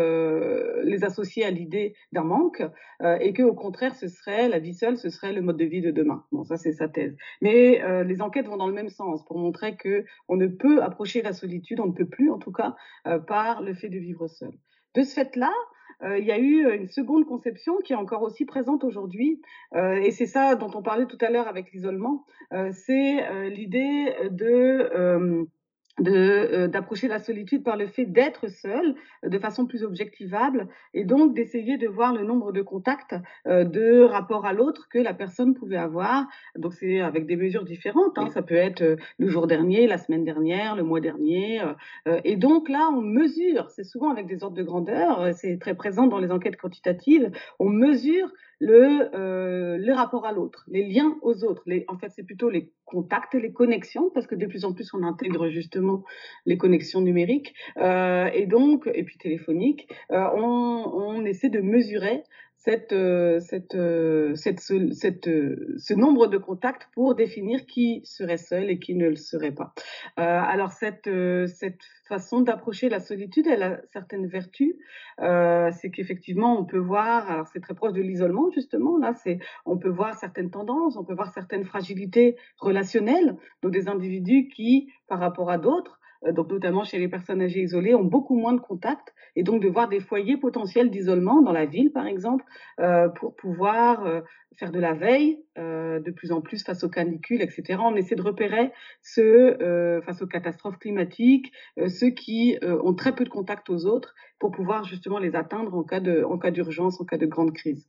les 0.84 1.04
associer 1.04 1.44
à 1.44 1.50
l'idée 1.50 1.94
d'un 2.12 2.24
manque 2.24 2.62
et 3.02 3.32
que 3.32 3.42
au 3.42 3.54
contraire 3.54 3.94
ce 3.94 4.08
serait 4.08 4.48
la 4.48 4.58
vie 4.58 4.74
seule, 4.74 4.96
ce 4.96 5.10
serait 5.10 5.32
le 5.32 5.42
mode 5.42 5.56
de 5.56 5.64
vie 5.64 5.82
de 5.82 5.90
demain. 5.90 6.24
Bon, 6.32 6.44
ça 6.44 6.56
c'est 6.56 6.72
sa 6.72 6.88
thèse. 6.88 7.16
Mais 7.40 7.80
les 8.04 8.22
enquêtes 8.22 8.46
vont 8.46 8.56
dans 8.56 8.68
le 8.68 8.74
même 8.74 8.90
sens 8.90 9.24
pour 9.24 9.38
montrer 9.38 9.76
que 9.76 10.04
on 10.28 10.39
ne 10.40 10.46
peut 10.46 10.82
approcher 10.82 11.22
la 11.22 11.32
solitude, 11.32 11.80
on 11.80 11.86
ne 11.86 11.92
peut 11.92 12.08
plus 12.08 12.30
en 12.30 12.38
tout 12.38 12.52
cas, 12.52 12.74
euh, 13.06 13.18
par 13.18 13.62
le 13.62 13.74
fait 13.74 13.88
de 13.88 13.98
vivre 13.98 14.26
seul. 14.26 14.52
De 14.94 15.02
ce 15.02 15.14
fait-là, 15.14 15.52
euh, 16.02 16.18
il 16.18 16.24
y 16.24 16.32
a 16.32 16.38
eu 16.38 16.74
une 16.74 16.88
seconde 16.88 17.26
conception 17.26 17.76
qui 17.84 17.92
est 17.92 17.96
encore 17.96 18.22
aussi 18.22 18.46
présente 18.46 18.84
aujourd'hui, 18.84 19.40
euh, 19.74 19.94
et 19.96 20.10
c'est 20.10 20.26
ça 20.26 20.54
dont 20.54 20.70
on 20.74 20.82
parlait 20.82 21.06
tout 21.06 21.18
à 21.20 21.30
l'heure 21.30 21.48
avec 21.48 21.72
l'isolement, 21.72 22.24
c'est 22.72 23.48
l'idée 23.50 24.12
de 24.30 25.46
euh, 26.06 26.68
d'approcher 26.68 27.08
la 27.08 27.18
solitude 27.18 27.62
par 27.62 27.76
le 27.76 27.86
fait 27.86 28.06
d'être 28.06 28.48
seul 28.48 28.94
de 29.24 29.38
façon 29.38 29.66
plus 29.66 29.84
objectivable 29.84 30.68
et 30.94 31.04
donc 31.04 31.34
d'essayer 31.34 31.78
de 31.78 31.88
voir 31.88 32.14
le 32.14 32.24
nombre 32.24 32.52
de 32.52 32.62
contacts 32.62 33.14
euh, 33.46 33.64
de 33.64 34.02
rapport 34.02 34.46
à 34.46 34.52
l'autre 34.52 34.88
que 34.88 34.98
la 34.98 35.14
personne 35.14 35.54
pouvait 35.54 35.76
avoir. 35.76 36.26
Donc 36.56 36.74
c'est 36.74 37.00
avec 37.00 37.26
des 37.26 37.36
mesures 37.36 37.64
différentes. 37.64 38.18
Hein. 38.18 38.28
Ça 38.30 38.42
peut 38.42 38.54
être 38.54 38.82
euh, 38.82 38.96
le 39.18 39.28
jour 39.28 39.46
dernier, 39.46 39.86
la 39.86 39.98
semaine 39.98 40.24
dernière, 40.24 40.76
le 40.76 40.82
mois 40.82 41.00
dernier. 41.00 41.60
Euh, 42.06 42.20
et 42.24 42.36
donc 42.36 42.68
là, 42.68 42.90
on 42.92 43.00
mesure. 43.00 43.70
C'est 43.70 43.84
souvent 43.84 44.10
avec 44.10 44.26
des 44.26 44.42
ordres 44.42 44.56
de 44.56 44.62
grandeur. 44.62 45.34
C'est 45.34 45.58
très 45.58 45.74
présent 45.74 46.06
dans 46.06 46.18
les 46.18 46.30
enquêtes 46.30 46.56
quantitatives. 46.56 47.30
On 47.58 47.68
mesure 47.68 48.30
le, 48.60 49.08
euh, 49.14 49.78
le 49.78 49.92
rapport 49.94 50.26
à 50.26 50.32
l'autre, 50.32 50.64
les 50.68 50.86
liens 50.86 51.16
aux 51.22 51.44
autres. 51.44 51.62
Les, 51.66 51.84
en 51.88 51.98
fait, 51.98 52.10
c'est 52.10 52.22
plutôt 52.22 52.50
les 52.50 52.70
contacts 52.84 53.34
les 53.34 53.52
connexions, 53.52 54.10
parce 54.10 54.26
que 54.26 54.34
de 54.34 54.46
plus 54.46 54.64
en 54.64 54.74
plus, 54.74 54.92
on 54.92 55.02
intègre 55.02 55.48
justement 55.48 56.04
les 56.44 56.58
connexions 56.58 57.00
numériques 57.00 57.54
euh, 57.78 58.28
et 58.34 58.46
donc, 58.46 58.88
et 58.92 59.02
puis 59.02 59.16
téléphoniques. 59.16 59.88
Euh, 60.12 60.28
on, 60.34 60.92
on 60.94 61.24
essaie 61.24 61.48
de 61.48 61.60
mesurer 61.60 62.22
cette, 62.62 62.92
euh, 62.92 63.40
cette, 63.40 63.74
euh, 63.74 64.34
cette, 64.34 64.60
ce, 64.60 64.92
cette, 64.92 65.28
euh, 65.28 65.74
ce 65.78 65.94
nombre 65.94 66.26
de 66.26 66.36
contacts 66.36 66.88
pour 66.92 67.14
définir 67.14 67.64
qui 67.64 68.02
serait 68.04 68.36
seul 68.36 68.68
et 68.68 68.78
qui 68.78 68.94
ne 68.94 69.08
le 69.08 69.16
serait 69.16 69.52
pas. 69.52 69.72
Alors 70.16 70.70
cette, 70.70 71.08
cette 71.46 71.80
façon 72.06 72.40
d'approcher 72.42 72.90
la 72.90 73.00
solitude, 73.00 73.46
elle 73.46 73.62
a 73.62 73.80
certaines 73.92 74.26
vertus. 74.26 74.74
C'est 75.18 75.90
qu'effectivement, 75.90 76.58
on 76.58 76.64
peut 76.64 76.78
voir, 76.78 77.30
alors 77.30 77.46
c'est 77.46 77.60
très 77.60 77.74
proche 77.74 77.92
de 77.92 78.02
l'isolement 78.02 78.50
justement, 78.50 78.98
là, 78.98 79.14
c'est, 79.14 79.38
on 79.64 79.78
peut 79.78 79.88
voir 79.88 80.14
certaines 80.14 80.50
tendances, 80.50 80.96
on 80.96 81.04
peut 81.04 81.14
voir 81.14 81.32
certaines 81.32 81.64
fragilités 81.64 82.36
relationnelles, 82.58 83.36
donc 83.62 83.72
des 83.72 83.88
individus 83.88 84.48
qui, 84.48 84.92
par 85.08 85.18
rapport 85.18 85.50
à 85.50 85.58
d'autres, 85.58 85.99
donc 86.32 86.50
notamment 86.50 86.84
chez 86.84 86.98
les 86.98 87.08
personnes 87.08 87.40
âgées 87.42 87.62
isolées, 87.62 87.94
ont 87.94 88.04
beaucoup 88.04 88.36
moins 88.36 88.52
de 88.52 88.60
contacts 88.60 89.14
et 89.36 89.42
donc 89.42 89.62
de 89.62 89.68
voir 89.68 89.88
des 89.88 90.00
foyers 90.00 90.36
potentiels 90.36 90.90
d'isolement 90.90 91.42
dans 91.42 91.52
la 91.52 91.66
ville, 91.66 91.92
par 91.92 92.06
exemple, 92.06 92.44
euh, 92.80 93.08
pour 93.08 93.34
pouvoir 93.36 94.04
euh, 94.06 94.20
faire 94.60 94.70
de 94.70 94.78
la 94.80 94.92
veille 94.92 95.38
euh, 95.58 96.00
de 96.00 96.10
plus 96.10 96.32
en 96.32 96.40
plus 96.40 96.62
face 96.64 96.84
aux 96.84 96.88
canicules, 96.88 97.40
etc. 97.42 97.78
On 97.80 97.96
essaie 97.96 98.14
de 98.14 98.22
repérer 98.22 98.72
ceux 99.02 99.60
euh, 99.62 100.02
face 100.02 100.22
aux 100.22 100.26
catastrophes 100.26 100.78
climatiques, 100.78 101.52
euh, 101.78 101.88
ceux 101.88 102.10
qui 102.10 102.58
ont 102.62 102.94
très 102.94 103.14
peu 103.14 103.24
de 103.24 103.30
contact 103.30 103.70
aux 103.70 103.86
autres, 103.86 104.14
pour 104.38 104.50
pouvoir 104.50 104.84
justement 104.84 105.18
les 105.18 105.34
atteindre 105.34 105.74
en 105.74 105.82
cas 105.82 106.00
de 106.00 106.24
en 106.24 106.38
cas 106.38 106.50
d'urgence, 106.50 107.00
en 107.00 107.04
cas 107.04 107.16
de 107.18 107.26
grande 107.26 107.52
crise. 107.52 107.86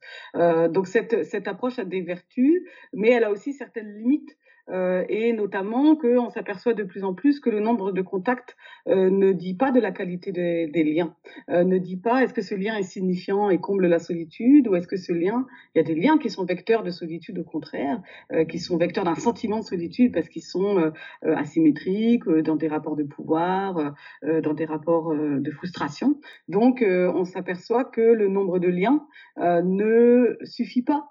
donc 0.70 0.88
cette 0.88 1.24
cette 1.26 1.48
approche 1.48 1.80
a 1.80 1.86
des 1.86 2.02
vertus, 2.02 2.62
mais 2.94 3.10
elle 3.10 3.24
a 3.24 3.32
aussi 3.32 3.54
certaines 3.54 3.94
limites 3.94 4.38
euh, 4.71 5.03
et 5.10 5.34
notamment 5.34 5.95
qu'on 5.95 6.29
s'aperçoit 6.29 6.73
de 6.73 6.84
plus 6.84 7.03
en 7.03 7.13
plus 7.13 7.39
que 7.39 7.49
le 7.49 7.60
nombre 7.60 7.91
de 7.91 8.01
contacts 8.01 8.55
euh, 8.88 9.10
ne 9.10 9.34
dit 9.34 9.53
pas 9.53 9.71
de 9.71 9.79
la 9.79 9.91
qualité 9.91 10.31
de, 10.31 10.71
des 10.71 10.84
liens, 10.84 11.15
euh, 11.49 11.63
ne 11.63 11.77
dit 11.77 11.97
pas 11.97 12.23
est-ce 12.23 12.34
que 12.34 12.41
ce 12.41 12.55
lien 12.55 12.77
est 12.77 12.84
signifiant 12.84 13.49
et 13.49 13.60
comble 13.60 13.88
la 13.88 13.99
solitude 13.99 14.67
ou 14.67 14.75
est-ce 14.75 14.88
que 14.88 14.97
ce 14.97 15.12
lien, 15.12 15.45
il 15.75 15.79
y 15.79 15.81
a 15.81 15.84
des 15.84 15.95
liens 15.95 16.17
qui 16.17 16.29
sont 16.29 16.45
vecteurs 16.45 16.84
de 16.84 16.89
solitude 16.89 17.39
au 17.39 17.43
contraire, 17.43 18.01
qui 18.49 18.60
sont 18.60 18.77
vecteurs 18.77 19.03
d'un 19.03 19.15
sentiment 19.15 19.60
de 19.60 19.63
solitude 19.63 20.13
parce 20.13 20.29
qu'ils 20.29 20.43
sont 20.43 20.91
asymétriques, 21.21 22.27
dans 22.27 22.55
des 22.55 22.67
rapports 22.67 22.95
de 22.95 23.03
pouvoir, 23.03 23.93
dans 24.21 24.53
des 24.53 24.65
rapports 24.65 25.13
de 25.15 25.51
frustration. 25.51 26.19
Donc 26.47 26.84
on 26.84 27.25
s'aperçoit 27.25 27.86
que 27.86 28.01
le 28.01 28.27
nombre 28.27 28.60
de 28.60 28.67
liens 28.67 29.05
ne 29.38 30.38
suffit 30.43 30.84
pas 30.84 31.11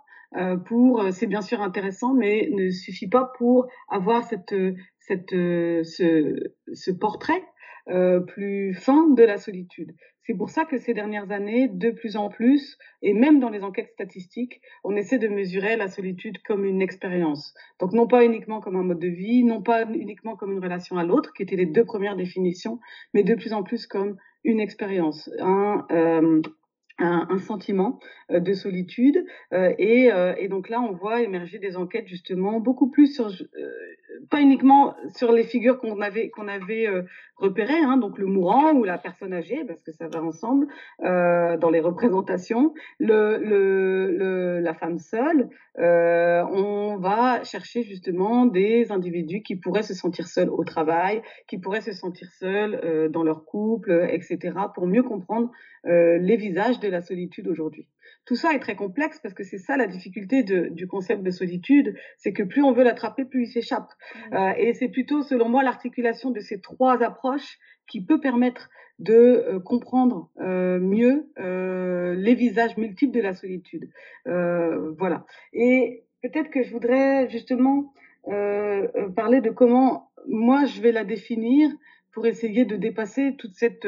pour, 0.66 1.02
euh, 1.02 1.10
c'est 1.10 1.26
bien 1.26 1.42
sûr 1.42 1.60
intéressant, 1.60 2.14
mais 2.14 2.48
ne 2.52 2.70
suffit 2.70 3.08
pas 3.08 3.32
pour 3.38 3.66
avoir 3.88 4.24
cette, 4.24 4.54
cette, 4.98 5.30
ce, 5.30 6.90
portrait 6.92 7.42
plus 8.26 8.74
fin 8.74 9.08
de 9.08 9.24
la 9.24 9.36
solitude. 9.36 9.92
C'est 10.30 10.36
pour 10.36 10.50
ça 10.50 10.64
que 10.64 10.78
ces 10.78 10.94
dernières 10.94 11.32
années, 11.32 11.66
de 11.66 11.90
plus 11.90 12.16
en 12.16 12.28
plus, 12.28 12.78
et 13.02 13.14
même 13.14 13.40
dans 13.40 13.50
les 13.50 13.64
enquêtes 13.64 13.90
statistiques, 13.94 14.60
on 14.84 14.94
essaie 14.94 15.18
de 15.18 15.26
mesurer 15.26 15.76
la 15.76 15.88
solitude 15.88 16.40
comme 16.46 16.64
une 16.64 16.82
expérience. 16.82 17.52
Donc 17.80 17.92
non 17.92 18.06
pas 18.06 18.24
uniquement 18.24 18.60
comme 18.60 18.76
un 18.76 18.84
mode 18.84 19.00
de 19.00 19.08
vie, 19.08 19.42
non 19.42 19.60
pas 19.60 19.86
uniquement 19.90 20.36
comme 20.36 20.52
une 20.52 20.62
relation 20.62 20.96
à 20.98 21.04
l'autre, 21.04 21.32
qui 21.32 21.42
étaient 21.42 21.56
les 21.56 21.66
deux 21.66 21.84
premières 21.84 22.14
définitions, 22.14 22.78
mais 23.12 23.24
de 23.24 23.34
plus 23.34 23.52
en 23.52 23.64
plus 23.64 23.88
comme 23.88 24.18
une 24.44 24.60
expérience, 24.60 25.28
euh, 25.90 26.40
un, 27.00 27.38
sentiment 27.38 27.98
euh, 28.30 28.40
de 28.40 28.52
solitude. 28.52 29.24
Euh, 29.52 29.72
et, 29.78 30.12
euh, 30.12 30.34
et, 30.38 30.48
donc 30.48 30.68
là, 30.68 30.80
on 30.80 30.92
voit 30.92 31.22
émerger 31.22 31.58
des 31.58 31.76
enquêtes 31.76 32.06
justement 32.06 32.60
beaucoup 32.60 32.90
plus 32.90 33.14
sur, 33.14 33.30
pas 34.30 34.40
uniquement 34.40 34.94
sur 35.14 35.32
les 35.32 35.44
figures 35.44 35.78
qu'on 35.78 36.00
avait 36.00 36.30
qu'on 36.30 36.48
avait 36.48 36.86
repérées, 37.36 37.82
hein, 37.82 37.96
donc 37.96 38.18
le 38.18 38.26
mourant 38.26 38.72
ou 38.74 38.84
la 38.84 38.98
personne 38.98 39.32
âgée, 39.32 39.64
parce 39.66 39.82
que 39.82 39.92
ça 39.92 40.08
va 40.08 40.22
ensemble 40.22 40.66
dans 41.00 41.70
les 41.70 41.80
représentations, 41.80 42.74
le, 42.98 43.38
le, 43.38 44.10
le 44.16 44.60
la 44.60 44.74
femme 44.74 44.98
seule. 44.98 45.48
on 45.78 46.96
va 46.98 47.42
chercher 47.44 47.82
justement 47.82 48.46
des 48.46 48.92
individus 48.92 49.42
qui 49.42 49.56
pourraient 49.56 49.82
se 49.82 49.94
sentir 49.94 50.26
seuls 50.26 50.50
au 50.50 50.64
travail, 50.64 51.22
qui 51.48 51.58
pourraient 51.58 51.80
se 51.80 51.92
sentir 51.92 52.28
seuls 52.38 53.10
dans 53.10 53.22
leur 53.22 53.44
couple, 53.44 54.08
etc., 54.10 54.54
pour 54.74 54.86
mieux 54.86 55.02
comprendre 55.02 55.50
les 55.84 56.36
visages 56.36 56.80
de 56.80 56.88
la 56.88 57.00
solitude 57.00 57.48
aujourd'hui. 57.48 57.88
Tout 58.26 58.36
ça 58.36 58.52
est 58.52 58.58
très 58.58 58.76
complexe 58.76 59.18
parce 59.20 59.34
que 59.34 59.42
c'est 59.42 59.58
ça 59.58 59.76
la 59.76 59.86
difficulté 59.86 60.42
de, 60.42 60.68
du 60.68 60.86
concept 60.86 61.22
de 61.22 61.30
solitude, 61.30 61.94
c'est 62.18 62.32
que 62.32 62.42
plus 62.42 62.62
on 62.62 62.72
veut 62.72 62.84
l'attraper, 62.84 63.24
plus 63.24 63.44
il 63.44 63.46
s'échappe. 63.46 63.88
Mmh. 64.30 64.34
Euh, 64.34 64.52
et 64.56 64.74
c'est 64.74 64.88
plutôt, 64.88 65.22
selon 65.22 65.48
moi, 65.48 65.62
l'articulation 65.62 66.30
de 66.30 66.40
ces 66.40 66.60
trois 66.60 67.02
approches 67.02 67.58
qui 67.88 68.04
peut 68.04 68.20
permettre 68.20 68.70
de 69.00 69.14
euh, 69.14 69.58
comprendre 69.58 70.30
euh, 70.40 70.78
mieux 70.78 71.26
euh, 71.38 72.14
les 72.14 72.34
visages 72.34 72.76
multiples 72.76 73.14
de 73.14 73.22
la 73.22 73.34
solitude. 73.34 73.90
Euh, 74.28 74.92
voilà. 74.98 75.24
Et 75.52 76.04
peut-être 76.22 76.50
que 76.50 76.62
je 76.62 76.70
voudrais 76.70 77.28
justement 77.30 77.92
parler 79.16 79.40
de 79.40 79.48
comment 79.48 80.10
moi 80.28 80.66
je 80.66 80.82
vais 80.82 80.92
la 80.92 81.04
définir 81.04 81.70
pour 82.12 82.26
essayer 82.26 82.66
de 82.66 82.76
dépasser 82.76 83.34
toute 83.38 83.54
cette 83.54 83.86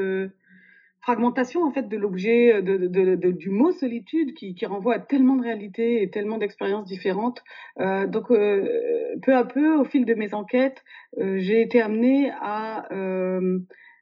fragmentation 1.03 1.65
en 1.65 1.73
fait 1.73 1.88
de 1.88 1.97
l'objet 1.97 2.55
euh, 2.55 2.62
de, 2.62 3.31
du 3.31 3.51
mot 3.51 3.73
solitude 3.73 4.35
qui, 4.35 4.55
qui, 4.55 4.67
renvoie 4.67 4.95
à 4.95 4.99
tellement 4.99 5.37
de 5.37 5.43
réalités 5.43 6.03
et 6.03 6.11
tellement 6.11 6.38
d'expériences 6.38 6.87
différentes. 6.87 7.43
Euh, 7.81 8.07
donc 8.07 8.31
euh, 8.31 9.17
peu 9.23 9.37
à 9.37 9.45
peu, 9.45 9.77
au 9.77 9.85
fil 9.85 10.05
de 10.05 10.15
mes 10.15 10.33
enquêtes, 10.33 10.83
euh, 11.19 11.38
j'ai 11.38 11.61
été 11.61 11.83
amenée 11.83 12.31
à 12.41 12.91
euh, 12.93 13.59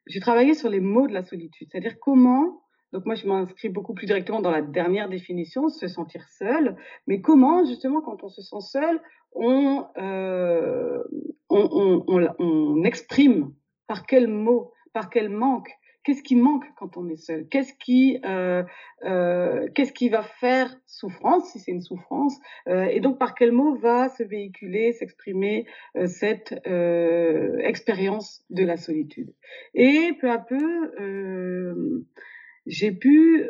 j'ai 0.07 0.21
travaillé 0.21 0.55
sur 0.55 0.69
les 0.69 0.81
mots 0.81 1.09
de 1.09 1.15
la 1.15 1.23
solitude, 1.23 1.69
c'est-à-dire 1.71 1.99
comment 2.01 2.63
donc 2.93 3.07
moi, 3.07 3.15
je 3.15 3.27
m'inscris 3.27 3.69
beaucoup 3.69 3.95
plus 3.95 4.07
directement 4.07 4.41
dans 4.41 4.51
la 4.51 4.63
dernière 4.63 5.09
définition, 5.09 5.69
se 5.69 5.87
sentir 5.87 6.25
seul. 6.29 6.77
Mais 7.07 7.21
comment, 7.21 7.65
justement, 7.65 8.01
quand 8.01 8.25
on 8.25 8.29
se 8.29 8.43
sent 8.43 8.61
seul, 8.61 9.01
on, 9.33 9.87
euh, 9.97 11.01
on, 11.49 11.69
on, 11.71 12.05
on, 12.09 12.29
on 12.41 12.83
exprime 12.83 13.53
par 13.87 14.07
quel 14.07 14.27
mot, 14.27 14.73
par 14.93 15.09
quel 15.09 15.29
manque, 15.29 15.71
Qu'est-ce 16.03 16.23
qui 16.23 16.35
manque 16.35 16.65
quand 16.77 16.97
on 16.97 17.09
est 17.11 17.17
seul? 17.17 17.47
Qu'est-ce 17.49 17.75
qui, 17.75 18.19
euh, 18.25 18.63
euh, 19.05 19.69
qu'est-ce 19.75 19.93
qui 19.93 20.09
va 20.09 20.23
faire 20.23 20.75
souffrance, 20.87 21.53
si 21.53 21.59
c'est 21.59 21.73
une 21.73 21.83
souffrance? 21.83 22.39
Euh, 22.69 22.85
Et 22.85 23.01
donc, 23.01 23.19
par 23.19 23.35
quel 23.35 23.53
mot 23.53 23.75
va 23.77 24.09
se 24.09 24.23
véhiculer, 24.23 24.93
s'exprimer 24.93 25.67
euh, 25.97 26.07
cette 26.07 26.55
euh, 26.67 27.59
expérience 27.59 28.43
de 28.49 28.65
la 28.65 28.79
solitude? 28.79 29.35
Et 29.75 30.13
peu 30.21 30.31
à 30.31 30.39
peu, 30.39 30.93
euh, 31.01 32.07
j'ai 32.67 32.93
pu 32.93 33.49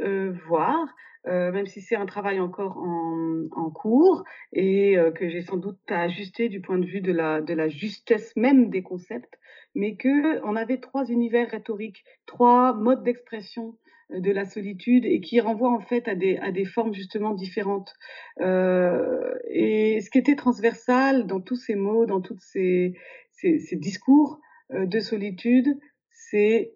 voir 0.49 0.87
euh, 1.27 1.53
même 1.53 1.66
si 1.66 1.83
c'est 1.83 1.96
un 1.96 2.07
travail 2.07 2.40
encore 2.40 2.79
en, 2.79 3.44
en 3.53 3.70
cours 3.70 4.25
et 4.55 4.96
euh, 4.96 5.11
que 5.11 5.29
j'ai 5.29 5.42
sans 5.42 5.59
doute 5.59 5.79
à 5.88 6.03
ajuster 6.03 6.49
du 6.49 6.62
point 6.62 6.79
de 6.79 6.87
vue 6.87 7.03
de 7.03 7.12
la, 7.12 7.42
de 7.42 7.53
la 7.53 7.68
justesse 7.68 8.35
même 8.37 8.70
des 8.70 8.83
concepts, 8.83 9.38
mais 9.75 9.96
que 9.96 10.42
on 10.46 10.57
avait 10.57 10.79
trois 10.79 11.05
univers 11.05 11.51
rhétoriques, 11.51 12.05
trois 12.25 12.73
modes 12.73 13.03
d'expression 13.03 13.77
euh, 14.12 14.20
de 14.20 14.31
la 14.31 14.46
solitude 14.46 15.05
et 15.05 15.20
qui 15.20 15.40
renvoient 15.40 15.75
en 15.75 15.81
fait 15.81 16.09
à 16.09 16.14
des, 16.14 16.38
à 16.38 16.53
des 16.53 16.64
formes 16.64 16.94
justement 16.94 17.35
différentes. 17.35 17.92
Euh, 18.40 19.35
et 19.51 20.01
ce 20.01 20.09
qui 20.09 20.18
était 20.18 20.37
transversal 20.37 21.27
dans 21.27 21.40
tous 21.40 21.57
ces 21.57 21.75
mots, 21.75 22.07
dans 22.07 22.23
tous 22.23 22.38
ces, 22.40 22.94
ces, 23.33 23.59
ces 23.59 23.77
discours 23.77 24.40
euh, 24.73 24.87
de 24.87 25.01
solitude, 25.01 25.68
c'est 26.12 26.73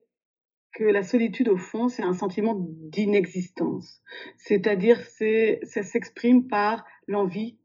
que 0.75 0.85
la 0.85 1.03
solitude, 1.03 1.49
au 1.49 1.57
fond, 1.57 1.89
c'est 1.89 2.03
un 2.03 2.15
sentiment 2.15 2.57
d'inexistence. 2.59 4.03
C'est-à-dire, 4.37 5.01
c'est, 5.01 5.61
ça 5.63 5.83
s'exprime 5.83 6.49
par 6.49 6.85
l'envie 7.07 7.59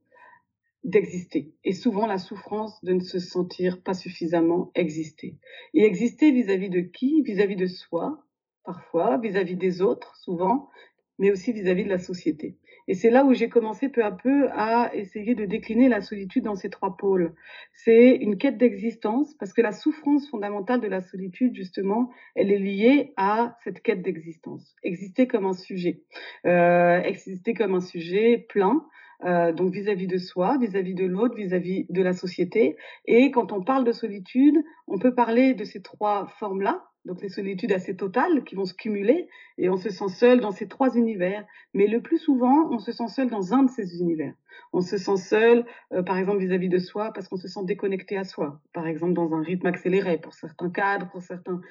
d'exister 0.84 1.52
et 1.66 1.74
souvent 1.74 2.06
la 2.06 2.18
souffrance 2.18 2.82
de 2.84 2.94
ne 2.94 3.02
se 3.02 3.20
sentir 3.20 3.82
pas 3.82 3.94
suffisamment 3.94 4.72
exister. 4.76 5.38
Et 5.74 5.84
exister 5.84 6.32
vis-à-vis 6.32 6.70
de 6.70 6.82
qui? 6.82 7.22
Vis-à-vis 7.24 7.58
de 7.58 7.66
soi, 7.66 8.24
parfois, 8.64 9.18
vis-à-vis 9.18 9.58
des 9.58 9.82
autres, 9.82 10.16
souvent, 10.18 10.70
mais 11.18 11.32
aussi 11.32 11.52
vis-à-vis 11.52 11.84
de 11.84 11.90
la 11.90 11.98
société. 11.98 12.59
Et 12.90 12.96
c'est 12.96 13.12
là 13.12 13.24
où 13.24 13.36
j'ai 13.36 13.50
commencé 13.50 13.88
peu 13.88 14.04
à 14.04 14.12
peu 14.12 14.50
à 14.50 14.90
essayer 14.96 15.36
de 15.36 15.46
décliner 15.46 15.90
la 15.90 16.02
solitude 16.02 16.46
dans 16.46 16.56
ces 16.56 16.72
trois 16.72 16.98
pôles. 16.98 17.36
C'est 17.72 18.16
une 18.16 18.36
quête 18.36 18.58
d'existence, 18.58 19.36
parce 19.36 19.54
que 19.54 19.62
la 19.62 19.72
souffrance 19.72 20.28
fondamentale 20.28 20.82
de 20.82 20.88
la 20.88 21.00
solitude, 21.00 21.56
justement, 21.56 22.10
elle 22.34 22.52
est 22.52 22.58
liée 22.58 23.14
à 23.16 23.56
cette 23.64 23.84
quête 23.84 24.02
d'existence. 24.02 24.76
Exister 24.82 25.28
comme 25.28 25.46
un 25.46 25.54
sujet. 25.54 26.02
Euh, 26.48 27.00
exister 27.04 27.54
comme 27.54 27.76
un 27.76 27.80
sujet 27.80 28.48
plein, 28.50 28.84
euh, 29.24 29.54
donc 29.54 29.72
vis-à-vis 29.72 30.08
de 30.08 30.18
soi, 30.18 30.58
vis-à-vis 30.58 30.96
de 30.96 31.06
l'autre, 31.06 31.36
vis-à-vis 31.36 31.86
de 31.90 32.02
la 32.02 32.14
société. 32.14 32.76
Et 33.06 33.30
quand 33.30 33.52
on 33.52 33.62
parle 33.62 33.84
de 33.84 33.92
solitude, 33.92 34.58
on 34.88 34.98
peut 34.98 35.14
parler 35.14 35.54
de 35.54 35.64
ces 35.64 35.84
trois 35.84 36.26
formes-là, 36.40 36.89
donc 37.06 37.22
les 37.22 37.30
solitudes 37.30 37.72
assez 37.72 37.96
totales 37.96 38.44
qui 38.44 38.56
vont 38.56 38.66
se 38.66 38.74
cumuler 38.74 39.28
et 39.58 39.70
on 39.70 39.78
se 39.78 39.90
sent 39.90 40.10
seul 40.10 40.40
dans 40.40 40.52
ces 40.52 40.68
trois 40.68 40.96
univers. 40.96 41.46
Mais 41.74 41.88
le 41.88 42.02
plus 42.02 42.18
souvent, 42.18 42.70
on 42.72 42.80
se 42.80 42.92
sent 42.92 43.08
seul 43.08 43.30
dans 43.30 43.54
un 43.54 43.64
de 43.64 43.70
ces 43.70 44.00
univers. 44.00 44.34
On 44.74 44.82
se 44.82 44.98
sent 44.98 45.18
seul, 45.18 45.66
euh, 45.94 46.04
par 46.04 46.18
exemple, 46.18 46.40
vis-à-vis 46.40 46.70
de 46.70 46.78
soi, 46.78 47.12
parce 47.14 47.28
qu'on 47.28 47.38
se 47.38 47.48
sent 47.48 47.62
déconnecté 47.64 48.18
à 48.18 48.24
soi. 48.24 48.60
Par 48.74 48.88
exemple, 48.88 49.14
dans 49.14 49.34
un 49.34 49.42
rythme 49.42 49.68
accéléré 49.68 50.18
pour 50.18 50.34
certains 50.34 50.70
cadres, 50.70 51.10
pour 51.10 51.22
certains, 51.22 51.62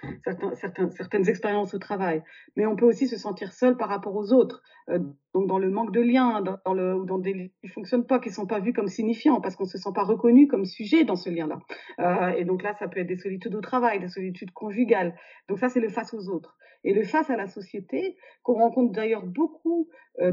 certains, 0.55 0.91
certaines 0.91 1.29
expériences 1.29 1.75
au 1.75 1.79
travail. 1.79 2.23
Mais 2.57 2.67
on 2.67 2.77
peut 2.77 2.87
aussi 2.87 3.07
se 3.07 3.17
sentir 3.17 3.53
seul 3.53 3.77
par 3.77 3.89
rapport 3.89 4.17
aux 4.17 4.33
autres, 4.33 4.63
euh, 4.91 4.99
donc 5.35 5.47
dans 5.47 5.59
le 5.59 5.71
manque 5.71 5.93
de 5.93 6.01
liens, 6.01 6.43
dans, 6.43 6.75
le, 6.75 6.97
ou 6.97 7.05
dans 7.05 7.19
des 7.19 7.35
liens 7.35 7.49
qui 7.63 7.69
fonctionnent 7.69 8.07
pas, 8.07 8.19
qui 8.19 8.31
sont 8.31 8.47
pas 8.47 8.61
vus 8.61 8.73
comme 8.73 8.89
signifiants, 8.89 9.41
parce 9.41 9.55
qu'on 9.55 9.67
se 9.67 9.79
sent 9.79 9.91
pas 9.95 10.05
reconnu 10.05 10.49
comme 10.49 10.65
sujet 10.65 11.05
dans 11.05 11.17
ce 11.17 11.31
lien-là. 11.31 11.61
Euh, 12.01 12.37
et 12.37 12.45
donc 12.45 12.63
là, 12.63 12.75
ça 12.79 12.89
peut 12.89 13.01
être 13.01 13.07
des 13.07 13.19
solitudes 13.19 13.55
au 13.55 13.61
travail, 13.61 14.01
des 14.01 14.09
solitudes 14.09 14.51
conjugales. 14.53 15.15
Donc 15.49 15.59
ça, 15.59 15.69
c'est 15.69 15.81
le 15.81 15.89
face 15.89 16.15
aux 16.15 16.29
autres. 16.29 16.59
Et 16.85 16.93
le 16.93 17.03
face 17.03 17.29
à 17.31 17.37
la 17.37 17.49
société, 17.49 18.17
qu'on 18.43 18.55
rencontre 18.55 18.93
d'ailleurs 18.93 19.27
beaucoup 19.27 19.89
euh, 20.21 20.33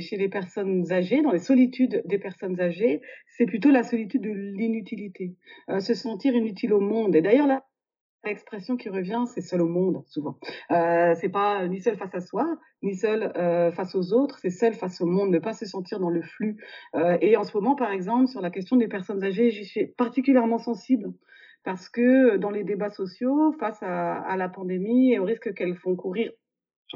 chez 0.00 0.16
les 0.16 0.28
personnes 0.28 0.90
âgées, 0.92 1.22
dans 1.22 1.30
les 1.30 1.38
solitudes 1.38 2.02
des 2.06 2.18
personnes 2.18 2.60
âgées, 2.60 3.00
c'est 3.36 3.46
plutôt 3.46 3.70
la 3.70 3.82
solitude 3.82 4.22
de 4.22 4.30
l'inutilité, 4.30 5.36
euh, 5.68 5.80
se 5.80 5.94
sentir 5.94 6.34
inutile 6.34 6.72
au 6.72 6.80
monde. 6.80 7.14
Et 7.14 7.22
d'ailleurs, 7.22 7.46
là, 7.46 7.64
l'expression 8.24 8.76
qui 8.76 8.88
revient, 8.88 9.24
c'est 9.32 9.40
seul 9.40 9.62
au 9.62 9.68
monde, 9.68 10.02
souvent. 10.06 10.38
Euh, 10.72 11.14
c'est 11.18 11.30
pas 11.30 11.66
ni 11.68 11.80
seul 11.80 11.96
face 11.96 12.14
à 12.14 12.20
soi, 12.20 12.58
ni 12.82 12.94
seul 12.94 13.32
euh, 13.36 13.72
face 13.72 13.94
aux 13.94 14.12
autres, 14.12 14.38
c'est 14.38 14.50
seul 14.50 14.74
face 14.74 15.00
au 15.00 15.06
monde, 15.06 15.30
ne 15.30 15.38
pas 15.38 15.54
se 15.54 15.64
sentir 15.64 16.00
dans 16.00 16.10
le 16.10 16.20
flux. 16.20 16.56
Et 17.20 17.36
en 17.36 17.44
ce 17.44 17.56
moment, 17.56 17.76
par 17.76 17.92
exemple, 17.92 18.26
sur 18.26 18.42
la 18.42 18.50
question 18.50 18.76
des 18.76 18.88
personnes 18.88 19.22
âgées, 19.24 19.50
j'y 19.50 19.64
suis 19.64 19.86
particulièrement 19.86 20.58
sensible 20.58 21.12
parce 21.64 21.88
que 21.88 22.36
dans 22.36 22.50
les 22.50 22.64
débats 22.64 22.90
sociaux, 22.90 23.52
face 23.58 23.82
à, 23.82 24.36
la 24.36 24.48
pandémie 24.48 25.12
et 25.12 25.18
au 25.18 25.24
risque 25.24 25.52
qu'elles 25.54 25.76
font 25.76 25.96
courir 25.96 26.30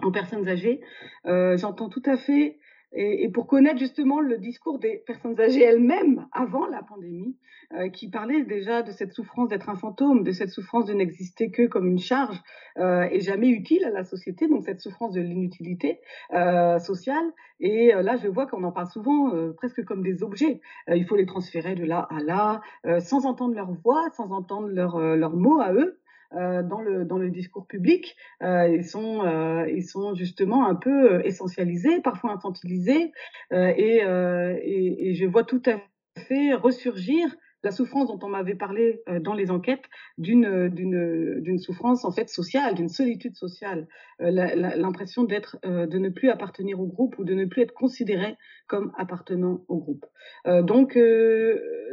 en 0.03 0.11
personnes 0.11 0.49
âgées, 0.49 0.81
euh, 1.27 1.57
j'entends 1.57 1.89
tout 1.89 2.03
à 2.07 2.17
fait 2.17 2.59
et, 2.95 3.25
et, 3.25 3.29
pour 3.29 3.47
connaître 3.47 3.79
justement 3.79 4.21
le 4.21 4.39
discours 4.39 4.79
des 4.79 5.03
personnes 5.07 5.39
âgées 5.41 5.63
elles-mêmes 5.63 6.27
avant 6.33 6.67
la 6.67 6.83
pandémie, 6.83 7.37
euh, 7.73 7.89
qui 7.89 8.09
parlaient 8.09 8.45
déjà 8.45 8.83
de 8.83 8.93
cette 8.93 9.13
souffrance 9.13 9.49
d'être 9.49 9.69
un 9.69 9.75
fantôme, 9.75 10.23
de 10.23 10.33
cette 10.33 10.51
souffrance 10.51 10.85
de 10.85 10.93
n'exister 10.95 11.51
que 11.51 11.67
comme 11.67 11.87
une 11.87 11.99
charge 11.99 12.41
euh, 12.79 13.09
et 13.11 13.21
jamais 13.21 13.49
utile 13.49 13.85
à 13.85 13.91
la 13.91 14.05
société, 14.05 14.49
donc 14.49 14.65
cette 14.65 14.81
souffrance 14.81 15.13
de 15.13 15.21
l'inutilité 15.21 16.01
euh, 16.35 16.79
sociale. 16.79 17.25
Et 17.61 17.95
euh, 17.95 18.03
là, 18.03 18.17
je 18.17 18.29
vois 18.29 18.47
qu'on 18.47 18.63
en 18.65 18.73
parle 18.73 18.89
souvent 18.89 19.35
euh, 19.35 19.53
presque 19.53 19.85
comme 19.85 20.03
des 20.03 20.23
objets. 20.23 20.61
Euh, 20.89 20.97
il 20.97 21.07
faut 21.07 21.17
les 21.17 21.27
transférer 21.27 21.75
de 21.75 21.85
là 21.85 22.07
à 22.11 22.21
là, 22.21 22.61
sans 23.01 23.27
entendre 23.27 23.55
leur 23.55 23.73
voix, 23.73 24.09
sans 24.17 24.31
entendre 24.31 24.69
leurs 24.69 24.99
leur 25.17 25.37
mots 25.37 25.61
à 25.61 25.73
eux. 25.73 25.99
Euh, 26.37 26.63
dans, 26.63 26.81
le, 26.81 27.05
dans 27.05 27.19
le 27.19 27.31
discours 27.31 27.67
public. 27.67 28.17
Euh, 28.43 28.69
ils, 28.69 28.85
sont, 28.85 29.25
euh, 29.25 29.69
ils 29.71 29.85
sont 29.85 30.15
justement 30.15 30.67
un 30.67 30.75
peu 30.75 31.25
essentialisés, 31.25 32.01
parfois 32.01 32.33
infantilisés, 32.33 33.13
et, 33.53 33.99
et, 33.99 35.15
je 35.15 35.27
vois 35.27 35.45
tout 35.45 35.63
à 35.67 35.81
fait 36.27 36.55
ressurgir 36.55 37.27
la 37.63 37.71
souffrance 37.71 38.09
dont 38.09 38.19
on 38.23 38.29
m'avait 38.29 38.57
parlé 38.57 39.01
dans 39.21 39.35
les 39.35 39.51
enquêtes, 39.51 39.85
d'une 40.19 41.59
souffrance 41.59 42.05
en 42.05 42.11
fait 42.11 42.29
sociale, 42.29 42.75
d'une 42.75 42.89
solitude 42.89 43.37
sociale, 43.37 43.87
l'impression 44.19 45.25
d'être, 45.25 45.59
de 45.63 45.99
ne 45.99 46.09
plus 46.09 46.31
appartenir 46.31 46.81
au 46.81 46.87
groupe 46.87 47.19
ou 47.19 47.25
de 47.25 47.35
ne 47.35 47.45
plus 47.45 47.63
être 47.63 47.75
considéré 47.75 48.37
comme 48.67 48.93
appartenant 48.99 49.65
au 49.69 49.79
groupe. 49.79 50.05
donc 50.63 50.99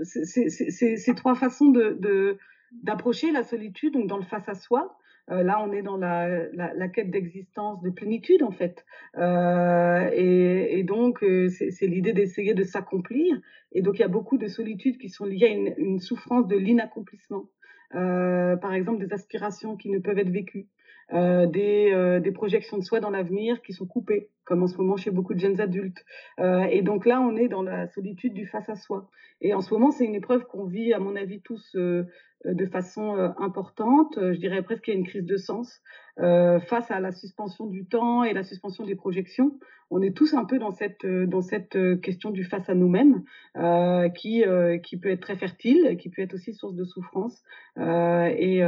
c'est 0.04 0.98
ces 0.98 1.16
trois 1.16 1.36
façons 1.36 1.70
de 1.70 2.38
d'approcher 2.72 3.32
la 3.32 3.44
solitude, 3.44 3.94
donc 3.94 4.08
dans 4.08 4.18
le 4.18 4.24
face 4.24 4.48
à 4.48 4.56
soi, 4.56 4.98
euh, 5.30 5.44
là, 5.44 5.64
on 5.64 5.72
est 5.72 5.82
dans 5.82 5.98
la, 5.98 6.48
la, 6.52 6.88
quête 6.90 7.12
d'existence, 7.12 7.82
de 7.82 7.90
plénitude, 7.90 8.44
en 8.44 8.52
fait. 8.52 8.86
Euh, 9.18 10.10
et, 10.14 10.80
et, 10.80 10.84
donc, 10.84 11.24
euh, 11.24 11.48
c'est 11.50 11.88
l'idée 11.88 12.14
d'essayer 12.14 12.54
de 12.54 12.64
s'accomplir. 12.64 13.40
Et 13.72 13.82
donc, 13.82 14.00
il 14.00 14.02
y 14.02 14.06
a 14.06 14.10
beaucoup 14.10 14.38
de 14.38 14.48
solitudes 14.48 14.98
qui 14.98 15.10
sont 15.10 15.26
liées 15.26 15.46
à 15.46 15.50
une, 15.50 15.74
une 15.78 16.00
souffrance 16.00 16.48
de 16.48 16.58
l'inaccomplissement. 16.58 17.46
par 17.92 18.74
exemple, 18.74 19.06
des 19.06 19.14
aspirations 19.14 19.78
qui 19.78 19.90
ne 19.90 20.00
peuvent 20.00 20.20
être 20.20 20.30
vécues. 20.30 20.68
Des, 21.14 22.20
des, 22.24 22.32
projections 22.32 22.78
de 22.78 22.84
soi 22.84 23.02
dans 23.02 23.10
l'avenir 23.10 23.62
qui 23.62 23.74
sont 23.74 23.86
coupées, 23.86 24.30
comme 24.46 24.64
en 24.64 24.68
ce 24.68 24.78
moment 24.78 24.98
chez 24.98 25.12
beaucoup 25.12 25.34
de 25.34 25.40
jeunes 25.40 25.62
adultes. 25.62 26.04
Euh, 26.40 26.64
et 26.64 26.82
donc 26.82 27.06
là, 27.06 27.22
on 27.22 27.36
est 27.36 27.48
dans 27.48 27.64
la 27.64 27.88
solitude 27.88 28.34
du 28.34 28.46
face 28.48 28.70
à 28.70 28.76
soi. 28.76 29.10
Et 29.42 29.54
en 29.54 29.62
ce 29.62 29.74
moment, 29.74 29.92
c'est 29.92 30.06
une 30.06 30.16
épreuve 30.16 30.46
qu'on 30.46 30.66
vit, 30.66 30.94
à 30.94 31.00
mon 31.00 31.16
avis, 31.16 31.42
tous 31.42 31.76
de 31.76 32.66
façon 32.68 33.16
importante. 33.38 34.14
Je 34.18 34.38
dirais 34.38 34.62
presque 34.62 34.84
qu'il 34.84 34.94
y 34.94 34.98
a 34.98 35.00
une 35.00 35.06
crise 35.06 35.26
de 35.26 35.38
sens 35.38 35.82
face 36.18 36.92
à 36.92 37.00
la 37.00 37.12
suspension 37.12 37.66
du 37.66 37.86
temps 37.86 38.24
et 38.24 38.34
la 38.34 38.44
suspension 38.44 38.86
des 38.86 38.94
projections. 38.94 39.58
On 39.90 40.02
est 40.02 40.16
tous 40.16 40.36
un 40.36 40.46
peu 40.46 40.60
dans 40.60 40.72
cette, 40.72 41.08
dans 41.08 41.42
cette 41.42 41.76
question 42.02 42.30
du 42.30 42.44
face 42.44 42.70
à 42.70 42.76
nous-mêmes 42.76 43.24
qui, 44.14 44.44
qui 44.84 44.98
peut 44.98 45.10
être 45.10 45.22
très 45.22 45.38
fertile, 45.38 45.98
qui 45.98 46.10
peut 46.10 46.22
être 46.22 46.36
aussi 46.36 46.54
source 46.54 46.76
de 46.76 46.84
souffrance. 46.84 47.42
Et, 47.78 48.62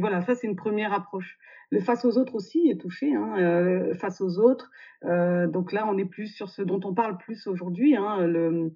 voilà, 0.00 0.22
ça, 0.22 0.34
c'est 0.34 0.46
une 0.46 0.56
première 0.56 0.94
approche. 0.94 1.38
Le 1.74 1.80
face 1.80 2.04
aux 2.04 2.18
autres 2.18 2.36
aussi 2.36 2.68
est 2.70 2.80
touché, 2.80 3.14
hein, 3.14 3.34
euh, 3.38 3.94
face 3.94 4.20
aux 4.20 4.38
autres. 4.38 4.70
Euh, 5.14 5.46
donc 5.46 5.72
là, 5.72 5.86
on 5.88 5.96
est 5.96 6.04
plus 6.04 6.28
sur 6.28 6.48
ce 6.48 6.62
dont 6.62 6.80
on 6.84 6.94
parle 6.94 7.18
plus 7.18 7.46
aujourd'hui, 7.46 7.96
hein, 7.96 8.26
le, 8.26 8.72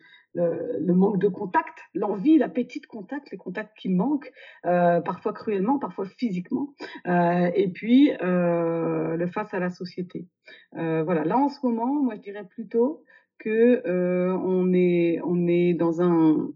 manque 0.94 1.18
de 1.18 1.28
contact, 1.28 1.78
l'envie, 1.94 2.38
l'appétit 2.38 2.80
de 2.80 2.86
contact, 2.86 3.30
les 3.30 3.38
contacts 3.38 3.76
qui 3.76 3.88
manquent, 3.88 4.32
euh, 4.66 5.00
parfois 5.00 5.32
cruellement, 5.32 5.78
parfois 5.78 6.06
physiquement. 6.06 6.74
et 7.06 7.70
puis, 7.74 8.12
le 8.20 9.26
face 9.32 9.52
à 9.52 9.58
la 9.58 9.70
société. 9.70 10.26
voilà, 10.72 11.24
là 11.24 11.36
en 11.36 11.48
ce 11.48 11.58
moment, 11.64 12.02
moi 12.02 12.14
je 12.16 12.20
dirais 12.20 12.44
plutôt 12.44 13.02
que 13.38 13.82
on, 13.86 14.72
est, 14.72 15.20
on 15.24 15.46
est 15.46 15.74
dans 15.74 16.02
un 16.02 16.50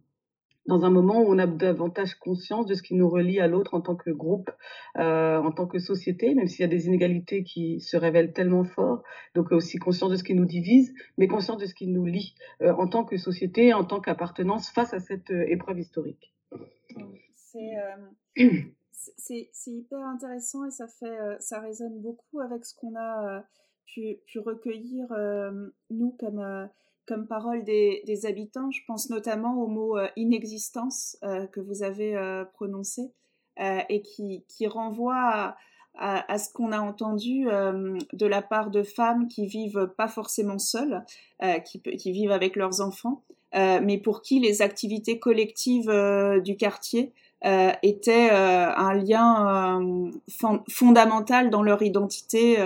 dans 0.67 0.85
un 0.85 0.91
moment 0.91 1.21
où 1.23 1.27
on 1.33 1.39
a 1.39 1.47
davantage 1.47 2.15
conscience 2.17 2.67
de 2.67 2.75
ce 2.75 2.83
qui 2.83 2.95
nous 2.95 3.09
relie 3.09 3.41
à 3.41 3.49
l'autre 3.49 3.75
en 3.75 3.81
tant 3.81 3.97
que 3.97 4.11
groupe, 4.11 4.51
euh, 4.97 5.39
en 5.39 5.51
tant 5.51 5.67
que 5.67 5.79
société, 5.79 6.35
même 6.35 6.47
s'il 6.47 6.61
y 6.61 6.65
a 6.65 6.69
des 6.69 6.87
inégalités 6.87 7.43
qui 7.43 7.81
se 7.81 7.97
révèlent 7.97 8.33
tellement 8.33 8.65
fort. 8.65 9.03
Donc 9.35 9.51
aussi 9.53 9.79
conscience 9.79 10.11
de 10.11 10.17
ce 10.17 10.25
qui 10.25 10.35
nous 10.35 10.45
divise, 10.45 10.95
mais 11.19 11.27
conscience 11.27 11.59
de 11.59 11.67
ce 11.67 11.75
qui 11.75 11.89
nous 11.89 12.07
lie 12.07 12.35
euh, 12.61 12.73
en 12.75 12.87
tant 12.87 13.05
que 13.05 13.17
société, 13.17 13.75
en 13.75 13.85
tant 13.85 14.01
qu'appartenance 14.01 14.71
face 14.71 14.95
à 14.95 15.01
cette 15.01 15.31
euh, 15.31 15.45
épreuve 15.49 15.81
historique. 15.81 16.33
C'est 19.17 19.49
hyper 19.67 19.99
intéressant 20.07 20.65
et 20.65 20.71
ça 20.71 20.87
fait, 20.87 21.19
ça 21.41 21.61
résonne 21.61 22.01
beaucoup 22.01 22.41
avec 22.41 22.65
ce 22.65 22.75
qu'on 22.75 22.95
a 22.97 23.45
pu, 23.87 24.39
recueillir 24.39 25.09
nous 25.91 26.17
comme 26.19 26.69
comme 27.07 27.27
parole 27.27 27.65
des, 27.65 28.27
habitants. 28.27 28.71
Je 28.71 28.81
pense 28.87 29.11
notamment 29.11 29.61
au 29.61 29.67
mot 29.67 29.99
euh, 29.99 30.09
inexistence 30.17 31.17
euh, 31.25 31.47
que 31.47 31.61
vous 31.61 31.83
avez 31.83 32.17
euh, 32.17 32.45
prononcé 32.45 33.13
et 33.59 34.01
qui, 34.01 34.67
renvoie 34.67 35.55
à, 35.99 36.39
ce 36.39 36.51
qu'on 36.55 36.73
a 36.73 36.81
entendu 36.81 37.45
de 37.45 38.27
la 38.27 38.41
part 38.41 38.71
de 38.71 38.83
femmes 38.83 39.29
qui 39.29 39.47
vivent 39.47 39.93
pas 39.99 40.09
forcément 40.09 40.59
seules, 40.59 41.05
qui, 41.67 42.13
vivent 42.13 42.31
avec 42.31 42.57
leurs 42.57 42.81
enfants, 42.81 43.23
mais 43.53 43.99
pour 43.99 44.23
qui 44.23 44.41
les 44.41 44.63
activités 44.63 45.19
collectives 45.19 45.93
du 46.43 46.57
quartier 46.57 47.13
étaient 47.83 48.31
un 48.31 48.95
lien 48.95 50.01
fondamental 50.71 51.51
dans 51.51 51.63
leur 51.63 51.83
identité 51.83 52.57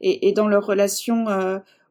et, 0.00 0.32
dans 0.32 0.46
leur 0.46 0.64
relation 0.64 1.26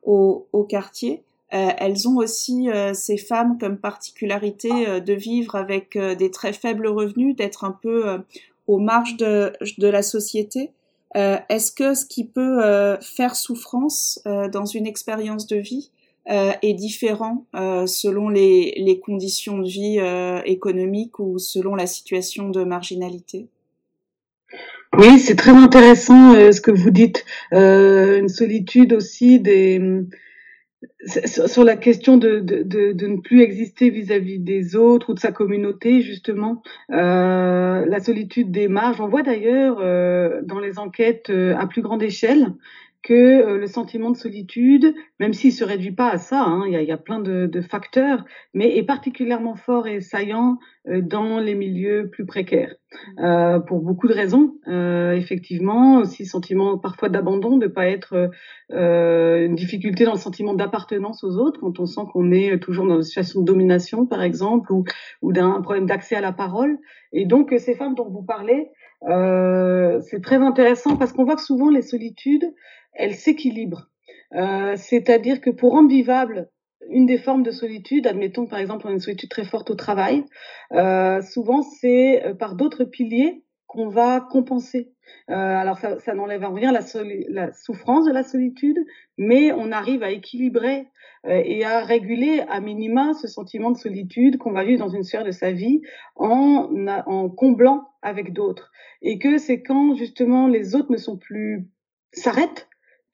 au, 0.04 0.64
quartier. 0.70 1.22
Euh, 1.54 1.70
elles 1.78 2.08
ont 2.08 2.18
aussi, 2.18 2.70
euh, 2.70 2.94
ces 2.94 3.18
femmes, 3.18 3.58
comme 3.58 3.78
particularité 3.78 4.70
euh, 4.88 5.00
de 5.00 5.14
vivre 5.14 5.56
avec 5.56 5.98
des 5.98 6.32
très 6.32 6.54
faibles 6.54 6.88
revenus, 6.88 7.36
d'être 7.36 7.64
un 7.64 7.72
peu 7.72 8.20
aux 8.68 8.80
marges 8.80 9.18
de, 9.18 9.54
de 9.78 9.88
la 9.88 10.02
société. 10.02 10.72
Est-ce 11.16 11.72
que 11.72 11.96
ce 11.96 12.06
qui 12.06 12.26
peut 12.26 12.62
faire 13.02 13.36
souffrance 13.36 14.22
dans 14.26 14.66
une 14.66 14.86
expérience 14.86 15.48
de 15.48 15.56
vie 15.56 15.90
est 16.28 16.74
différent 16.74 17.46
selon 17.54 18.30
les, 18.30 18.76
les, 18.78 19.00
conditions 19.00 19.58
de 19.58 19.68
vie 19.68 20.00
économiques 20.46 21.18
ou 21.18 21.40
selon 21.40 21.74
la 21.74 21.88
situation 21.88 22.50
de 22.50 22.64
marginalité? 22.64 23.48
Oui, 24.96 25.18
c'est 25.18 25.38
très 25.38 25.52
intéressant 25.52 26.34
ce 26.52 26.62
que 26.62 26.72
vous 26.72 26.92
dites. 26.92 27.26
une 27.52 28.30
solitude 28.30 28.94
aussi 28.94 29.40
des 29.40 29.82
sur 31.06 31.64
la 31.64 31.76
question 31.76 32.18
de, 32.18 32.40
ne 32.40 33.22
plus 33.22 33.42
exister 33.42 33.90
vis-à-vis 33.90 34.40
des 34.40 34.76
autres 34.76 35.12
ou 35.12 35.14
de 35.14 35.20
sa 35.20 35.32
communauté, 35.32 36.02
justement, 36.02 36.62
euh, 36.92 37.86
la 37.86 38.00
solitude 38.00 38.52
des 38.52 38.68
marges. 38.68 39.02
On 39.02 39.08
voit 39.08 39.24
d'ailleurs 39.24 39.78
euh, 39.80 40.42
dans 40.44 40.60
les 40.60 40.80
enquêtes 40.80 41.30
euh, 41.30 41.56
à 41.58 41.68
plus 41.68 41.82
grande 41.82 42.04
échelle 42.04 42.54
que 43.04 43.56
le 43.56 43.68
sentiment 43.68 44.12
de 44.12 44.18
solitude, 44.18 44.94
même 45.20 45.32
s'il 45.32 45.54
se 45.54 45.64
réduit 45.64 45.94
pas 45.94 46.10
à 46.10 46.18
ça, 46.18 46.42
hein, 46.42 46.64
il, 46.68 46.74
y 46.74 46.92
a, 46.92 46.98
plein 46.98 47.20
de, 47.20 47.62
facteurs, 47.62 48.26
mais 48.54 48.76
est 48.76 48.84
particulièrement 48.84 49.56
fort 49.56 49.88
et 49.88 50.02
saillant 50.02 50.58
dans 50.86 51.40
les 51.40 51.56
milieux 51.56 52.10
plus 52.12 52.26
précaires. 52.26 52.76
Euh, 53.20 53.60
pour 53.60 53.80
beaucoup 53.80 54.08
de 54.08 54.14
raisons. 54.14 54.56
Euh, 54.68 55.14
effectivement, 55.14 56.00
aussi 56.00 56.26
sentiment 56.26 56.78
parfois 56.78 57.10
d'abandon, 57.10 57.58
de 57.58 57.68
pas 57.68 57.88
être 57.88 58.30
euh, 58.72 59.46
une 59.46 59.56
difficulté 59.56 60.06
dans 60.06 60.14
le 60.14 60.18
sentiment 60.18 60.54
d'appartenance 60.54 61.24
aux 61.24 61.38
autres, 61.38 61.60
quand 61.60 61.80
on 61.80 61.86
sent 61.86 62.02
qu'on 62.12 62.32
est 62.32 62.60
toujours 62.60 62.88
dans 62.88 62.98
une 62.98 63.04
situation 63.04 63.42
de 63.42 63.46
domination, 63.46 64.06
par 64.06 64.22
exemple, 64.22 64.72
ou, 64.72 64.84
d'un 65.32 65.62
problème 65.62 65.86
d'accès 65.86 66.16
à 66.16 66.22
la 66.22 66.32
parole. 66.32 66.78
Et 67.14 67.26
donc, 67.26 67.54
ces 67.58 67.76
femmes 67.76 67.96
dont 67.96 68.10
vous 68.10 68.24
parlez, 68.24 68.70
c'est 69.02 70.22
très 70.22 70.38
intéressant 70.38 70.98
parce 70.98 71.14
qu'on 71.14 71.24
voit 71.24 71.36
que 71.36 71.42
souvent 71.42 71.70
les 71.70 71.82
solitudes, 71.82 72.54
elles 72.94 73.16
s'équilibrent. 73.16 73.90
C'est-à-dire 74.76 75.42
que 75.42 75.50
pour 75.50 75.72
rendre 75.72 75.90
vivable 75.90 76.50
une 76.90 77.06
des 77.06 77.18
formes 77.18 77.44
de 77.44 77.52
solitude, 77.52 78.08
admettons 78.08 78.46
par 78.46 78.60
exemple 78.60 78.86
on 78.88 78.90
a 78.90 78.94
une 78.94 79.00
solitude 79.00 79.30
très 79.30 79.46
forte 79.46 79.70
au 79.70 79.76
travail, 79.76 80.24
euh, 80.74 81.22
souvent 81.22 81.62
c'est 81.62 82.26
euh, 82.26 82.34
par 82.34 82.56
d'autres 82.56 82.84
piliers 82.84 83.44
qu'on 83.68 83.90
va 83.90 84.22
compenser. 84.22 84.92
Euh, 85.30 85.34
alors 85.34 85.78
ça, 85.78 86.00
ça 86.00 86.14
n'enlève 86.14 86.44
en 86.44 86.54
rien 86.54 86.72
la, 86.72 86.82
la, 87.30 87.54
souffrance 87.54 88.06
de 88.06 88.12
la 88.12 88.24
solitude, 88.24 88.78
mais 89.18 89.52
on 89.52 89.72
arrive 89.72 90.04
à 90.04 90.12
équilibrer 90.12 90.88
euh, 91.26 91.42
et 91.44 91.66
à 91.66 91.84
réguler 91.84 92.44
à 92.50 92.62
minima 92.62 93.14
ce 93.14 93.28
sentiment 93.28 93.72
de 93.72 93.78
solitude 93.78 94.38
qu'on 94.38 94.52
va 94.52 94.64
vivre 94.64 94.80
dans 94.80 94.90
une 94.90 95.04
sphère 95.04 95.26
de 95.26 95.32
sa 95.32 95.52
vie 95.52 95.82
en, 96.16 96.70
en 97.06 97.30
comblant 97.30 97.90
avec 98.02 98.34
d'autres. 98.34 98.72
Et 99.02 99.20
que 99.20 99.38
c'est 99.38 99.62
quand 99.62 99.96
justement 99.96 100.48
les 100.48 100.76
autres 100.76 100.92
ne 100.92 100.98
sont 100.98 101.18
plus 101.18 101.68
s'arrêtent 102.14 102.67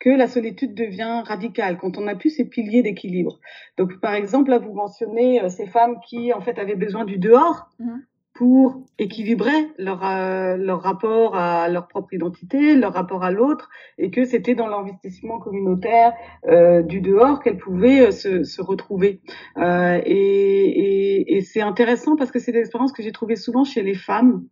que 0.03 0.09
la 0.09 0.27
solitude 0.27 0.75
devient 0.75 1.23
radicale, 1.25 1.77
quand 1.77 1.97
on 1.97 2.01
n'a 2.01 2.15
plus 2.15 2.29
ces 2.29 2.43
piliers 2.43 2.83
d'équilibre. 2.83 3.39
Donc, 3.77 4.01
par 4.01 4.13
exemple, 4.13 4.49
là, 4.49 4.59
vous 4.59 4.73
mentionnez 4.73 5.41
euh, 5.41 5.47
ces 5.47 5.65
femmes 5.65 5.95
qui, 6.05 6.33
en 6.33 6.41
fait, 6.41 6.59
avaient 6.59 6.75
besoin 6.75 7.05
du 7.05 7.17
dehors 7.17 7.69
mmh. 7.79 7.99
pour 8.33 8.83
équilibrer 8.99 9.69
leur, 9.77 10.05
euh, 10.05 10.57
leur 10.57 10.81
rapport 10.81 11.37
à 11.37 11.69
leur 11.69 11.87
propre 11.87 12.13
identité, 12.13 12.75
leur 12.75 12.91
rapport 12.91 13.23
à 13.23 13.31
l'autre, 13.31 13.69
et 13.97 14.11
que 14.11 14.25
c'était 14.25 14.55
dans 14.55 14.67
l'investissement 14.67 15.39
communautaire 15.39 16.11
euh, 16.49 16.81
du 16.81 16.99
dehors 16.99 17.39
qu'elles 17.41 17.57
pouvaient 17.57 18.11
se, 18.11 18.43
se, 18.43 18.61
retrouver. 18.61 19.21
Et, 19.57 20.01
et, 20.05 21.37
et 21.37 21.41
c'est 21.41 21.61
intéressant 21.61 22.17
parce 22.17 22.31
que 22.31 22.39
c'est 22.39 22.51
des 22.51 22.59
expériences 22.59 22.91
que 22.91 23.03
j'ai 23.03 23.13
trouvées 23.13 23.37
souvent 23.37 23.63
chez 23.63 23.83
les 23.83 23.95
femmes. 23.95 24.43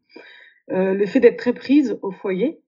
le 0.69 1.05
fait 1.05 1.19
d'être 1.19 1.39
très 1.39 1.51
prise 1.51 1.99
au 2.01 2.11
foyer, 2.11 2.61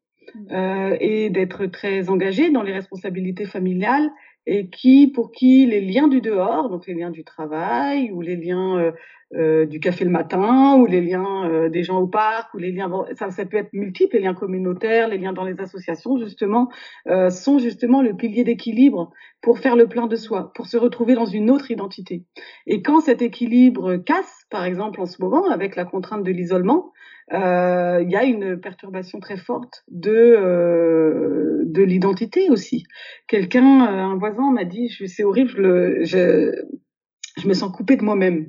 euh, 0.52 0.98
et 1.00 1.30
d'être 1.30 1.66
très 1.68 2.10
engagé 2.10 2.50
dans 2.50 2.64
les 2.64 2.74
responsabilités 2.74 3.46
familiales 3.46 4.12
et 4.46 4.68
qui, 4.68 5.08
pour 5.08 5.32
qui 5.32 5.66
les 5.66 5.80
liens 5.80 6.08
du 6.08 6.22
dehors, 6.22 6.70
donc 6.70 6.88
les 6.88 6.94
liens 6.94 7.12
du 7.12 7.24
travail 7.24 8.12
ou 8.12 8.22
les 8.22 8.36
liens 8.36 8.78
euh, 8.78 8.92
euh, 9.36 9.66
du 9.66 9.80
café 9.80 10.06
le 10.06 10.12
matin, 10.12 10.76
ou 10.76 10.86
les 10.86 11.02
liens 11.02 11.70
des 11.70 11.84
gens 11.84 12.00
au 12.00 12.08
parc, 12.08 12.54
ou 12.54 12.58
les 12.58 12.72
liens, 12.72 12.92
ça, 13.16 13.32
ça 13.32 13.46
peut 13.46 13.58
être 13.58 13.74
multiple, 13.74 14.16
les 14.16 14.22
liens 14.22 14.36
communautaires, 14.36 15.08
les 15.08 15.18
liens 15.18 15.34
dans 15.34 15.44
les 15.44 15.60
associations, 15.60 16.20
justement, 16.20 16.70
sont 17.32 17.58
justement 17.58 18.04
le 18.04 18.16
pilier 18.16 18.44
d'équilibre 18.44 19.12
pour 19.42 19.58
faire 19.58 19.76
le 19.76 19.88
plein 19.88 20.06
de 20.06 20.16
soi, 20.16 20.52
pour 20.54 20.68
se 20.68 20.78
retrouver 20.78 21.16
dans 21.16 21.26
une 21.26 21.50
autre 21.50 21.72
identité. 21.72 22.26
Et 22.68 22.84
quand 22.84 23.02
cet 23.02 23.24
équilibre 23.24 23.96
casse, 23.96 24.46
par 24.52 24.66
exemple 24.66 25.02
en 25.02 25.08
ce 25.08 25.20
moment, 25.20 25.50
avec 25.50 25.76
la 25.76 25.86
contrainte 25.86 26.24
de 26.24 26.32
l'isolement, 26.32 26.94
euh, 27.32 28.02
il 28.04 28.12
y 28.12 28.16
a 28.16 28.24
une 28.24 28.60
perturbation 28.60 29.20
très 29.20 29.38
forte 29.38 29.84
de 29.90 30.12
euh, 30.12 31.64
de 31.66 31.82
l'identité 31.82 32.50
aussi. 32.50 32.84
Quelqu'un, 33.28 33.88
euh, 33.88 34.00
un 34.00 34.18
voisin 34.18 34.52
m'a 34.52 34.66
dit, 34.66 34.90
c'est 35.08 35.24
horrible, 35.24 35.52
je, 35.56 36.04
je, 36.04 37.42
je 37.42 37.48
me 37.48 37.54
sens 37.54 37.72
coupée 37.72 37.96
de 37.96 38.04
moi-même 38.04 38.48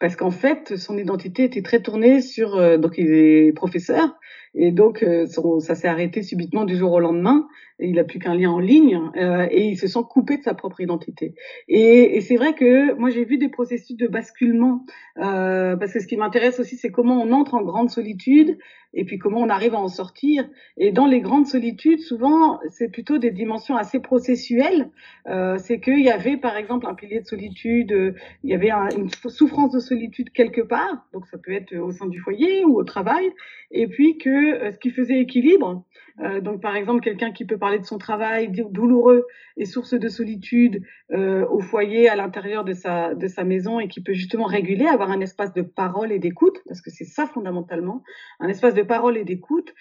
parce 0.00 0.16
qu'en 0.16 0.30
fait, 0.30 0.76
son 0.76 0.96
identité 0.96 1.44
était 1.44 1.62
très 1.62 1.82
tournée 1.82 2.22
sur. 2.22 2.78
donc, 2.78 2.94
il 2.96 3.12
est 3.12 3.52
professeur 3.52 4.16
et 4.56 4.72
donc 4.72 5.04
son, 5.28 5.60
ça 5.60 5.74
s'est 5.74 5.88
arrêté 5.88 6.22
subitement 6.22 6.64
du 6.64 6.76
jour 6.76 6.92
au 6.92 7.00
lendemain 7.00 7.46
il 7.78 7.96
n'a 7.96 8.04
plus 8.04 8.18
qu'un 8.18 8.34
lien 8.34 8.50
en 8.50 8.58
ligne 8.58 9.00
euh, 9.16 9.46
et 9.50 9.68
il 9.68 9.76
se 9.76 9.86
sent 9.86 10.00
coupé 10.08 10.38
de 10.38 10.42
sa 10.42 10.54
propre 10.54 10.80
identité. 10.80 11.34
Et, 11.68 12.20
c'est 12.20 12.36
vrai 12.36 12.54
que 12.54 12.94
moi 12.94 13.10
j'ai 13.10 13.24
vu 13.24 13.38
des 13.38 13.48
processus 13.48 13.96
de 13.96 14.08
basculement 14.08 14.84
euh, 15.18 15.76
parce 15.76 15.92
que 15.92 16.00
ce 16.00 16.06
qui 16.06 16.16
m'intéresse 16.16 16.58
aussi 16.58 16.76
c'est 16.76 16.90
comment 16.90 17.20
on 17.22 17.32
entre 17.32 17.54
en 17.54 17.62
grande 17.62 17.90
solitude 17.90 18.58
et 18.94 19.04
puis 19.04 19.18
comment 19.18 19.40
on 19.40 19.50
arrive 19.50 19.74
à 19.74 19.78
en 19.78 19.88
sortir. 19.88 20.48
Et 20.78 20.90
dans 20.90 21.06
les 21.06 21.20
grandes 21.20 21.46
solitudes, 21.46 22.00
souvent 22.00 22.58
c'est 22.70 22.88
plutôt 22.88 23.18
des 23.18 23.30
dimensions 23.30 23.76
assez 23.76 24.00
processuelles. 24.00 24.90
Euh, 25.28 25.58
c'est 25.58 25.80
qu'il 25.80 26.02
y 26.02 26.10
avait 26.10 26.38
par 26.38 26.56
exemple 26.56 26.86
un 26.86 26.94
pilier 26.94 27.20
de 27.20 27.26
solitude, 27.26 27.92
euh, 27.92 28.14
il 28.42 28.50
y 28.50 28.54
avait 28.54 28.70
un, 28.70 28.88
une 28.96 29.10
souffrance 29.10 29.72
de 29.72 29.80
solitude 29.80 30.30
quelque 30.30 30.62
part, 30.62 31.06
donc 31.12 31.26
ça 31.26 31.36
peut 31.36 31.52
être 31.52 31.76
au 31.76 31.92
sein 31.92 32.06
du 32.06 32.18
foyer 32.20 32.64
ou 32.64 32.78
au 32.78 32.84
travail, 32.84 33.30
et 33.70 33.86
puis 33.86 34.16
que 34.16 34.45
euh, 34.54 34.70
ce 34.70 34.78
qui 34.78 34.90
faisait 34.90 35.18
équilibre, 35.18 35.84
euh, 36.20 36.40
donc, 36.40 36.62
par 36.62 36.76
exemple, 36.76 37.00
quelqu'un 37.02 37.30
qui 37.32 37.44
peut 37.44 37.58
parler 37.58 37.78
de 37.78 37.84
son 37.84 37.98
travail 37.98 38.50
douloureux 38.50 39.26
et 39.56 39.66
source 39.66 39.94
de 39.94 40.08
solitude 40.08 40.82
euh, 41.12 41.46
au 41.48 41.60
foyer, 41.60 42.08
à 42.08 42.16
l'intérieur 42.16 42.64
de 42.64 42.72
sa, 42.72 43.14
de 43.14 43.26
sa 43.28 43.44
maison, 43.44 43.80
et 43.80 43.88
qui 43.88 44.02
peut 44.02 44.14
justement 44.14 44.46
réguler, 44.46 44.86
avoir 44.86 45.10
un 45.10 45.20
espace 45.20 45.52
de 45.52 45.62
parole 45.62 46.12
et 46.12 46.18
d'écoute, 46.18 46.58
parce 46.66 46.80
que 46.80 46.90
c'est 46.90 47.04
ça 47.04 47.26
fondamentalement, 47.26 48.02
un 48.40 48.48
espace 48.48 48.74
de 48.74 48.82
parole 48.82 49.16
et 49.16 49.24
d'écoute, 49.24 49.74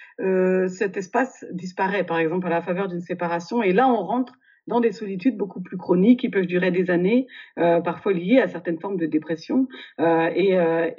cet 0.68 0.98
espace 0.98 1.46
disparaît, 1.52 2.06
par 2.06 2.20
exemple, 2.20 2.48
à 2.48 2.50
la 2.50 2.62
faveur 2.62 2.90
d'une 2.90 3.02
séparation, 3.02 3.64
et 3.64 3.72
là, 3.72 3.88
on 3.88 4.04
rentre 4.04 4.34
dans 4.68 4.80
des 4.80 4.92
solitudes 4.92 5.38
beaucoup 5.38 5.62
plus 5.62 5.78
chroniques 5.78 6.22
qui 6.22 6.30
peuvent 6.30 6.46
durer 6.46 6.72
des 6.72 6.90
années, 6.90 7.28
euh, 7.60 7.82
parfois 7.82 8.14
liées 8.14 8.40
à 8.40 8.48
certaines 8.48 8.80
formes 8.80 8.98
de 8.98 9.06
dépression. 9.06 9.68
Euh, 10.00 10.30
et, 10.36 10.58
euh, 10.58 10.90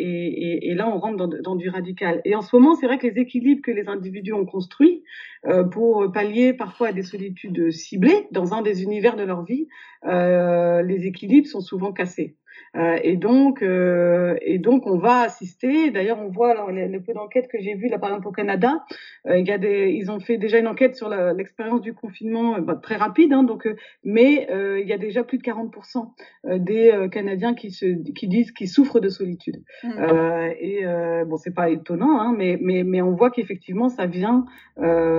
là, 0.75 0.89
on 0.89 0.99
rentre 0.99 1.17
dans, 1.17 1.29
dans, 1.29 1.57
du 1.57 1.69
radical. 1.69 2.21
Et 2.25 2.35
en 2.35 2.43
ce 2.43 2.55
moment, 2.55 2.75
c'est 2.75 2.87
vrai 2.87 2.99
que 2.99 3.07
les 3.07 3.21
équilibres 3.21 3.63
que 3.63 3.71
les 3.71 3.89
individus 3.89 4.33
ont 4.33 4.47
construits 4.47 5.03
euh, 5.47 5.65
pour 5.65 6.11
pallier 6.13 6.53
parfois 6.53 6.89
à 6.89 6.93
des 6.93 7.03
solitudes 7.03 7.71
ciblées 7.71 8.27
dans 8.31 8.55
un 8.55 8.63
des 8.63 8.83
univers 8.83 9.17
de 9.17 9.25
leur 9.25 9.45
vie, 9.45 9.69
les 10.05 11.07
équilibres 11.07 11.49
sont 11.49 11.61
souvent 11.61 11.93
cassés. 11.93 12.37
Euh, 12.77 12.99
et 13.03 13.17
donc, 13.17 13.63
euh, 13.63 14.37
et 14.43 14.59
donc, 14.59 14.87
on 14.87 14.99
va 14.99 15.21
assister. 15.21 15.91
D'ailleurs, 15.91 16.19
on 16.21 16.29
voit 16.29 16.51
alors, 16.51 16.71
les, 16.71 16.89
les 16.89 17.01
peu 17.01 17.15
d'enquêtes 17.15 17.49
que 17.49 17.59
j'ai 17.59 17.75
vues 17.75 17.89
là, 17.89 17.99
par 17.99 18.11
exemple 18.11 18.29
au 18.29 18.33
Canada. 18.33 18.85
Euh, 19.27 19.39
il 19.39 19.47
y 19.47 19.53
a 19.53 19.59
des, 19.59 19.91
ils 19.91 20.11
ont 20.11 20.21
fait 20.21 20.37
déjà 20.37 20.59
une 20.59 20.67
enquête 20.67 20.95
sur 20.95 21.09
l'expérience 21.09 21.81
du 21.81 21.95
confinement, 21.95 22.59
bah, 22.61 22.79
très 22.81 22.97
rapide. 22.97 23.33
Hein, 23.33 23.45
donc, 23.45 23.69
mais 24.05 24.47
il 24.81 24.87
y 24.87 24.93
a 24.93 24.99
déjà 24.99 25.25
plus 25.25 25.39
de 25.39 25.43
40% 25.43 26.11
des 26.59 27.09
Canadiens 27.11 27.55
qui 27.55 27.71
se, 27.71 27.87
qui 28.13 28.29
disent 28.29 28.53
qu'ils 28.53 28.69
souffrent 28.69 29.01
de 29.01 29.09
solitude. 29.09 29.63
Mmh. 29.83 29.91
et 30.61 30.85
bon, 31.27 31.37
c'est 31.37 31.55
pas 31.55 31.71
étonnant, 31.71 32.21
hein, 32.21 32.35
mais, 32.37 32.59
mais, 32.61 32.85
mais 32.85 33.03
on 33.03 33.13
voit 33.13 33.31
qu'effectivement, 33.31 33.89
ça 33.89 34.07
vient 34.07 34.45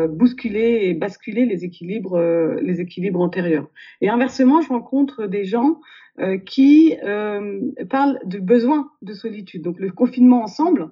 bousculer 0.10 0.82
et 0.84 0.94
basculer 0.94 1.46
les 1.46 1.66
équilibres, 1.66 2.20
les 2.62 2.82
équilibres 2.82 3.22
antérieurs. 3.22 3.70
Et 4.02 4.10
inversement, 4.10 4.62
je 4.62 4.70
rencontre 4.70 5.26
des 5.26 5.44
gens 5.44 5.80
euh, 6.20 6.38
qui 6.38 6.98
euh, 7.04 7.62
parle 7.90 8.20
du 8.26 8.42
besoin 8.42 8.92
de 9.02 9.14
solitude. 9.14 9.62
Donc 9.62 9.80
le 9.80 9.92
confinement 9.92 10.42
ensemble, 10.42 10.90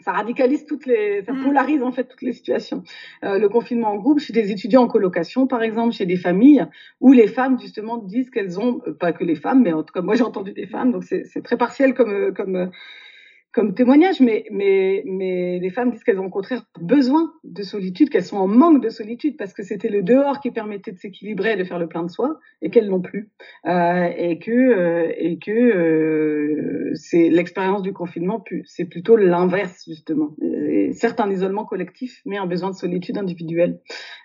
ça 0.00 0.12
radicalise 0.12 0.66
toutes 0.66 0.84
les, 0.86 1.22
ça 1.22 1.32
mm. 1.32 1.44
polarise 1.44 1.82
en 1.82 1.92
fait 1.92 2.04
toutes 2.04 2.22
les 2.22 2.32
situations. 2.32 2.82
Euh, 3.24 3.38
le 3.38 3.48
confinement 3.48 3.88
en 3.88 3.96
groupe, 3.96 4.18
chez 4.18 4.32
des 4.32 4.50
étudiants 4.50 4.82
en 4.82 4.88
colocation 4.88 5.46
par 5.46 5.62
exemple, 5.62 5.94
chez 5.94 6.06
des 6.06 6.16
familles 6.16 6.66
où 7.00 7.12
les 7.12 7.26
femmes 7.26 7.58
justement 7.58 7.96
disent 7.96 8.28
qu'elles 8.28 8.60
ont, 8.60 8.80
pas 8.98 9.12
que 9.12 9.24
les 9.24 9.34
femmes, 9.34 9.62
mais 9.62 9.72
en 9.72 9.82
tout 9.82 9.94
cas 9.94 10.02
moi 10.02 10.14
j'ai 10.14 10.24
entendu 10.24 10.52
des 10.52 10.66
femmes, 10.66 10.92
donc 10.92 11.04
c'est 11.04 11.42
très 11.42 11.56
partiel 11.56 11.94
comme 11.94 12.34
comme 12.34 12.70
comme 13.52 13.74
témoignage, 13.74 14.20
mais, 14.20 14.44
mais, 14.52 15.02
mais 15.06 15.58
les 15.58 15.70
femmes 15.70 15.90
disent 15.90 16.04
qu'elles 16.04 16.20
ont 16.20 16.26
au 16.26 16.30
contraire 16.30 16.64
besoin 16.80 17.32
de 17.42 17.62
solitude, 17.62 18.08
qu'elles 18.08 18.24
sont 18.24 18.36
en 18.36 18.46
manque 18.46 18.82
de 18.82 18.90
solitude 18.90 19.36
parce 19.36 19.52
que 19.52 19.64
c'était 19.64 19.88
le 19.88 20.02
dehors 20.02 20.38
qui 20.40 20.52
permettait 20.52 20.92
de 20.92 20.98
s'équilibrer 20.98 21.56
de 21.56 21.64
faire 21.64 21.78
le 21.80 21.88
plein 21.88 22.04
de 22.04 22.10
soi 22.10 22.38
et 22.62 22.70
qu'elles 22.70 22.88
n'ont 22.88 23.00
plus. 23.00 23.30
Euh, 23.66 24.08
et 24.16 24.38
que, 24.38 24.50
euh, 24.52 25.12
et 25.16 25.38
que 25.38 25.50
euh, 25.50 26.90
c'est 26.94 27.28
l'expérience 27.28 27.82
du 27.82 27.92
confinement, 27.92 28.44
c'est 28.64 28.84
plutôt 28.84 29.16
l'inverse 29.16 29.84
justement. 29.86 30.36
Et 30.68 30.92
certes 30.92 31.18
un 31.18 31.30
isolement 31.30 31.64
collectif, 31.64 32.20
mais 32.26 32.36
un 32.36 32.46
besoin 32.46 32.70
de 32.70 32.76
solitude 32.76 33.18
individuelle. 33.18 33.80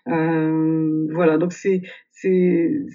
Euh, 0.07 1.07
voilà, 1.11 1.37
donc 1.37 1.51
c'est 1.51 1.81
c'est 2.11 2.85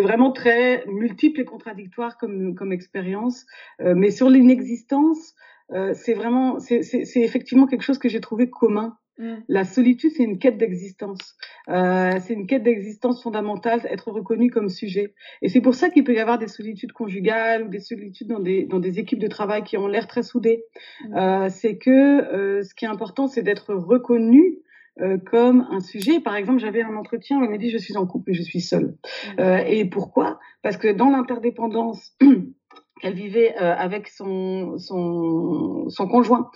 vraiment 0.00 0.32
très 0.32 0.84
multiple 0.86 1.40
et 1.40 1.44
contradictoire 1.44 2.18
comme, 2.18 2.54
comme 2.54 2.72
expérience. 2.72 3.46
Euh, 3.80 3.94
mais 3.96 4.10
sur 4.10 4.28
l'inexistence, 4.28 5.34
euh, 5.72 5.92
c'est 5.94 6.14
vraiment, 6.14 6.58
c'est 6.60 6.82
effectivement 7.16 7.66
quelque 7.66 7.82
chose 7.82 7.98
que 7.98 8.08
j'ai 8.08 8.20
trouvé 8.20 8.48
commun. 8.48 8.96
Mm. 9.18 9.34
La 9.48 9.64
solitude, 9.64 10.12
c'est 10.16 10.22
une 10.22 10.38
quête 10.38 10.58
d'existence. 10.58 11.36
Euh, 11.68 12.18
c'est 12.20 12.34
une 12.34 12.46
quête 12.46 12.62
d'existence 12.62 13.22
fondamentale, 13.22 13.80
être 13.90 14.10
reconnu 14.10 14.50
comme 14.50 14.68
sujet. 14.68 15.14
Et 15.42 15.48
c'est 15.48 15.60
pour 15.60 15.74
ça 15.74 15.90
qu'il 15.90 16.04
peut 16.04 16.14
y 16.14 16.20
avoir 16.20 16.38
des 16.38 16.48
solitudes 16.48 16.92
conjugales 16.92 17.64
ou 17.64 17.68
des 17.68 17.80
solitudes 17.80 18.28
dans 18.28 18.40
des, 18.40 18.64
dans 18.64 18.78
des 18.78 18.98
équipes 18.98 19.18
de 19.18 19.26
travail 19.26 19.64
qui 19.64 19.76
ont 19.76 19.88
l'air 19.88 20.06
très 20.06 20.22
soudées. 20.22 20.64
Mm. 21.08 21.48
C'est 21.50 21.78
que 21.78 22.62
ce 22.62 22.74
qui 22.74 22.84
est 22.84 22.88
important, 22.88 23.26
c'est 23.26 23.42
d'être 23.42 23.74
reconnu 23.74 24.58
euh, 25.00 25.18
comme 25.18 25.66
un 25.70 25.80
sujet. 25.80 26.20
Par 26.20 26.36
exemple, 26.36 26.60
j'avais 26.60 26.82
un 26.82 26.96
entretien 26.96 27.38
où 27.38 27.44
elle 27.44 27.50
m'a 27.50 27.58
dit 27.58 27.70
je 27.70 27.78
suis 27.78 27.96
en 27.96 28.06
couple, 28.06 28.30
mais 28.30 28.34
je 28.34 28.42
suis 28.42 28.60
seule. 28.60 28.86
Mmh. 28.86 29.40
Euh, 29.40 29.64
et 29.66 29.84
pourquoi? 29.84 30.38
Parce 30.62 30.76
que 30.76 30.88
dans 30.88 31.10
l'interdépendance 31.10 32.16
qu'elle 33.00 33.14
vivait 33.14 33.54
euh, 33.60 33.74
avec 33.76 34.08
son, 34.08 34.78
son, 34.78 35.88
son 35.88 36.08
conjoint 36.08 36.50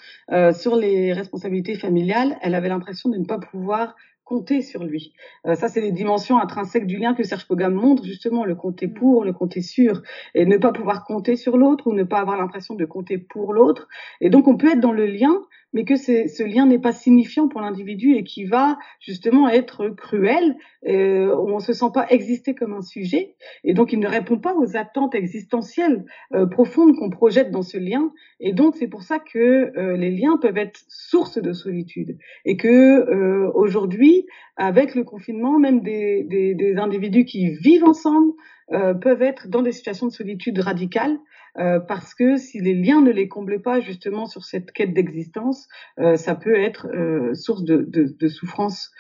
sur 0.55 0.77
les 0.77 1.13
responsabilités 1.13 1.75
familiales, 1.75 2.39
elle 2.43 2.55
avait 2.55 2.69
l'impression 2.69 3.11
de 3.11 3.19
ne 3.19 3.25
pas 3.25 3.39
pouvoir 3.39 3.95
compter 4.25 4.63
sur 4.63 4.85
lui. 4.85 5.13
Euh, 5.47 5.55
ça, 5.55 5.69
c'est 5.69 5.81
les 5.81 5.93
dimensions 5.93 6.39
intrinsèques 6.39 6.87
du 6.87 6.97
lien 6.97 7.15
que 7.15 7.23
Serge 7.23 7.47
Pogam 7.47 7.75
montre, 7.75 8.05
justement, 8.05 8.45
le 8.45 8.55
compter 8.55 8.87
mmh. 8.87 8.95
pour, 8.95 9.25
le 9.25 9.33
compter 9.33 9.63
sur, 9.63 10.03
et 10.35 10.47
ne 10.47 10.57
pas 10.57 10.73
pouvoir 10.73 11.05
compter 11.05 11.37
sur 11.37 11.57
l'autre 11.57 11.87
ou 11.87 11.93
ne 11.93 12.05
pas 12.05 12.21
avoir 12.21 12.39
l'impression 12.39 12.75
de 12.75 12.85
compter 12.85 13.19
pour 13.19 13.53
l'autre. 13.53 13.89
Et 14.21 14.31
donc, 14.31 14.49
on 14.49 14.57
peut 14.57 14.73
être 14.73 14.81
dans 14.81 14.93
le 14.93 15.07
lien 15.07 15.43
mais 15.73 15.85
que 15.85 15.97
ce 15.97 16.43
lien 16.43 16.67
n'est 16.67 16.79
pas 16.79 16.93
signifiant 16.93 17.49
pour 17.49 17.61
l'individu 17.61 18.15
et 18.15 18.25
qui 18.25 18.45
va 18.45 18.79
justement 19.01 19.49
être 19.49 19.89
cruel, 19.89 20.57
euh, 20.89 21.35
on 21.37 21.59
se 21.59 21.73
sent 21.73 21.91
pas 21.93 22.07
exister 22.11 22.55
comme 22.55 22.73
un 22.73 22.83
sujet, 22.83 23.35
et 23.65 23.75
donc 23.75 23.93
il 23.93 24.01
ne 24.01 24.09
répond 24.09 24.39
pas 24.39 24.55
aux 24.55 24.77
attentes 24.77 25.15
existentielles 25.15 26.05
euh, 26.35 26.47
profondes 26.47 26.97
qu'on 26.97 27.11
projette 27.11 27.51
dans 27.51 27.63
ce 27.63 27.79
lien, 27.79 28.13
et 28.41 28.53
donc 28.53 28.77
c'est 28.77 28.89
pour 28.89 29.03
ça 29.03 29.19
que 29.19 29.39
euh, 29.77 29.97
les 29.97 30.11
liens 30.11 30.39
peuvent 30.41 30.59
être 30.59 30.81
source 30.89 31.41
de 31.41 31.53
solitude, 31.53 32.19
et 32.45 32.57
que 32.57 32.69
euh, 32.69 33.51
aujourd'hui, 33.55 34.27
avec 34.57 34.95
le 34.95 35.05
confinement, 35.05 35.59
même 35.59 35.81
des, 35.81 36.25
des, 36.25 36.55
des 36.55 36.77
individus 36.77 37.25
qui 37.25 37.51
vivent 37.51 37.85
ensemble 37.85 38.33
euh, 38.73 38.95
peuvent 38.95 39.23
être 39.23 39.49
dans 39.49 39.63
des 39.63 39.73
situations 39.73 40.07
de 40.07 40.13
solitude 40.13 40.59
radicale 40.59 41.19
euh, 41.59 41.81
parce 41.81 42.15
que 42.15 42.37
si 42.37 42.61
les 42.61 42.75
liens 42.75 43.03
ne 43.03 43.11
les 43.11 43.29
comblent 43.29 43.61
pas 43.61 43.81
justement 43.81 44.27
sur 44.27 44.45
cette 44.45 44.73
quête 44.73 44.95
d'existence, 44.95 45.69
euh, 45.99 46.17
ça 46.17 46.35
peut 46.35 46.59
être 46.59 46.89
euh, 46.89 47.35
source 47.35 47.63
de, 47.65 48.29
souffrance 48.29 48.91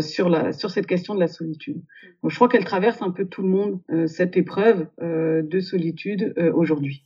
sur, 0.00 0.28
la, 0.28 0.52
sur 0.52 0.70
cette 0.70 0.86
question 0.86 1.14
de 1.14 1.20
la 1.20 1.28
solitude. 1.28 1.82
Donc, 2.22 2.30
je 2.30 2.36
crois 2.36 2.48
qu'elle 2.48 2.64
traverse 2.64 3.02
un 3.02 3.10
peu 3.10 3.26
tout 3.26 3.42
le 3.42 3.48
monde, 3.48 3.80
cette 4.06 4.36
épreuve 4.36 4.88
de 5.00 5.60
solitude 5.60 6.34
aujourd'hui. 6.54 7.04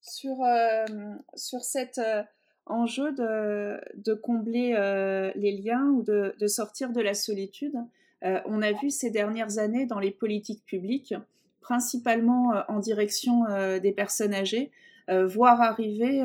Sur, 0.00 0.36
sur 1.34 1.60
cet 1.60 2.00
enjeu 2.66 3.12
de, 3.12 3.80
de 3.96 4.14
combler 4.14 4.72
les 5.34 5.52
liens 5.52 5.86
ou 5.90 6.02
de, 6.02 6.46
sortir 6.46 6.90
de 6.92 7.00
la 7.00 7.14
solitude, 7.14 7.74
on 8.22 8.62
a 8.62 8.72
vu 8.72 8.90
ces 8.90 9.10
dernières 9.10 9.58
années 9.58 9.86
dans 9.86 9.98
les 9.98 10.10
politiques 10.10 10.64
publiques 10.64 11.14
principalement 11.62 12.52
euh, 12.52 12.60
en 12.68 12.78
direction 12.78 13.46
euh, 13.48 13.78
des 13.78 13.92
personnes 13.92 14.34
âgées, 14.34 14.70
euh, 15.10 15.26
voir 15.26 15.60
arriver 15.60 16.22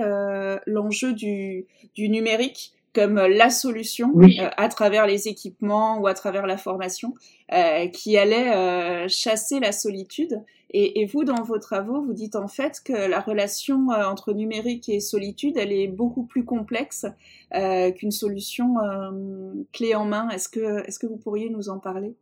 l'enjeu 0.67 1.13
du, 1.13 1.65
du, 1.95 2.09
numérique 2.09 2.73
comme 2.93 3.15
la 3.15 3.49
solution 3.49 4.13
à 4.57 4.69
travers 4.69 5.07
les 5.07 5.27
équipements 5.27 5.99
ou 5.99 6.07
à 6.07 6.13
travers 6.13 6.47
la 6.47 6.57
formation 6.57 7.13
qui 7.93 8.17
allait 8.17 9.07
chasser 9.07 9.59
la 9.59 9.71
solitude. 9.71 10.43
Et, 10.71 11.01
et, 11.01 11.05
vous, 11.05 11.23
dans 11.23 11.43
vos 11.43 11.59
travaux, 11.59 12.01
vous 12.01 12.13
dites 12.13 12.35
en 12.35 12.47
fait 12.47 12.81
que 12.83 12.93
la 12.93 13.19
relation 13.19 13.87
entre 13.89 14.33
numérique 14.33 14.89
et 14.89 14.99
solitude, 14.99 15.57
elle 15.57 15.71
est 15.71 15.87
beaucoup 15.87 16.23
plus 16.23 16.45
complexe 16.45 17.05
qu'une 17.51 18.11
solution 18.11 18.75
clé 19.73 19.95
en 19.95 20.05
main. 20.05 20.29
Est-ce 20.29 20.49
que, 20.49 20.85
est-ce 20.87 20.99
que 20.99 21.07
vous 21.07 21.17
pourriez 21.17 21.49
nous 21.49 21.69
en 21.69 21.79
parler? 21.79 22.15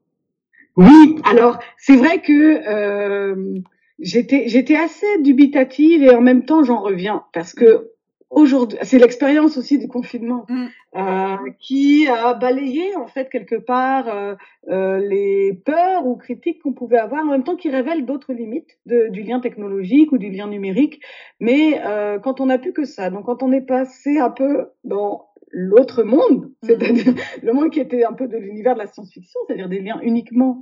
Oui, 0.77 1.15
alors 1.23 1.59
c'est 1.77 1.95
vrai 1.95 2.21
que 2.21 3.53
j'étais 3.99 4.47
j'étais 4.47 4.75
assez 4.75 5.21
dubitative 5.21 6.03
et 6.03 6.13
en 6.13 6.21
même 6.21 6.45
temps 6.45 6.63
j'en 6.63 6.81
reviens 6.81 7.23
parce 7.33 7.53
que 7.53 7.91
aujourd'hui, 8.29 8.77
c'est 8.81 8.99
l'expérience 8.99 9.57
aussi 9.57 9.79
du 9.79 9.87
confinement 9.87 10.45
mmh. 10.49 10.65
euh, 10.97 11.35
qui 11.59 12.07
a 12.07 12.33
balayé 12.33 12.95
en 12.95 13.07
fait 13.07 13.29
quelque 13.29 13.55
part 13.55 14.09
euh, 14.09 14.35
euh, 14.69 14.99
les 14.99 15.53
peurs 15.65 16.05
ou 16.05 16.15
critiques 16.15 16.61
qu'on 16.61 16.73
pouvait 16.73 16.97
avoir, 16.97 17.23
en 17.23 17.31
même 17.31 17.43
temps 17.43 17.55
qui 17.55 17.69
révèle 17.69 18.05
d'autres 18.05 18.33
limites 18.33 18.77
de, 18.85 19.07
du 19.07 19.23
lien 19.23 19.39
technologique 19.39 20.11
ou 20.11 20.17
du 20.17 20.29
lien 20.29 20.47
numérique. 20.47 21.01
Mais 21.39 21.81
euh, 21.85 22.19
quand 22.19 22.41
on 22.41 22.47
n'a 22.47 22.57
plus 22.57 22.73
que 22.73 22.85
ça, 22.85 23.09
donc 23.09 23.25
quand 23.25 23.41
on 23.41 23.51
est 23.51 23.65
passé 23.65 24.19
un 24.19 24.31
peu 24.31 24.67
dans 24.83 25.29
l'autre 25.57 26.03
monde, 26.03 26.47
mmh. 26.47 26.67
c'est-à-dire 26.67 27.13
le 27.41 27.53
monde 27.53 27.71
qui 27.71 27.79
était 27.79 28.03
un 28.03 28.11
peu 28.11 28.27
de 28.27 28.37
l'univers 28.37 28.73
de 28.73 28.79
la 28.79 28.87
science-fiction, 28.87 29.39
c'est-à-dire 29.47 29.69
des 29.69 29.79
liens 29.79 29.99
uniquement 30.03 30.61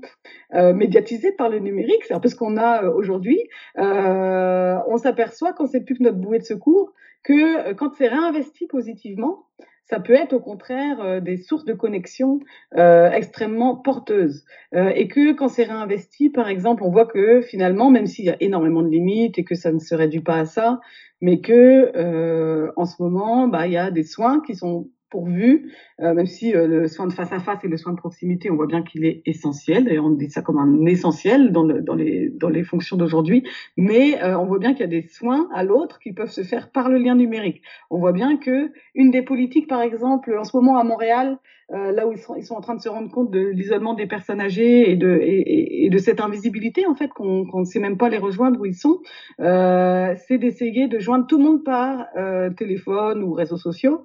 euh, 0.53 0.71
médiatisés 0.73 1.31
par 1.31 1.49
le 1.49 1.57
numérique, 1.57 2.03
c'est 2.07 2.13
un 2.13 2.19
peu 2.19 2.29
ce 2.29 2.35
qu'on 2.35 2.57
a 2.57 2.83
euh, 2.83 2.93
aujourd'hui. 2.93 3.39
Euh, 3.79 4.77
on 4.87 4.97
s'aperçoit 4.97 5.53
quand 5.53 5.65
c'est 5.65 5.81
plus 5.81 5.97
que 5.97 6.03
notre 6.03 6.19
bouée 6.19 6.37
de 6.37 6.43
secours 6.43 6.93
que 7.23 7.73
quand 7.73 7.93
c'est 7.95 8.07
réinvesti 8.07 8.67
positivement, 8.67 9.45
ça 9.85 9.99
peut 9.99 10.13
être 10.13 10.33
au 10.33 10.39
contraire 10.39 11.01
euh, 11.01 11.19
des 11.19 11.37
sources 11.37 11.65
de 11.65 11.73
connexion 11.73 12.39
euh, 12.77 13.11
extrêmement 13.11 13.75
porteuses. 13.75 14.45
Euh, 14.73 14.89
et 14.95 15.07
que 15.07 15.33
quand 15.33 15.49
c'est 15.49 15.65
réinvesti, 15.65 16.29
par 16.29 16.47
exemple, 16.47 16.83
on 16.83 16.89
voit 16.89 17.05
que 17.05 17.41
finalement, 17.41 17.89
même 17.91 18.07
s'il 18.07 18.25
y 18.25 18.29
a 18.29 18.37
énormément 18.39 18.81
de 18.81 18.87
limites 18.87 19.37
et 19.37 19.43
que 19.43 19.55
ça 19.55 19.71
ne 19.71 19.79
se 19.79 19.93
réduit 19.93 20.21
pas 20.21 20.37
à 20.37 20.45
ça, 20.45 20.79
mais 21.23 21.39
que 21.39 21.89
euh, 21.95 22.73
en 22.75 22.85
ce 22.85 23.01
moment, 23.01 23.47
bah, 23.47 23.65
il 23.65 23.71
y 23.71 23.77
a 23.77 23.91
des 23.91 24.03
soins 24.03 24.41
qui 24.41 24.57
sont 24.57 24.89
pourvu, 25.13 25.71
euh, 26.01 26.15
même 26.15 26.25
si 26.25 26.55
euh, 26.55 26.65
le 26.65 26.87
soin 26.87 27.05
de 27.05 27.13
face 27.13 27.31
à 27.31 27.39
face 27.39 27.63
et 27.63 27.67
le 27.67 27.77
soin 27.77 27.93
de 27.93 27.97
proximité, 27.97 28.49
on 28.49 28.55
voit 28.55 28.65
bien 28.65 28.81
qu'il 28.81 29.05
est 29.05 29.21
essentiel. 29.27 29.85
D'ailleurs, 29.85 30.05
on 30.05 30.09
dit 30.09 30.31
ça 30.31 30.41
comme 30.41 30.57
un 30.57 30.87
essentiel 30.87 31.51
dans, 31.51 31.63
le, 31.63 31.81
dans, 31.81 31.93
les, 31.93 32.29
dans 32.29 32.49
les 32.49 32.63
fonctions 32.63 32.97
d'aujourd'hui. 32.97 33.43
Mais 33.77 34.21
euh, 34.23 34.35
on 34.39 34.45
voit 34.45 34.57
bien 34.57 34.71
qu'il 34.71 34.81
y 34.81 34.85
a 34.85 34.87
des 34.87 35.07
soins 35.07 35.47
à 35.53 35.63
l'autre 35.63 35.99
qui 35.99 36.13
peuvent 36.13 36.31
se 36.31 36.41
faire 36.41 36.71
par 36.71 36.89
le 36.89 36.97
lien 36.97 37.13
numérique. 37.13 37.61
On 37.91 37.99
voit 37.99 38.11
bien 38.11 38.37
que 38.37 38.71
une 38.95 39.11
des 39.11 39.21
politiques, 39.21 39.67
par 39.67 39.83
exemple, 39.83 40.35
en 40.35 40.43
ce 40.43 40.57
moment 40.57 40.79
à 40.79 40.83
Montréal, 40.83 41.37
là 41.69 42.05
où 42.05 42.11
ils 42.11 42.19
sont, 42.19 42.35
ils 42.35 42.43
sont 42.43 42.53
en 42.53 42.61
train 42.61 42.75
de 42.75 42.81
se 42.81 42.89
rendre 42.89 43.09
compte 43.09 43.31
de 43.31 43.39
l'isolement 43.39 43.95
des 43.95 44.05
personnes 44.05 44.39
âgées 44.39 44.91
et 44.91 44.95
de, 44.95 45.19
et, 45.23 45.89
de 45.89 45.97
cette 45.97 46.21
invisibilité, 46.21 46.85
en 46.85 46.93
fait, 46.93 47.07
qu'on 47.07 47.47
ne 47.51 47.63
sait 47.63 47.79
même 47.79 47.97
pas 47.97 48.09
les 48.09 48.19
rejoindre 48.19 48.59
où 48.59 48.65
ils 48.65 48.75
sont, 48.75 48.99
c'est 49.39 50.37
d'essayer 50.37 50.87
de 50.87 50.99
joindre 50.99 51.25
tout 51.25 51.39
le 51.39 51.43
monde 51.45 51.63
par 51.63 52.05
téléphone 52.57 53.23
ou 53.23 53.33
réseaux 53.33 53.57
sociaux 53.57 54.03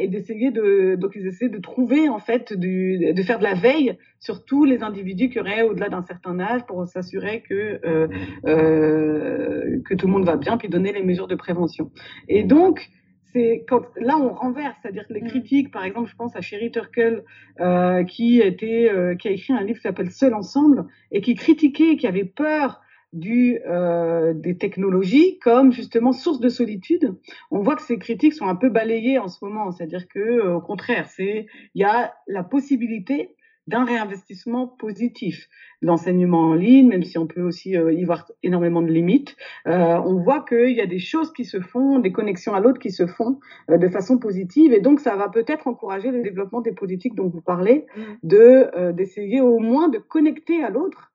et 0.00 0.08
d'essayer 0.08 0.50
de, 0.50 0.96
donc 0.96 1.12
ils 1.14 1.26
essaient 1.26 1.48
de 1.48 1.58
trouver, 1.58 2.08
en 2.08 2.18
fait, 2.18 2.52
du, 2.52 3.12
de 3.12 3.22
faire 3.22 3.38
de 3.38 3.44
la 3.44 3.54
veille 3.54 3.96
sur 4.18 4.44
tous 4.44 4.64
les 4.64 4.82
individus 4.82 5.28
qui 5.30 5.40
auraient 5.40 5.62
au-delà 5.62 5.88
d'un 5.88 6.02
certain 6.02 6.38
âge 6.40 6.62
pour 6.66 6.86
s'assurer 6.86 7.42
que, 7.48 7.80
euh, 7.84 8.08
euh, 8.46 9.80
que 9.84 9.94
tout 9.94 10.06
le 10.06 10.12
monde 10.12 10.24
va 10.24 10.36
bien, 10.36 10.56
puis 10.56 10.68
donner 10.68 10.92
les 10.92 11.02
mesures 11.02 11.28
de 11.28 11.34
prévention. 11.34 11.90
Et 12.28 12.42
donc, 12.42 12.90
c'est 13.32 13.64
quand 13.68 13.82
là 13.96 14.16
on 14.18 14.32
renverse, 14.32 14.76
c'est-à-dire 14.82 15.06
que 15.06 15.14
les 15.14 15.22
mm. 15.22 15.28
critiques, 15.28 15.70
par 15.70 15.84
exemple, 15.84 16.10
je 16.10 16.16
pense 16.16 16.34
à 16.36 16.40
Sherry 16.40 16.70
Turkle 16.70 17.24
euh, 17.60 18.04
qui 18.04 18.40
était, 18.40 18.90
euh, 18.90 19.14
qui 19.14 19.28
a 19.28 19.30
écrit 19.30 19.52
un 19.52 19.62
livre 19.62 19.78
qui 19.78 19.82
s'appelle 19.82 20.10
Seul 20.10 20.34
ensemble 20.34 20.86
et 21.12 21.20
qui 21.20 21.34
critiquait, 21.34 21.96
qui 21.96 22.06
avait 22.06 22.24
peur 22.24 22.80
du, 23.12 23.58
euh, 23.66 24.32
des 24.34 24.56
technologies 24.56 25.38
comme 25.40 25.72
justement 25.72 26.12
source 26.12 26.40
de 26.40 26.48
solitude. 26.48 27.16
On 27.50 27.60
voit 27.60 27.76
que 27.76 27.82
ces 27.82 27.98
critiques 27.98 28.34
sont 28.34 28.46
un 28.46 28.56
peu 28.56 28.68
balayées 28.68 29.18
en 29.18 29.28
ce 29.28 29.44
moment, 29.44 29.70
c'est-à-dire 29.72 30.06
que 30.08 30.18
euh, 30.18 30.56
au 30.56 30.60
contraire, 30.60 31.08
c'est 31.08 31.46
il 31.74 31.80
y 31.80 31.84
a 31.84 32.14
la 32.26 32.44
possibilité 32.44 33.34
d'un 33.70 33.84
réinvestissement 33.84 34.66
positif. 34.66 35.48
L'enseignement 35.80 36.50
en 36.50 36.54
ligne, 36.54 36.88
même 36.88 37.04
si 37.04 37.18
on 37.18 37.26
peut 37.26 37.42
aussi 37.42 37.76
euh, 37.76 37.92
y 37.92 38.04
voir 38.04 38.26
énormément 38.42 38.82
de 38.82 38.90
limites, 38.90 39.36
euh, 39.66 39.96
on 40.04 40.16
voit 40.16 40.44
qu'il 40.44 40.72
y 40.72 40.80
a 40.80 40.86
des 40.86 40.98
choses 40.98 41.32
qui 41.32 41.44
se 41.44 41.60
font, 41.60 42.00
des 42.00 42.10
connexions 42.10 42.52
à 42.54 42.60
l'autre 42.60 42.80
qui 42.80 42.90
se 42.90 43.06
font 43.06 43.38
euh, 43.70 43.78
de 43.78 43.88
façon 43.88 44.18
positive, 44.18 44.72
et 44.72 44.80
donc 44.80 44.98
ça 44.98 45.14
va 45.14 45.28
peut-être 45.28 45.68
encourager 45.68 46.10
le 46.10 46.22
développement 46.22 46.60
des 46.60 46.72
politiques 46.72 47.14
dont 47.14 47.28
vous 47.28 47.40
parlez, 47.40 47.86
mmh. 47.96 48.02
de 48.24 48.92
d'essayer 48.92 49.40
au 49.40 49.58
moins 49.58 49.88
de 49.88 49.98
connecter 49.98 50.62
à 50.64 50.70
l'autre 50.70 51.09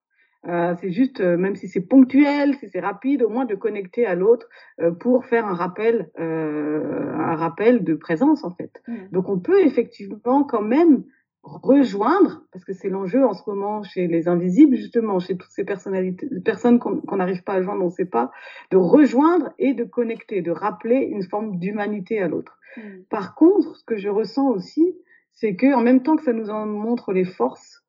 euh, 0.48 0.76
c'est 0.80 0.92
juste, 0.92 1.22
euh, 1.22 1.38
même 1.38 1.56
si 1.56 1.68
c'est 1.68 1.82
ponctuel, 1.82 2.56
si 2.56 2.70
c'est 2.70 2.80
rapide, 2.80 3.24
au 3.24 3.30
moins 3.30 3.46
de 3.46 3.56
connecter 3.56 4.06
à 4.06 4.16
l'autre 4.16 4.48
euh, 4.80 4.92
pour 4.92 5.26
faire 5.26 5.46
un 5.46 5.54
rappel, 5.54 6.12
un 6.18 7.36
rappel 7.36 7.84
de 7.84 7.96
présence 7.96 8.44
en 8.44 8.52
fait. 8.52 8.82
Mmh. 8.88 8.96
Donc 9.12 9.30
on 9.30 9.40
peut 9.40 9.62
effectivement 9.62 10.44
quand 10.44 10.62
même 10.62 11.04
rejoindre, 11.44 12.44
parce 12.52 12.66
que 12.66 12.74
c'est 12.74 12.90
l'enjeu 12.90 13.24
en 13.24 13.34
ce 13.34 13.48
moment 13.48 13.84
chez 13.84 14.08
les 14.08 14.28
invisibles, 14.28 14.76
justement, 14.76 15.20
chez 15.20 15.38
toutes 15.38 15.52
ces 15.52 15.64
personnalités, 15.64 16.28
personnes 16.44 16.80
qu'on 16.80 17.18
n'arrive 17.18 17.44
pas 17.44 17.54
à 17.54 17.62
joindre, 17.62 17.84
on 17.84 17.86
ne 17.86 17.92
sait 17.92 18.06
pas, 18.06 18.32
de 18.72 18.78
rejoindre 18.78 19.54
et 19.60 19.74
de 19.74 19.84
connecter, 19.84 20.42
de 20.42 20.52
rappeler 20.52 20.98
une 20.98 21.24
forme 21.24 21.60
d'humanité 21.60 22.20
à 22.20 22.28
l'autre. 22.28 22.58
Mmh. 22.78 22.82
Par 23.10 23.36
contre, 23.36 23.76
ce 23.76 23.84
que 23.84 23.98
je 23.98 24.10
ressens 24.10 24.50
aussi, 24.50 24.96
c'est 25.34 25.56
que 25.56 25.74
en 25.74 25.82
même 25.82 26.02
temps 26.02 26.16
que 26.16 26.24
ça 26.24 26.34
nous 26.34 26.50
en 26.50 26.66
montre 26.66 27.14
les 27.14 27.26
forces, 27.26 27.85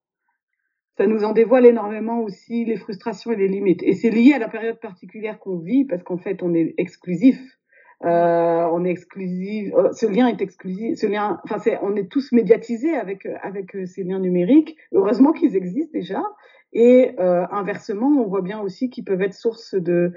ça 0.97 1.07
nous 1.07 1.25
en 1.25 1.33
dévoile 1.33 1.67
énormément 1.67 2.21
aussi 2.21 2.65
les 2.65 2.77
frustrations 2.77 3.33
et 3.33 3.37
les 3.37 3.49
limites. 3.49 3.83
Et 3.83 3.93
c'est 3.93 4.11
lié 4.11 4.33
à 4.33 4.39
la 4.39 4.49
période 4.49 4.81
particulière 4.81 5.39
qu'on 5.39 5.59
vit, 5.59 5.85
parce 5.85 6.03
qu'en 6.03 6.19
fait, 6.19 6.43
on 6.43 6.55
est 6.55 6.75
exclusif 6.79 7.39
euh, 8.05 8.69
on 8.73 8.85
est 8.85 8.91
exclusif, 8.91 9.73
euh, 9.75 9.91
ce 9.93 10.05
lien 10.07 10.27
est 10.29 10.43
exclusif, 10.43 10.99
ce 10.99 11.07
lien, 11.07 11.41
enfin 11.45 11.59
c'est, 11.59 11.79
on 11.83 11.97
est 11.97 12.11
tous 12.11 12.31
médiatisés 12.33 12.95
avec 12.95 13.27
avec 13.43 13.75
euh, 13.75 13.87
ces 13.87 14.05
liens 14.05 14.19
numériques. 14.21 14.77
Heureusement 14.93 15.33
qu'ils 15.33 15.57
existent 15.57 15.93
déjà. 15.95 16.23
Et 16.75 17.15
euh, 17.19 17.47
inversement, 17.51 18.09
on 18.09 18.29
voit 18.29 18.43
bien 18.43 18.61
aussi 18.61 18.91
qu'ils 18.91 19.05
peuvent 19.05 19.23
être 19.23 19.35
source 19.35 19.75
de 19.75 20.13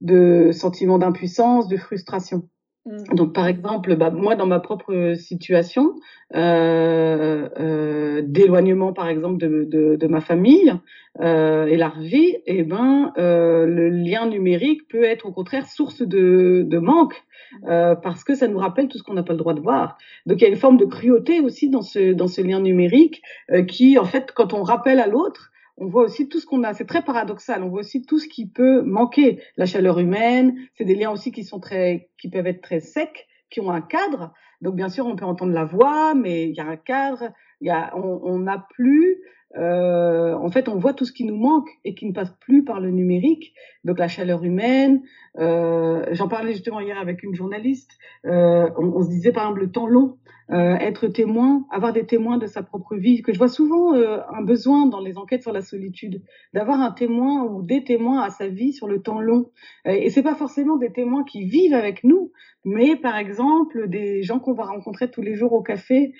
de 0.00 0.50
sentiments 0.52 0.98
d'impuissance, 0.98 1.68
de 1.68 1.76
frustration. 1.76 2.48
Mmh. 2.86 3.14
Donc, 3.14 3.32
par 3.32 3.46
exemple, 3.46 3.96
bah, 3.96 4.10
moi, 4.10 4.34
dans 4.36 4.46
ma 4.46 4.60
propre 4.60 5.14
situation 5.16 5.94
euh, 6.34 7.48
euh, 7.58 8.22
d'éloignement, 8.22 8.92
par 8.92 9.08
exemple, 9.08 9.38
de, 9.38 9.64
de, 9.64 9.96
de 9.96 10.06
ma 10.06 10.20
famille 10.20 10.74
euh, 11.20 11.66
élargie, 11.66 12.36
et 12.46 12.58
eh 12.58 12.62
ben, 12.62 13.12
euh, 13.16 13.66
le 13.66 13.88
lien 13.88 14.26
numérique 14.26 14.86
peut 14.88 15.04
être 15.04 15.26
au 15.26 15.32
contraire 15.32 15.66
source 15.66 16.02
de, 16.02 16.66
de 16.68 16.78
manque 16.78 17.14
mmh. 17.14 17.68
euh, 17.68 17.94
parce 17.94 18.22
que 18.22 18.34
ça 18.34 18.48
nous 18.48 18.58
rappelle 18.58 18.88
tout 18.88 18.98
ce 18.98 19.02
qu'on 19.02 19.14
n'a 19.14 19.22
pas 19.22 19.32
le 19.32 19.38
droit 19.38 19.54
de 19.54 19.60
voir. 19.60 19.96
Donc, 20.26 20.40
il 20.40 20.44
y 20.44 20.46
a 20.46 20.50
une 20.50 20.56
forme 20.56 20.76
de 20.76 20.84
cruauté 20.84 21.40
aussi 21.40 21.70
dans 21.70 21.82
ce 21.82 22.12
dans 22.12 22.28
ce 22.28 22.42
lien 22.42 22.60
numérique 22.60 23.22
euh, 23.50 23.62
qui, 23.62 23.98
en 23.98 24.04
fait, 24.04 24.32
quand 24.32 24.52
on 24.52 24.62
rappelle 24.62 25.00
à 25.00 25.06
l'autre, 25.06 25.52
on 25.76 25.86
voit 25.86 26.04
aussi 26.04 26.28
tout 26.28 26.38
ce 26.38 26.46
qu'on 26.46 26.62
a. 26.62 26.74
C'est 26.74 26.86
très 26.86 27.02
paradoxal. 27.02 27.62
On 27.62 27.68
voit 27.68 27.80
aussi 27.80 28.02
tout 28.02 28.18
ce 28.18 28.28
qui 28.28 28.48
peut 28.48 28.82
manquer. 28.82 29.42
La 29.56 29.66
chaleur 29.66 29.98
humaine, 29.98 30.56
c'est 30.74 30.84
des 30.84 30.94
liens 30.94 31.10
aussi 31.10 31.32
qui 31.32 31.44
sont 31.44 31.60
très, 31.60 32.10
qui 32.18 32.30
peuvent 32.30 32.46
être 32.46 32.62
très 32.62 32.80
secs, 32.80 33.26
qui 33.50 33.60
ont 33.60 33.70
un 33.70 33.80
cadre. 33.80 34.32
Donc 34.60 34.76
bien 34.76 34.88
sûr, 34.88 35.06
on 35.06 35.16
peut 35.16 35.24
entendre 35.24 35.52
la 35.52 35.64
voix, 35.64 36.14
mais 36.14 36.48
il 36.48 36.54
y 36.54 36.60
a 36.60 36.66
un 36.66 36.76
cadre. 36.76 37.30
Il 37.60 37.68
y 37.68 37.70
a, 37.70 37.96
on 37.96 38.38
n'a 38.38 38.66
plus. 38.74 39.18
Euh, 39.56 40.34
en 40.34 40.50
fait, 40.50 40.68
on 40.68 40.76
voit 40.76 40.94
tout 40.94 41.04
ce 41.04 41.12
qui 41.12 41.24
nous 41.24 41.36
manque 41.36 41.68
et 41.84 41.94
qui 41.94 42.06
ne 42.06 42.12
passe 42.12 42.32
plus 42.40 42.64
par 42.64 42.80
le 42.80 42.90
numérique. 42.90 43.54
Donc 43.84 43.98
la 43.98 44.08
chaleur 44.08 44.42
humaine. 44.44 45.02
Euh, 45.38 46.04
J'en 46.12 46.28
parlais 46.28 46.52
justement 46.52 46.80
hier 46.80 46.98
avec 46.98 47.22
une 47.22 47.34
journaliste. 47.34 47.92
Euh, 48.26 48.68
on, 48.76 48.92
on, 48.96 49.02
se 49.02 49.08
disait 49.08 49.32
par 49.32 49.44
exemple 49.44 49.60
le 49.60 49.70
temps 49.70 49.86
long 49.86 50.16
euh, 50.50 50.76
être 50.76 51.08
témoin, 51.08 51.64
avoir 51.70 51.94
des 51.94 52.04
témoins 52.04 52.36
de 52.36 52.46
sa 52.46 52.62
propre 52.62 52.96
vie, 52.96 53.22
que 53.22 53.32
je 53.32 53.38
vois 53.38 53.48
souvent 53.48 53.94
euh, 53.94 54.18
un 54.30 54.42
besoin 54.42 54.84
dans 54.84 55.00
les 55.00 55.16
enquêtes 55.16 55.40
sur 55.40 55.52
la 55.52 55.62
solitude, 55.62 56.22
d'avoir 56.52 56.80
un 56.80 56.90
témoin 56.90 57.44
ou 57.44 57.62
des 57.62 57.82
témoins 57.82 58.20
à 58.20 58.28
sa 58.28 58.48
vie 58.48 58.74
sur 58.74 58.86
le 58.86 59.00
temps 59.00 59.22
long. 59.22 59.50
Euh, 59.86 59.92
et 59.92 60.10
c'est 60.10 60.22
pas 60.22 60.34
forcément 60.34 60.76
des 60.76 60.92
témoins 60.92 61.24
qui 61.24 61.46
vivent 61.46 61.72
avec 61.72 62.04
nous, 62.04 62.30
mais 62.62 62.94
par 62.94 63.16
exemple 63.16 63.88
des 63.88 64.22
gens 64.22 64.38
qu'on 64.38 64.52
va 64.52 64.64
rencontrer 64.64 65.10
tous 65.10 65.22
les 65.22 65.34
jours 65.34 65.54
au 65.54 65.62
café, 65.62 66.12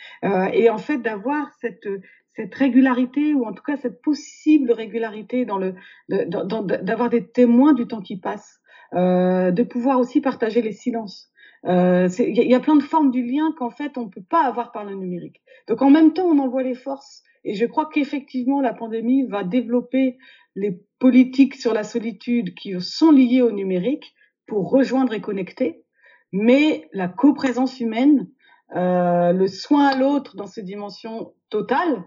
et 0.52 0.70
en 0.70 0.78
fait 0.78 0.98
d'avoir 0.98 1.52
cette 1.60 1.88
cette 2.34 2.54
régularité 2.54 3.34
ou 3.34 3.44
en 3.44 3.52
tout 3.52 3.62
cas 3.62 3.76
cette 3.76 4.02
possible 4.02 4.72
régularité 4.72 5.44
dans 5.44 5.58
le 5.58 5.74
d'avoir 6.08 7.10
des 7.10 7.26
témoins 7.26 7.72
du 7.72 7.86
temps 7.86 8.00
qui 8.00 8.18
passe, 8.18 8.60
euh, 8.94 9.50
de 9.50 9.62
pouvoir 9.62 9.98
aussi 9.98 10.20
partager 10.20 10.62
les 10.62 10.72
silences. 10.72 11.30
Il 11.64 11.70
euh, 11.70 12.08
y, 12.18 12.48
y, 12.48 12.54
a 12.54 12.60
plein 12.60 12.76
de 12.76 12.82
formes 12.82 13.10
du 13.10 13.24
lien 13.24 13.54
qu'en 13.56 13.70
fait 13.70 13.96
on 13.96 14.04
ne 14.04 14.10
peut 14.10 14.24
pas 14.28 14.44
avoir 14.44 14.72
par 14.72 14.84
le 14.84 14.94
numérique. 14.94 15.42
Donc 15.68 15.80
en 15.80 15.90
même 15.90 16.12
temps 16.12 16.26
on 16.26 16.38
envoie 16.38 16.62
les 16.62 16.74
forces 16.74 17.22
et 17.44 17.54
je 17.54 17.64
crois 17.64 17.88
qu'effectivement 17.92 18.60
la 18.60 18.74
pandémie 18.74 19.26
va 19.26 19.44
développer 19.44 20.18
les 20.56 20.80
politiques 20.98 21.54
sur 21.54 21.72
la 21.72 21.82
solitude 21.82 22.54
qui 22.54 22.78
sont 22.80 23.10
liées 23.10 23.42
au 23.42 23.50
numérique 23.50 24.14
pour 24.46 24.70
rejoindre 24.70 25.14
et 25.14 25.20
connecter, 25.20 25.84
mais 26.32 26.88
la 26.92 27.08
coprésence 27.08 27.80
humaine 27.80 28.28
euh, 28.76 29.32
le 29.32 29.46
soin 29.46 29.86
à 29.86 29.96
l'autre 29.96 30.36
dans 30.36 30.46
ses 30.46 30.62
dimensions 30.62 31.32
totales 31.48 32.04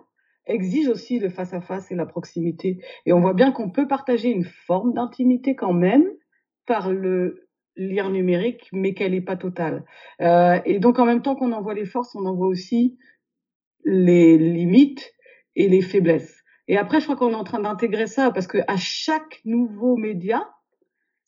exige 0.47 0.87
aussi 0.87 1.19
le 1.19 1.29
face-à-face 1.29 1.91
et 1.91 1.95
la 1.95 2.05
proximité. 2.05 2.79
Et 3.05 3.13
on 3.13 3.19
voit 3.19 3.33
bien 3.33 3.51
qu'on 3.51 3.69
peut 3.69 3.87
partager 3.87 4.29
une 4.29 4.43
forme 4.43 4.93
d'intimité 4.93 5.55
quand 5.55 5.73
même 5.73 6.05
par 6.65 6.91
le 6.91 7.47
lien 7.75 8.09
numérique, 8.09 8.67
mais 8.73 8.93
qu'elle 8.93 9.11
n'est 9.11 9.21
pas 9.21 9.37
totale. 9.37 9.85
Euh, 10.21 10.59
et 10.65 10.79
donc 10.79 10.99
en 10.99 11.05
même 11.05 11.21
temps 11.21 11.35
qu'on 11.35 11.51
envoie 11.51 11.73
les 11.73 11.85
forces, 11.85 12.15
on 12.15 12.25
envoie 12.25 12.47
aussi 12.47 12.97
les 13.85 14.37
limites 14.37 15.13
et 15.55 15.69
les 15.69 15.81
faiblesses. 15.81 16.43
Et 16.67 16.77
après, 16.77 16.99
je 16.99 17.05
crois 17.05 17.15
qu'on 17.15 17.31
est 17.31 17.35
en 17.35 17.43
train 17.43 17.61
d'intégrer 17.61 18.07
ça 18.07 18.31
parce 18.31 18.47
que 18.47 18.57
à 18.67 18.77
chaque 18.77 19.41
nouveau 19.45 19.95
média, 19.95 20.49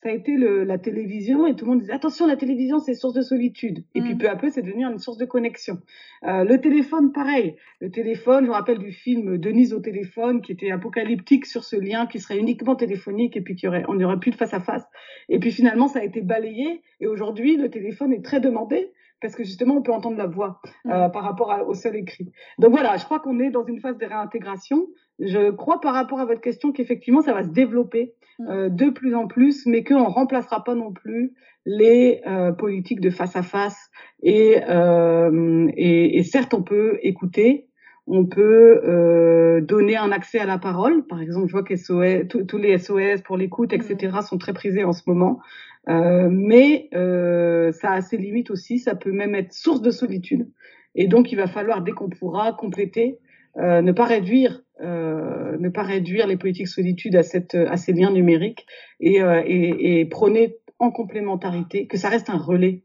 ça 0.02 0.10
a 0.10 0.12
été 0.14 0.36
le, 0.38 0.64
la 0.64 0.78
télévision 0.78 1.46
et 1.46 1.56
tout 1.56 1.66
le 1.66 1.72
monde 1.72 1.82
disait 1.82 1.94
attention 1.94 2.26
la 2.26 2.38
télévision 2.38 2.80
c'est 2.80 2.94
source 2.94 3.14
de 3.14 3.22
solitude. 3.22 3.84
Et 3.96 4.02
puis 4.02 4.16
mm. 4.16 4.18
peu 4.18 4.30
à 4.30 4.36
peu 4.36 4.50
c'est 4.50 4.62
devenu 4.62 4.86
une 4.86 4.98
source 4.98 5.18
de 5.18 5.26
connexion. 5.26 5.80
Euh, 6.24 6.46
le 6.46 6.62
téléphone 6.62 7.12
pareil. 7.12 7.56
Le 7.82 7.92
téléphone 7.92 8.46
je 8.46 8.50
me 8.50 8.54
rappelle 8.54 8.80
du 8.80 8.94
film 8.94 9.38
Denise 9.38 9.74
au 9.74 9.80
téléphone 9.80 10.42
qui 10.42 10.54
était 10.54 10.72
apocalyptique 10.72 11.46
sur 11.46 11.66
ce 11.66 11.76
lien 11.76 12.08
qui 12.08 12.20
serait 12.20 12.38
uniquement 12.38 12.76
téléphonique 12.76 13.36
et 13.36 13.42
puis 13.42 13.56
qui 13.56 13.68
aurait 13.68 13.84
on 13.90 13.96
n'y 13.96 14.06
aurait 14.06 14.20
plus 14.20 14.32
de 14.32 14.38
face 14.38 14.54
à 14.54 14.62
face. 14.62 14.86
Et 15.28 15.40
puis 15.40 15.52
finalement 15.52 15.88
ça 15.88 16.00
a 16.00 16.04
été 16.04 16.22
balayé. 16.22 16.82
Et 17.02 17.08
aujourd'hui 17.08 17.58
le 17.58 17.70
téléphone 17.70 18.14
est 18.14 18.24
très 18.24 18.40
demandé 18.40 18.94
parce 19.22 19.36
que 19.36 19.44
justement 19.44 19.76
on 19.76 19.82
peut 19.82 19.92
entendre 19.92 20.18
la 20.18 20.28
voix 20.28 20.62
euh, 20.86 21.08
mm. 21.08 21.12
par 21.12 21.24
rapport 21.24 21.54
au 21.68 21.74
seul 21.74 21.98
écrit. 21.98 22.32
Donc 22.58 22.72
voilà 22.72 22.96
je 22.96 23.04
crois 23.04 23.20
qu'on 23.20 23.38
est 23.40 23.50
dans 23.50 23.66
une 23.66 23.82
phase 23.82 23.98
de 23.98 24.06
réintégration 24.06 24.88
je 25.20 25.52
crois 25.52 25.82
par 25.82 25.94
rapport 25.94 26.20
à 26.20 26.26
votre 26.26 26.42
question 26.42 26.72
qu'effectivement 26.72 27.22
ça 27.22 27.34
va 27.34 27.44
se 27.44 27.50
développer 27.50 28.14
mm. 28.40 28.48
euh, 28.50 28.70
de 28.70 28.90
plus 28.90 29.16
en 29.16 29.28
plus, 29.28 29.66
mais 29.66 29.84
qu'on 29.84 30.00
ne 30.00 30.10
remplacera 30.10 30.64
pas 30.64 30.76
non 30.76 30.94
plus 30.94 31.34
les 31.66 32.22
euh, 32.26 32.52
politiques 32.52 33.02
de 33.02 33.10
face 33.10 33.36
à 33.36 33.44
face. 33.44 33.90
Et, 34.24 34.58
euh, 34.70 35.68
et, 35.76 36.18
et, 36.18 36.24
certes, 36.24 36.54
on 36.54 36.64
peut 36.64 36.98
écouter, 37.04 37.68
on 38.08 38.26
peut 38.26 39.62
donner 39.62 39.98
un 39.98 40.12
accès 40.12 40.40
à 40.40 40.46
la 40.46 40.58
parole. 40.58 41.06
Par 41.06 41.22
exemple, 41.22 41.48
je 41.48 41.52
vois 41.52 41.64
que 41.64 42.44
tous 42.44 42.58
les 42.58 42.78
SOS 42.78 43.22
pour 43.24 43.38
l'écoute, 43.38 43.74
etc., 43.74 44.12
mm. 44.14 44.22
sont 44.22 44.38
très 44.38 44.54
prisés 44.54 44.84
en 44.84 44.94
ce 44.94 45.04
moment. 45.06 45.40
Mais 45.88 46.90
ça 46.92 47.92
a 47.92 48.02
ses 48.02 48.18
limites 48.18 48.50
aussi. 48.50 48.80
Ça 48.80 48.96
peut 48.96 49.12
même 49.12 49.36
être 49.36 49.54
source 49.54 49.82
de 49.82 49.92
solitude. 49.92 50.50
Et 50.96 51.08
donc, 51.08 51.32
il 51.32 51.36
va 51.36 51.46
falloir, 51.46 51.84
dès 51.84 51.92
qu'on 51.92 52.10
pourra, 52.10 52.54
compléter 52.54 53.20
ne 53.58 53.92
pas 53.92 54.06
réduire 54.06 54.64
euh, 54.82 55.58
ne 55.58 55.68
pas 55.68 55.84
réduire 55.84 56.26
les 56.26 56.38
politiques 56.38 56.70
solitude 56.70 57.18
à 57.18 57.24
cette 57.24 57.54
à 57.54 57.76
ces 57.76 57.92
liens 57.92 58.12
numériques 58.12 58.66
et, 59.02 59.22
euh, 59.22 59.44
et, 59.46 60.06
prôner 60.06 60.56
en 60.78 60.90
complémentarité 60.90 61.86
que 61.86 61.98
ça 61.98 62.08
reste 62.08 62.30
un 62.30 62.38
relais 62.38 62.84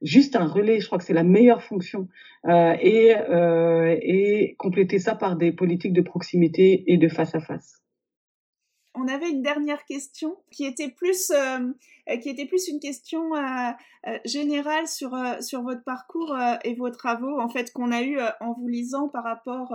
juste 0.00 0.36
un 0.36 0.46
relais 0.46 0.80
je 0.80 0.86
crois 0.86 0.96
que 0.96 1.04
c'est 1.04 1.12
la 1.12 1.22
meilleure 1.22 1.62
fonction 1.62 2.08
euh, 2.48 2.74
et 2.80 3.14
et 4.02 4.54
compléter 4.56 4.98
ça 4.98 5.14
par 5.14 5.36
des 5.36 5.52
politiques 5.52 5.92
de 5.92 6.00
proximité 6.00 6.84
et 6.86 6.96
de 6.96 7.08
face 7.08 7.34
à 7.34 7.40
face. 7.40 7.82
On 8.94 9.06
avait 9.08 9.28
une 9.28 9.42
dernière 9.42 9.84
question 9.84 10.36
qui 10.50 10.64
était 10.64 10.88
plus, 10.88 11.32
qui 12.22 12.28
était 12.28 12.46
plus 12.46 12.68
une 12.68 12.78
question 12.78 13.32
générale 14.24 14.86
sur, 14.86 15.10
sur 15.40 15.62
votre 15.62 15.82
parcours 15.82 16.36
et 16.62 16.74
vos 16.74 16.90
travaux, 16.90 17.40
en 17.40 17.48
fait, 17.48 17.72
qu'on 17.72 17.90
a 17.90 18.02
eu 18.02 18.20
en 18.40 18.52
vous 18.52 18.68
lisant 18.68 19.08
par 19.08 19.24
rapport 19.24 19.74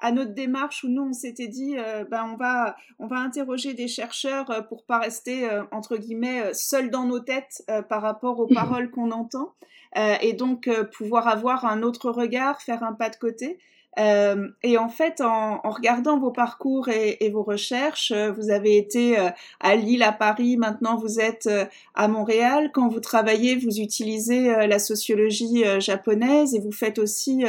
à 0.00 0.12
notre 0.12 0.34
démarche 0.34 0.84
où 0.84 0.88
nous 0.88 1.02
on 1.02 1.12
s'était 1.12 1.48
dit 1.48 1.76
ben 2.10 2.30
on 2.32 2.36
va 2.36 2.76
on 2.98 3.06
va 3.06 3.16
interroger 3.16 3.74
des 3.74 3.88
chercheurs 3.88 4.66
pour 4.68 4.84
pas 4.84 4.98
rester 4.98 5.48
entre 5.70 5.96
guillemets 5.96 6.52
seuls 6.52 6.90
dans 6.90 7.04
nos 7.04 7.20
têtes 7.20 7.64
par 7.88 8.02
rapport 8.02 8.38
aux 8.40 8.46
paroles 8.46 8.90
qu'on 8.90 9.10
entend 9.12 9.54
et 9.96 10.32
donc 10.32 10.68
pouvoir 10.96 11.28
avoir 11.28 11.64
un 11.64 11.82
autre 11.82 12.10
regard 12.10 12.60
faire 12.60 12.82
un 12.82 12.92
pas 12.92 13.08
de 13.08 13.16
côté 13.16 13.58
euh, 13.98 14.48
et 14.62 14.76
en 14.78 14.88
fait, 14.88 15.20
en, 15.20 15.60
en, 15.62 15.70
regardant 15.70 16.18
vos 16.18 16.30
parcours 16.30 16.88
et, 16.88 17.30
vos 17.30 17.42
recherches, 17.42 18.12
euh, 18.12 18.32
vous 18.32 18.50
avez 18.50 18.76
été 18.76 19.18
euh, 19.18 19.30
à 19.60 19.76
Lille, 19.76 20.02
à 20.02 20.12
Paris, 20.12 20.56
maintenant 20.56 20.96
vous 20.96 21.20
êtes 21.20 21.48
à 21.94 22.08
Montréal. 22.08 22.70
Quand 22.72 22.88
vous 22.88 23.00
travaillez, 23.00 23.56
vous 23.56 23.78
utilisez 23.78 24.66
la 24.66 24.78
sociologie 24.78 25.64
japonaise 25.78 26.54
et 26.54 26.60
vous 26.60 26.72
faites 26.72 26.98
aussi 26.98 27.44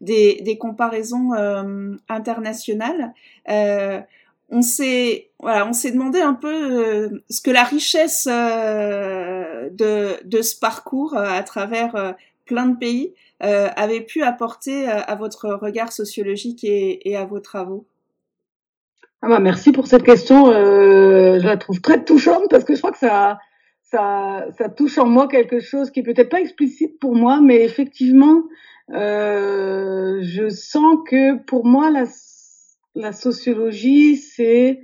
des, 0.00 0.40
des, 0.42 0.58
comparaisons 0.58 1.32
internationales. 2.08 3.12
on 3.48 4.62
s'est 4.62 5.30
voilà, 5.40 5.66
on 5.66 5.72
s'est 5.72 5.92
demandé 5.92 6.20
un 6.20 6.34
peu 6.34 7.22
ce 7.28 7.40
que 7.40 7.50
la 7.50 7.64
richesse 7.64 8.26
de, 8.26 9.70
de 10.24 10.42
ce 10.42 10.58
parcours 10.58 11.16
à 11.16 11.42
travers 11.42 12.14
plein 12.46 12.66
de 12.66 12.76
pays 12.78 13.14
euh, 13.42 13.68
avait 13.76 14.00
pu 14.00 14.22
apporter 14.22 14.88
euh, 14.88 15.00
à 15.06 15.14
votre 15.14 15.48
regard 15.50 15.92
sociologique 15.92 16.64
et, 16.64 17.08
et 17.08 17.16
à 17.16 17.24
vos 17.26 17.40
travaux 17.40 17.86
ah 19.22 19.28
bah 19.28 19.40
merci 19.40 19.72
pour 19.72 19.86
cette 19.86 20.04
question. 20.04 20.50
Euh, 20.50 21.40
je 21.40 21.46
la 21.46 21.56
trouve 21.56 21.80
très 21.80 22.04
touchante 22.04 22.44
parce 22.50 22.64
que 22.64 22.74
je 22.74 22.78
crois 22.78 22.92
que 22.92 22.98
ça, 22.98 23.38
ça, 23.82 24.46
ça 24.58 24.68
touche 24.68 24.98
en 24.98 25.06
moi 25.06 25.26
quelque 25.26 25.58
chose 25.58 25.90
qui 25.90 26.00
est 26.00 26.02
peut-être 26.02 26.28
pas 26.28 26.40
explicite 26.40 27.00
pour 27.00 27.14
moi, 27.14 27.40
mais 27.40 27.64
effectivement, 27.64 28.44
euh, 28.92 30.18
je 30.22 30.48
sens 30.48 30.98
que 31.08 31.42
pour 31.44 31.64
moi, 31.64 31.90
la, 31.90 32.04
la 32.94 33.12
sociologie, 33.12 34.16
c'est 34.16 34.82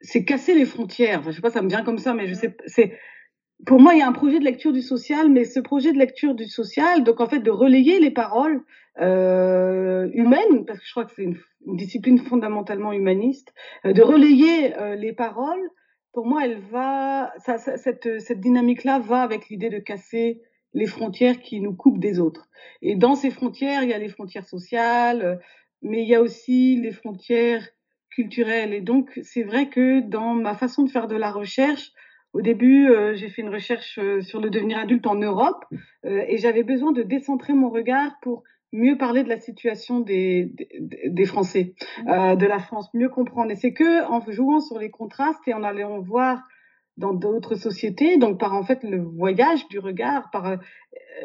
c'est 0.00 0.24
casser 0.24 0.54
les 0.54 0.64
frontières. 0.64 1.20
Enfin, 1.20 1.30
je 1.30 1.36
sais 1.36 1.42
pas, 1.42 1.50
ça 1.50 1.62
me 1.62 1.68
vient 1.68 1.84
comme 1.84 1.98
ça, 1.98 2.14
mais 2.14 2.26
je 2.26 2.34
sais, 2.34 2.56
c'est 2.66 2.98
pour 3.64 3.80
moi, 3.80 3.94
il 3.94 3.98
y 4.00 4.02
a 4.02 4.08
un 4.08 4.12
projet 4.12 4.38
de 4.38 4.44
lecture 4.44 4.72
du 4.72 4.82
social, 4.82 5.30
mais 5.30 5.44
ce 5.44 5.60
projet 5.60 5.92
de 5.92 5.98
lecture 5.98 6.34
du 6.34 6.46
social, 6.46 7.04
donc 7.04 7.20
en 7.20 7.26
fait 7.26 7.40
de 7.40 7.50
relayer 7.50 7.98
les 8.00 8.10
paroles 8.10 8.62
euh, 9.00 10.08
humaines, 10.12 10.66
parce 10.66 10.78
que 10.78 10.86
je 10.86 10.90
crois 10.90 11.04
que 11.04 11.12
c'est 11.14 11.24
une, 11.24 11.38
discipline 11.66 12.18
fondamentalement 12.18 12.92
humaniste, 12.92 13.52
euh, 13.84 13.92
de 13.92 14.02
relayer 14.02 14.76
euh, 14.76 14.94
les 14.94 15.12
paroles, 15.12 15.70
pour 16.12 16.26
moi, 16.26 16.44
elle 16.44 16.58
va, 16.70 17.32
ça, 17.38 17.58
ça, 17.58 17.76
cette, 17.76 18.20
cette 18.20 18.40
dynamique-là 18.40 19.00
va 19.00 19.22
avec 19.22 19.48
l'idée 19.48 19.68
de 19.68 19.78
casser 19.78 20.42
les 20.72 20.86
frontières 20.86 21.40
qui 21.40 21.60
nous 21.60 21.74
coupent 21.74 21.98
des 21.98 22.20
autres. 22.20 22.48
Et 22.82 22.94
dans 22.94 23.14
ces 23.14 23.30
frontières, 23.30 23.82
il 23.82 23.90
y 23.90 23.94
a 23.94 23.98
les 23.98 24.08
frontières 24.08 24.46
sociales, 24.46 25.40
mais 25.82 26.02
il 26.02 26.08
y 26.08 26.14
a 26.14 26.22
aussi 26.22 26.76
les 26.76 26.92
frontières 26.92 27.66
culturelles. 28.10 28.72
Et 28.72 28.80
donc, 28.80 29.18
c'est 29.22 29.42
vrai 29.42 29.68
que 29.68 30.00
dans 30.00 30.34
ma 30.34 30.54
façon 30.54 30.84
de 30.84 30.90
faire 30.90 31.06
de 31.06 31.16
la 31.16 31.30
recherche, 31.30 31.92
au 32.36 32.42
début, 32.42 32.90
euh, 32.90 33.14
j'ai 33.14 33.30
fait 33.30 33.40
une 33.40 33.48
recherche 33.48 33.98
euh, 33.98 34.20
sur 34.20 34.40
le 34.40 34.50
devenir 34.50 34.76
adulte 34.76 35.06
en 35.06 35.14
Europe 35.14 35.64
euh, 36.04 36.22
et 36.28 36.36
j'avais 36.36 36.64
besoin 36.64 36.92
de 36.92 37.02
décentrer 37.02 37.54
mon 37.54 37.70
regard 37.70 38.12
pour 38.20 38.42
mieux 38.74 38.98
parler 38.98 39.24
de 39.24 39.30
la 39.30 39.40
situation 39.40 40.00
des, 40.00 40.52
des, 40.52 40.68
des 41.08 41.24
Français, 41.24 41.74
mmh. 42.04 42.36
de 42.36 42.46
la 42.46 42.58
France, 42.58 42.92
mieux 42.92 43.08
comprendre. 43.08 43.50
Et 43.52 43.56
c'est 43.56 43.72
que 43.72 44.04
en 44.10 44.20
jouant 44.30 44.60
sur 44.60 44.78
les 44.78 44.90
contrastes 44.90 45.48
et 45.48 45.54
en 45.54 45.62
allant 45.62 45.98
voir 46.00 46.42
dans 46.96 47.12
d'autres 47.12 47.56
sociétés, 47.56 48.16
donc 48.16 48.38
par 48.40 48.54
en 48.54 48.62
fait 48.62 48.82
le 48.82 49.02
voyage 49.02 49.68
du 49.68 49.78
regard, 49.78 50.30
par 50.30 50.58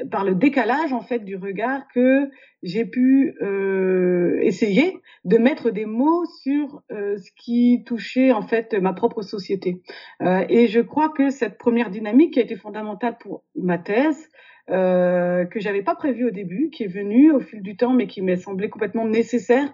par 0.09 0.23
le 0.23 0.35
décalage 0.35 0.93
en 0.93 1.01
fait 1.01 1.19
du 1.19 1.35
regard 1.35 1.87
que 1.93 2.29
j'ai 2.63 2.85
pu 2.85 3.35
euh, 3.41 4.39
essayer 4.41 4.97
de 5.25 5.37
mettre 5.37 5.71
des 5.71 5.85
mots 5.85 6.25
sur 6.43 6.81
euh, 6.91 7.17
ce 7.17 7.31
qui 7.35 7.83
touchait 7.85 8.31
en 8.31 8.41
fait 8.41 8.73
ma 8.73 8.93
propre 8.93 9.21
société. 9.21 9.81
Euh, 10.21 10.45
et 10.49 10.67
je 10.67 10.79
crois 10.79 11.09
que 11.09 11.29
cette 11.29 11.57
première 11.57 11.89
dynamique 11.89 12.33
qui 12.33 12.39
a 12.39 12.43
été 12.43 12.55
fondamentale 12.55 13.17
pour 13.19 13.43
ma 13.55 13.77
thèse, 13.77 14.29
euh, 14.69 15.45
que 15.45 15.59
j'avais 15.59 15.81
pas 15.81 15.95
prévue 15.95 16.27
au 16.27 16.31
début, 16.31 16.69
qui 16.69 16.83
est 16.83 16.87
venue 16.87 17.31
au 17.31 17.39
fil 17.39 17.61
du 17.61 17.75
temps, 17.75 17.93
mais 17.93 18.07
qui 18.07 18.21
m'est 18.21 18.37
semblé 18.37 18.69
complètement 18.69 19.05
nécessaire 19.05 19.73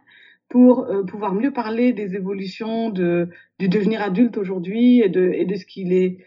pour 0.50 0.86
euh, 0.86 1.04
pouvoir 1.04 1.34
mieux 1.34 1.52
parler 1.52 1.94
des 1.94 2.16
évolutions 2.16 2.90
de, 2.90 3.30
du 3.60 3.70
devenir 3.70 4.02
adulte 4.02 4.38
aujourd'hui 4.38 5.02
et 5.02 5.10
de, 5.10 5.32
et 5.34 5.46
de 5.46 5.56
ce 5.56 5.66
qu'il 5.66 5.94
est 5.94 6.20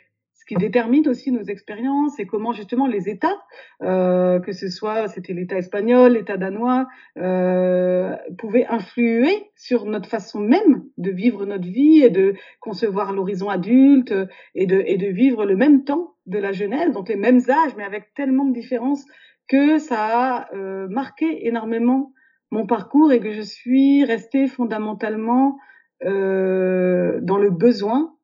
qui 0.50 0.56
détermine 0.56 1.06
aussi 1.06 1.30
nos 1.30 1.44
expériences 1.44 2.18
et 2.18 2.26
comment 2.26 2.52
justement 2.52 2.88
les 2.88 3.08
États, 3.08 3.40
euh, 3.82 4.40
que 4.40 4.50
ce 4.50 4.68
soit 4.68 5.06
c'était 5.06 5.32
l'État 5.32 5.58
espagnol, 5.58 6.14
l'État 6.14 6.36
danois, 6.38 6.88
euh, 7.18 8.16
pouvaient 8.36 8.66
influer 8.66 9.44
sur 9.54 9.84
notre 9.84 10.08
façon 10.08 10.40
même 10.40 10.82
de 10.98 11.12
vivre 11.12 11.46
notre 11.46 11.68
vie 11.68 12.02
et 12.02 12.10
de 12.10 12.34
concevoir 12.58 13.12
l'horizon 13.12 13.48
adulte 13.48 14.12
et 14.56 14.66
de, 14.66 14.82
et 14.84 14.96
de 14.96 15.06
vivre 15.06 15.46
le 15.46 15.54
même 15.54 15.84
temps 15.84 16.14
de 16.26 16.38
la 16.38 16.50
jeunesse, 16.50 16.90
donc 16.90 17.08
les 17.08 17.14
mêmes 17.14 17.42
âges, 17.48 17.76
mais 17.76 17.84
avec 17.84 18.12
tellement 18.14 18.44
de 18.44 18.52
différences 18.52 19.04
que 19.46 19.78
ça 19.78 19.98
a 20.00 20.52
euh, 20.56 20.88
marqué 20.88 21.46
énormément 21.46 22.12
mon 22.50 22.66
parcours 22.66 23.12
et 23.12 23.20
que 23.20 23.32
je 23.32 23.40
suis 23.40 24.04
restée 24.04 24.46
fondamentalement 24.46 25.58
euh, 26.04 27.20
dans 27.22 27.38
le 27.38 27.50
besoin 27.50 28.16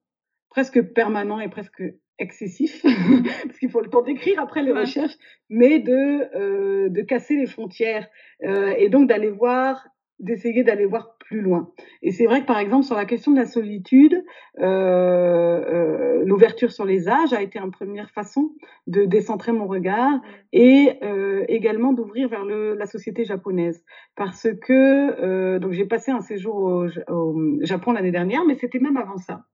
presque 0.48 0.80
permanent 0.80 1.38
et 1.38 1.48
presque 1.48 1.82
excessif, 2.18 2.82
parce 3.44 3.58
qu'il 3.58 3.70
faut 3.70 3.82
le 3.82 3.90
temps 3.90 4.00
d'écrire 4.00 4.40
après 4.40 4.62
les 4.62 4.72
recherches, 4.72 5.16
mais 5.50 5.80
de, 5.80 6.34
euh, 6.34 6.88
de 6.88 7.02
casser 7.02 7.36
les 7.36 7.46
frontières 7.46 8.08
euh, 8.42 8.72
et 8.78 8.88
donc 8.88 9.08
d'aller 9.08 9.30
voir 9.30 9.86
d'essayer 10.18 10.64
d'aller 10.64 10.86
voir 10.86 11.15
plus 11.28 11.40
loin. 11.40 11.70
Et 12.02 12.12
c'est 12.12 12.26
vrai 12.26 12.40
que 12.40 12.46
par 12.46 12.58
exemple 12.58 12.84
sur 12.84 12.94
la 12.94 13.04
question 13.04 13.32
de 13.32 13.38
la 13.38 13.46
solitude, 13.46 14.24
euh, 14.60 14.64
euh, 14.64 16.24
l'ouverture 16.24 16.72
sur 16.72 16.84
les 16.84 17.08
âges 17.08 17.32
a 17.32 17.42
été 17.42 17.58
une 17.58 17.70
première 17.70 18.10
façon 18.10 18.52
de 18.86 19.04
décentrer 19.04 19.52
mon 19.52 19.66
regard 19.66 20.20
et 20.52 20.92
euh, 21.02 21.44
également 21.48 21.92
d'ouvrir 21.92 22.28
vers 22.28 22.44
le, 22.44 22.74
la 22.74 22.86
société 22.86 23.24
japonaise. 23.24 23.84
Parce 24.14 24.48
que 24.62 25.58
donc 25.58 25.72
j'ai 25.72 25.86
passé 25.86 26.10
un 26.10 26.20
séjour 26.20 26.56
au, 26.56 26.86
au 27.12 27.58
Japon 27.62 27.92
l'année 27.92 28.12
dernière, 28.12 28.44
mais 28.46 28.54
c'était 28.54 28.78
même 28.78 28.96
avant 28.96 29.18
ça 29.18 29.44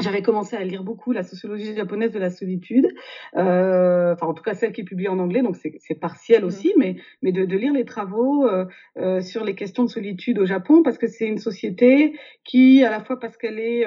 j'avais 0.00 0.22
commencé 0.22 0.56
à 0.56 0.64
lire 0.64 0.82
beaucoup 0.82 1.12
la 1.12 1.22
sociologie 1.22 1.74
japonaise 1.74 2.12
de 2.12 2.18
la 2.18 2.30
solitude, 2.30 2.88
euh, 3.36 4.14
enfin 4.14 4.26
en 4.26 4.34
tout 4.34 4.42
cas 4.42 4.54
celle 4.54 4.72
qui 4.72 4.82
est 4.82 4.84
publiée 4.84 5.08
en 5.08 5.18
anglais, 5.18 5.42
donc 5.42 5.56
c'est 5.56 5.94
partiel 5.94 6.44
aussi, 6.44 6.68
mmh. 6.68 6.78
mais, 6.78 6.96
mais 7.22 7.32
de, 7.32 7.44
de, 7.44 7.56
lire 7.56 7.72
les 7.72 7.84
travaux 7.84 8.46
euh, 8.46 8.66
euh, 8.98 9.20
sur 9.20 9.44
les 9.44 9.54
questions 9.54 9.84
de 9.84 9.90
solitude 9.90 10.38
au 10.38 10.46
Japon, 10.46 10.82
parce 10.82 10.98
que 10.98 11.06
c'est 11.06 11.26
une 11.26 11.38
société 11.38 12.18
qui, 12.44 12.84
à 12.84 12.90
la 12.90 13.00
fois 13.00 13.18
parce 13.18 13.36
qu'elle 13.36 13.58
est 13.58 13.86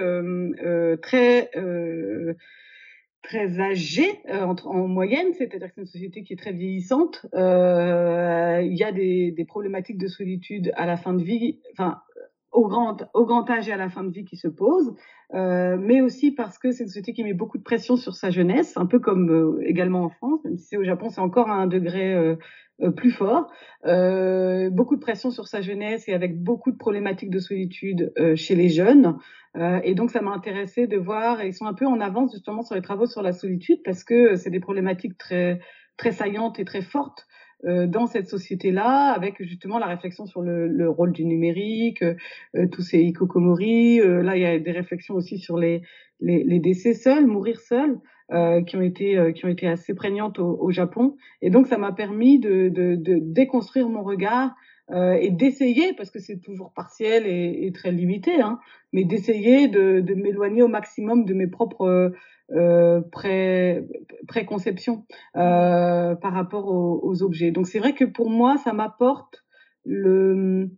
très 1.01 1.49
très 3.24 3.59
âgée 3.61 4.20
en, 4.30 4.55
en, 4.66 4.88
moyenne, 4.88 5.34
c'est-à-dire 5.34 5.70
que 5.70 5.76
c'est 5.76 5.82
une 5.82 5.88
société 5.88 6.24
qui 6.24 6.34
est 6.34 6.38
très 6.38 6.51
vieillissante. 6.51 7.26
Euh, 7.34 8.61
il 8.61 8.76
y 8.76 8.84
a 8.84 8.91
des, 8.91 9.32
des, 9.32 9.45
problématiques 9.45 9.97
de 9.97 10.07
solitude 10.07 10.74
à 10.76 10.86
la 10.86 10.97
fin 10.97 11.14
de 11.14 11.24
vie, 11.24 11.59
enfin 11.72 12.01
au 12.54 12.68
grand, 12.68 12.97
au 13.14 13.26
grand 13.26 13.49
âge 13.49 13.68
et 13.68 13.74
à 13.74 13.78
la 13.78 13.89
fin 13.89 14.04
de 14.04 14.12
vie 14.12 14.26
qui 14.26 14.38
se 14.38 14.47
posent, 14.47 14.95
euh, 15.34 15.78
mais 15.80 16.01
aussi 16.01 16.32
parce 16.32 16.60
que 16.60 16.72
c'est 16.72 16.84
une 16.84 16.89
société 16.89 17.14
qui 17.14 17.24
met 17.24 17.34
beaucoup 17.34 17.58
de 17.58 17.64
pression 17.64 17.97
sur 17.97 18.16
sa 18.16 18.30
jeunesse, 18.30 18.78
un 18.78 18.86
peu 18.86 18.99
comme 18.99 19.30
euh, 19.32 19.60
également 19.66 20.04
en 20.04 20.10
France, 20.10 20.43
même 20.45 20.58
si 20.58 20.78
au 20.78 20.84
Japon, 20.84 21.10
c'est 21.10 21.22
encore 21.22 21.49
à 21.49 21.56
un 21.56 21.68
degré 21.68 22.14
euh, 22.14 22.36
plus 22.95 23.12
fort. 23.12 23.51
Beaucoup 23.84 24.95
de 24.95 25.01
pression 25.01 25.32
sur 25.32 25.47
sa 25.47 25.62
jeunesse 25.62 26.08
et 26.08 26.14
avec 26.14 26.41
beaucoup 26.41 26.72
de 26.72 26.78
problématiques 26.78 27.30
de 27.30 27.39
solitude 27.39 28.12
chez 28.36 28.56
les 28.56 28.68
jeunes. 28.68 29.18
et 29.84 29.93
donc, 29.93 30.10
ça 30.10 30.22
m'a 30.22 30.32
intéressé 30.32 30.88
de 30.88 30.97
voir, 30.97 31.43
ils 31.43 31.54
sont 31.54 31.68
un 31.68 31.76
peu 31.76 31.86
en 31.86 32.01
avance 32.01 32.34
justement 32.34 32.62
sur 32.62 32.76
les 32.76 32.82
travaux 32.82 33.06
sur 33.06 33.22
la 33.22 33.32
solitude, 33.32 33.80
parce 33.86 34.04
que 34.04 34.36
c'est 34.36 34.49
des 34.49 34.60
problématiques 34.60 35.18
très, 35.18 35.60
très 35.97 36.12
saillantes 36.12 36.60
et 36.60 36.66
très 36.66 36.82
fortes 36.82 37.26
dans 37.64 38.07
cette 38.07 38.28
société-là, 38.28 39.14
avec 39.14 39.41
justement 39.41 39.80
la 39.80 39.88
réflexion 39.88 40.26
sur 40.26 40.41
le, 40.41 40.68
le 40.68 40.89
rôle 40.89 41.11
du 41.11 41.26
numérique, 41.26 42.01
euh, 42.01 42.16
euh 42.55 42.68
tous 42.68 42.82
ces 42.82 42.99
ikokomori. 42.99 44.01
Euh, 44.01 44.22
là, 44.22 44.36
il 44.36 44.41
y 44.41 44.45
a 44.45 44.59
des 44.59 44.72
réflexions 44.72 45.16
aussi 45.16 45.38
sur 45.38 45.57
les, 45.57 45.82
les, 46.20 46.43
les 46.43 46.59
décès 46.59 46.93
seuls, 46.93 47.26
mourir 47.26 47.59
seul, 47.59 47.99
qui 48.66 48.78
ont 48.78 48.82
été 48.82 49.32
qui 49.36 49.45
ont 49.45 49.49
été 49.49 49.68
assez 49.68 49.93
prégnantes 49.93 50.39
au, 50.39 50.57
au 50.59 50.72
Japon. 50.72 51.18
Et 51.43 51.51
donc, 51.51 51.68
ça 51.68 51.78
m'a 51.78 51.91
permis 51.91 52.39
de, 52.39 52.70
de, 52.70 52.95
de, 52.95 53.20
déconstruire 53.22 53.88
mon 53.89 54.01
regard 54.01 54.55
et 54.91 55.31
d'essayer, 55.31 55.93
parce 55.93 56.11
que 56.11 56.19
c'est 56.19 56.39
toujours 56.39 56.73
partiel 56.73 57.25
et, 57.25 57.65
et 57.65 57.71
très 57.71 57.91
limité, 57.91 58.41
hein, 58.41 58.59
mais 58.91 59.05
d'essayer 59.05 59.67
de, 59.67 60.01
de 60.01 60.13
m'éloigner 60.13 60.61
au 60.61 60.67
maximum 60.67 61.25
de 61.25 61.34
mes 61.34 61.47
propres 61.47 62.13
euh, 62.51 63.01
pré, 63.11 63.88
préconception 64.27 65.05
euh, 65.38 66.13
par 66.13 66.34
rapport 66.34 66.67
aux, 66.67 66.99
aux 67.01 67.23
objets. 67.23 67.51
Donc 67.51 67.67
c'est 67.67 67.79
vrai 67.79 67.93
que 67.93 68.03
pour 68.03 68.29
moi, 68.29 68.57
ça 68.57 68.73
m'apporte 68.73 69.45
le 69.86 70.69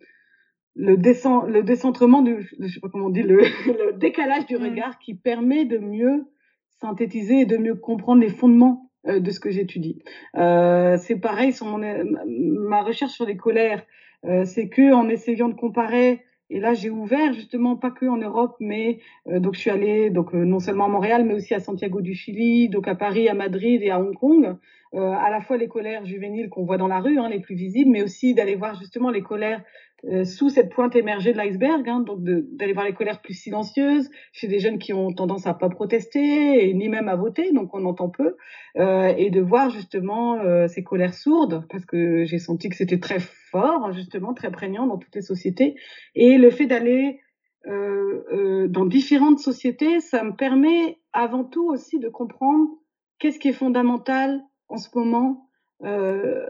le, 0.76 0.96
décentrement 0.98 2.22
du, 2.22 2.50
je 2.60 2.68
sais 2.68 2.80
pas 2.80 2.90
comment 2.90 3.08
on 3.08 3.10
dit, 3.10 3.24
le, 3.24 3.38
le 3.68 3.94
décalage 3.98 4.46
du 4.46 4.58
mmh. 4.58 4.64
regard 4.64 5.00
qui 5.00 5.16
permet 5.16 5.66
de 5.66 5.78
mieux 5.78 6.26
synthétiser 6.70 7.42
et 7.42 7.46
de 7.46 7.58
mieux 7.58 7.76
comprendre 7.76 8.22
les 8.22 8.30
fondements 8.30 8.85
euh, 8.85 8.85
de 9.08 9.32
ce 9.32 9.40
que 9.40 9.52
j'étudie. 9.52 10.00
Euh, 10.36 10.98
c'est 10.98 11.18
pareil 11.18 11.54
sur 11.54 11.78
ma 11.78 12.82
recherche 12.82 13.14
sur 13.14 13.26
les 13.26 13.38
colères. 13.38 13.84
Euh, 14.26 14.46
c'est 14.46 14.70
que 14.70 14.94
en 14.94 15.08
essayant 15.10 15.50
de 15.50 15.54
comparer 15.54 16.24
et 16.52 16.60
là, 16.60 16.74
j'ai 16.76 16.92
ouvert 16.92 17.34
justement 17.34 17.76
pas 17.76 17.90
que 17.90 18.06
en 18.06 18.18
Europe, 18.18 18.56
mais 18.60 19.00
euh, 19.28 19.40
donc 19.40 19.56
je 19.56 19.62
suis 19.62 19.72
allée 19.72 20.12
donc 20.12 20.36
euh, 20.36 20.46
non 20.46 20.60
seulement 20.60 20.86
à 20.86 20.90
Montréal, 20.90 21.26
mais 21.26 21.34
aussi 21.34 21.56
à 21.56 21.60
Santiago 21.60 22.02
du 22.02 22.14
Chili, 22.14 22.70
donc 22.70 22.88
à 22.88 22.94
Paris, 22.94 23.28
à 23.28 23.34
Madrid 23.34 23.82
et 23.82 23.90
à 23.90 24.00
Hong 24.00 24.14
Kong. 24.16 24.56
Euh, 24.94 25.12
à 25.12 25.30
la 25.32 25.42
fois 25.42 25.58
les 25.58 25.68
colères 25.68 26.06
juvéniles 26.06 26.50
qu'on 26.50 26.64
voit 26.64 26.78
dans 26.78 26.88
la 26.88 27.00
rue, 27.00 27.18
hein, 27.18 27.30
les 27.30 27.40
plus 27.40 27.56
visibles, 27.56 27.90
mais 27.90 28.04
aussi 28.04 28.36
d'aller 28.36 28.56
voir 28.56 28.76
justement 28.76 29.10
les 29.10 29.22
colères 29.24 29.60
euh, 29.60 29.95
sous 30.24 30.50
cette 30.50 30.70
pointe 30.70 30.96
émergée 30.96 31.34
de 31.34 31.38
l'iceberg, 31.38 31.88
hein, 31.90 32.00
donc 32.02 32.20
d'aller 32.22 32.74
voir 32.74 32.86
les 32.86 32.94
colères 32.94 33.22
plus 33.22 33.34
silencieuses 33.34 34.10
chez 34.32 34.48
des 34.48 34.60
jeunes 34.60 34.78
qui 34.78 34.94
ont 34.94 35.12
tendance 35.14 35.48
à 35.48 35.54
pas 35.54 35.70
protester 35.70 36.70
et 36.70 36.74
ni 36.74 36.90
même 36.90 37.08
à 37.08 37.16
voter, 37.16 37.52
donc 37.52 37.74
on 37.74 37.86
entend 37.86 38.10
peu, 38.10 38.36
euh, 38.78 39.14
et 39.18 39.30
de 39.30 39.42
voir 39.42 39.70
justement 39.70 40.40
euh, 40.40 40.68
ces 40.68 40.84
colères 40.84 41.14
sourdes, 41.14 41.66
parce 41.70 41.86
que 41.86 42.24
j'ai 42.26 42.40
senti 42.40 42.70
que 42.70 42.76
c'était 42.76 43.00
très 43.00 43.20
fort, 43.20 43.92
justement 43.94 44.34
très 44.34 44.52
prégnant 44.52 44.86
dans 44.86 44.98
toutes 44.98 45.16
les 45.16 45.22
sociétés, 45.22 45.76
et 46.14 46.38
le 46.38 46.50
fait 46.52 46.68
d'aller 46.68 47.20
euh, 47.68 48.24
euh, 48.32 48.68
dans 48.68 48.86
différentes 48.86 49.40
sociétés, 49.40 50.00
ça 50.00 50.24
me 50.24 50.36
permet 50.36 51.00
avant 51.14 51.44
tout 51.44 51.68
aussi 51.68 52.00
de 52.00 52.10
comprendre 52.10 52.70
qu'est-ce 53.18 53.40
qui 53.40 53.48
est 53.48 53.54
fondamental 53.54 54.42
en 54.68 54.78
ce 54.78 54.90
moment 54.94 55.50
euh, 55.84 56.46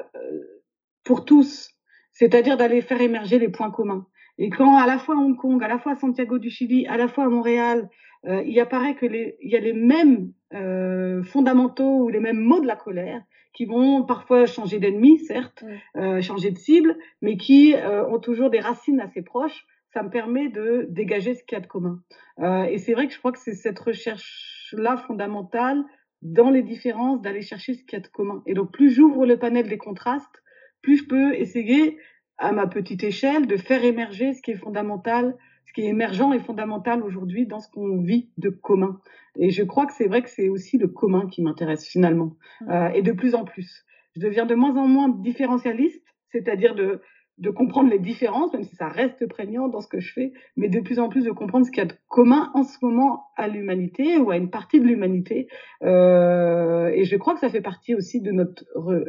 pour 1.03 1.23
tous, 1.23 1.74
c'est-à-dire 2.16 2.57
d'aller 2.57 2.82
faire 2.82 3.01
émerger 3.01 3.38
les 3.38 3.49
points 3.49 3.70
communs. 3.70 4.07
Et 4.39 4.49
quand 4.49 4.78
à 4.78 4.88
la 4.88 4.97
fois 4.97 5.16
à 5.16 5.20
Hong 5.20 5.38
Kong, 5.38 5.63
à 5.63 5.68
la 5.68 5.78
fois 5.78 5.91
à 5.91 5.95
Santiago 5.95 6.39
du 6.39 6.49
Chili, 6.49 6.88
à 6.88 6.97
la 6.97 7.07
fois 7.07 7.26
à 7.26 7.30
Montréal, 7.30 7.89
euh, 8.26 8.41
il 8.45 8.59
apparaît 8.59 8.95
que 8.95 9.05
les, 9.05 9.38
il 9.41 9.51
y 9.51 9.55
a 9.55 9.59
les 9.59 9.74
mêmes 9.74 10.32
euh, 10.53 11.24
fondamentaux 11.24 12.03
ou 12.03 12.09
les 12.09 12.20
mêmes 12.20 12.39
mots 12.39 12.59
de 12.59 12.68
la 12.68 12.76
colère 12.76 13.22
qui 13.55 13.66
vont 13.66 14.03
parfois 14.03 14.45
changer 14.45 14.80
d'ennemi, 14.80 15.18
certes, 15.20 15.63
euh, 15.95 16.22
changer 16.22 16.51
de 16.51 16.57
cible, 16.57 16.97
mais 17.22 17.38
qui 17.38 17.74
euh, 17.74 18.05
ont 18.07 18.20
toujours 18.20 18.49
des 18.49 18.59
racines 18.59 18.99
assez 18.99 19.22
proches. 19.22 19.66
Ça 19.93 20.03
me 20.03 20.09
permet 20.09 20.49
de 20.49 20.88
dégager 20.89 21.36
ce 21.36 21.43
qu'il 21.43 21.55
y 21.55 21.59
a 21.59 21.61
de 21.61 21.68
commun. 21.68 22.01
Euh, 22.39 22.63
et 22.66 22.78
c'est 22.78 22.93
vrai 22.93 23.07
que 23.07 23.13
je 23.13 23.20
crois 23.20 23.32
que 23.32 23.39
c'est 23.39 23.53
cette 23.53 23.80
recherche-là 23.80 24.97
fondamentale 24.97 25.86
dans 26.22 26.49
les 26.49 26.63
différences, 26.63 27.22
d'aller 27.22 27.41
chercher 27.41 27.76
ce 27.76 27.84
qu'il 27.84 27.93
y 27.93 28.01
a 28.01 28.03
de 28.03 28.07
commun. 28.07 28.43
Et 28.45 28.53
donc, 28.53 28.72
plus 28.72 28.89
j'ouvre 28.89 29.26
le 29.26 29.38
panel 29.38 29.70
des 29.70 29.78
contrastes, 29.78 30.43
plus 30.86 30.97
je 30.97 31.07
peux 31.07 31.33
essayer, 31.33 31.97
à 32.38 32.51
ma 32.51 32.67
petite 32.67 33.03
échelle, 33.03 33.47
de 33.47 33.57
faire 33.57 33.83
émerger 33.83 34.33
ce 34.33 34.41
qui 34.43 34.51
est 34.51 34.57
fondamental, 34.57 35.36
ce 35.65 35.73
qui 35.73 35.81
est 35.81 35.89
émergent 35.89 36.31
et 36.31 36.39
fondamental 36.39 37.01
aujourd'hui 37.01 37.47
dans 37.47 37.59
ce 37.59 37.67
qu'on 37.69 38.03
vit 38.03 38.29
de 38.38 38.49
commun. 38.49 39.01
Et 39.36 39.49
je 39.49 39.63
crois 39.63 39.88
que 39.88 39.93
c'est 39.93 40.05
vrai 40.07 40.21
que 40.21 40.29
c'est 40.29 40.47
aussi 40.47 40.77
le 40.77 40.88
commun 40.88 41.27
qui 41.27 41.41
m'intéresse 41.41 41.88
finalement, 41.88 42.38
mmh. 42.61 42.69
euh, 42.69 42.89
et 42.89 43.01
de 43.01 43.11
plus 43.13 43.33
en 43.33 43.45
plus. 43.45 43.83
Je 44.15 44.21
deviens 44.21 44.45
de 44.45 44.53
moins 44.53 44.77
en 44.77 44.88
moins 44.88 45.09
différentialiste, 45.09 46.05
c'est-à-dire 46.31 46.75
de 46.75 47.01
de 47.38 47.49
comprendre 47.49 47.89
les 47.89 47.99
différences, 47.99 48.53
même 48.53 48.63
si 48.63 48.75
ça 48.75 48.88
reste 48.88 49.27
prégnant 49.27 49.67
dans 49.67 49.81
ce 49.81 49.88
que 49.88 49.99
je 49.99 50.13
fais, 50.13 50.31
mais 50.55 50.69
de 50.69 50.79
plus 50.79 50.99
en 50.99 51.09
plus 51.09 51.25
de 51.25 51.31
comprendre 51.31 51.65
ce 51.65 51.71
qu'il 51.71 51.79
y 51.79 51.86
a 51.86 51.89
de 51.89 51.97
commun 52.07 52.49
en 52.53 52.63
ce 52.63 52.77
moment 52.81 53.25
à 53.36 53.47
l'humanité 53.47 54.17
ou 54.17 54.31
à 54.31 54.38
une 54.38 54.49
partie 54.49 54.79
de 54.79 54.86
l'humanité. 54.86 55.47
Euh, 55.83 56.88
et 56.93 57.03
je 57.03 57.17
crois 57.17 57.33
que 57.33 57.41
ça 57.41 57.49
fait 57.49 57.61
partie 57.61 57.93
aussi 57.93 58.21
de 58.21 58.31
notre 58.31 58.63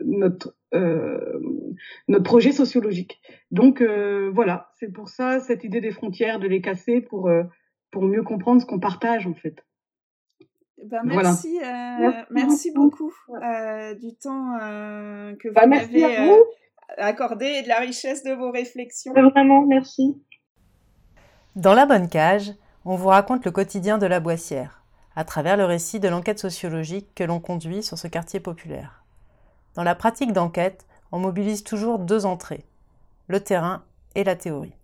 notre 0.04 0.56
euh, 0.74 1.40
notre 2.08 2.24
projet 2.24 2.50
sociologique. 2.50 3.20
Donc 3.52 3.80
euh, 3.80 4.30
voilà, 4.34 4.70
c'est 4.74 4.92
pour 4.92 5.08
ça 5.08 5.38
cette 5.38 5.62
idée 5.62 5.80
des 5.80 5.92
frontières, 5.92 6.40
de 6.40 6.48
les 6.48 6.60
casser 6.60 7.00
pour 7.00 7.28
euh, 7.28 7.44
pour 7.92 8.02
mieux 8.02 8.24
comprendre 8.24 8.60
ce 8.60 8.66
qu'on 8.66 8.80
partage 8.80 9.28
en 9.28 9.34
fait. 9.34 9.64
Ben, 10.84 11.02
merci, 11.04 11.58
voilà. 11.58 12.08
Euh, 12.08 12.24
merci, 12.30 12.32
merci, 12.32 12.72
beaucoup 12.72 13.12
euh, 13.42 13.94
du 13.94 14.14
temps 14.14 14.58
euh, 14.60 15.34
que 15.36 15.48
bah, 15.48 15.62
vous 15.64 15.70
bah, 15.70 15.78
avez 15.78 16.42
accordé 16.98 17.46
et 17.46 17.62
de 17.62 17.68
la 17.68 17.80
richesse 17.80 18.22
de 18.22 18.32
vos 18.32 18.50
réflexions. 18.50 19.12
Vraiment, 19.12 19.66
merci. 19.66 20.22
Dans 21.54 21.74
La 21.74 21.86
Bonne 21.86 22.08
Cage, 22.08 22.52
on 22.84 22.96
vous 22.96 23.08
raconte 23.08 23.44
le 23.44 23.50
quotidien 23.50 23.98
de 23.98 24.06
la 24.06 24.20
Boissière, 24.20 24.82
à 25.14 25.24
travers 25.24 25.56
le 25.56 25.64
récit 25.64 26.00
de 26.00 26.08
l'enquête 26.08 26.38
sociologique 26.38 27.14
que 27.14 27.24
l'on 27.24 27.40
conduit 27.40 27.82
sur 27.82 27.98
ce 27.98 28.08
quartier 28.08 28.40
populaire. 28.40 29.04
Dans 29.74 29.82
la 29.82 29.94
pratique 29.94 30.32
d'enquête, 30.32 30.86
on 31.12 31.18
mobilise 31.18 31.64
toujours 31.64 31.98
deux 31.98 32.26
entrées, 32.26 32.66
le 33.26 33.40
terrain 33.40 33.84
et 34.14 34.24
la 34.24 34.36
théorie. 34.36 34.76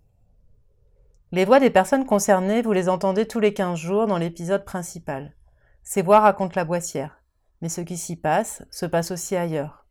Les 1.30 1.44
voix 1.44 1.60
des 1.60 1.70
personnes 1.70 2.04
concernées, 2.04 2.62
vous 2.62 2.72
les 2.72 2.88
entendez 2.88 3.26
tous 3.26 3.40
les 3.40 3.54
15 3.54 3.78
jours 3.78 4.06
dans 4.06 4.18
l'épisode 4.18 4.64
principal. 4.64 5.34
Ces 5.82 6.02
voix 6.02 6.20
racontent 6.20 6.54
la 6.56 6.64
Boissière, 6.64 7.22
mais 7.60 7.68
ce 7.68 7.80
qui 7.80 7.96
s'y 7.96 8.16
passe 8.16 8.62
se 8.70 8.86
passe 8.86 9.10
aussi 9.10 9.36
ailleurs 9.36 9.81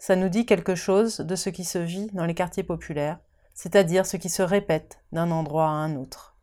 ça 0.00 0.16
nous 0.16 0.30
dit 0.30 0.46
quelque 0.46 0.74
chose 0.74 1.18
de 1.18 1.36
ce 1.36 1.50
qui 1.50 1.62
se 1.62 1.76
vit 1.76 2.08
dans 2.14 2.24
les 2.24 2.34
quartiers 2.34 2.62
populaires, 2.62 3.18
c'est-à-dire 3.52 4.06
ce 4.06 4.16
qui 4.16 4.30
se 4.30 4.42
répète 4.42 4.98
d'un 5.12 5.30
endroit 5.30 5.66
à 5.66 5.72
un 5.72 5.94
autre. 5.94 6.34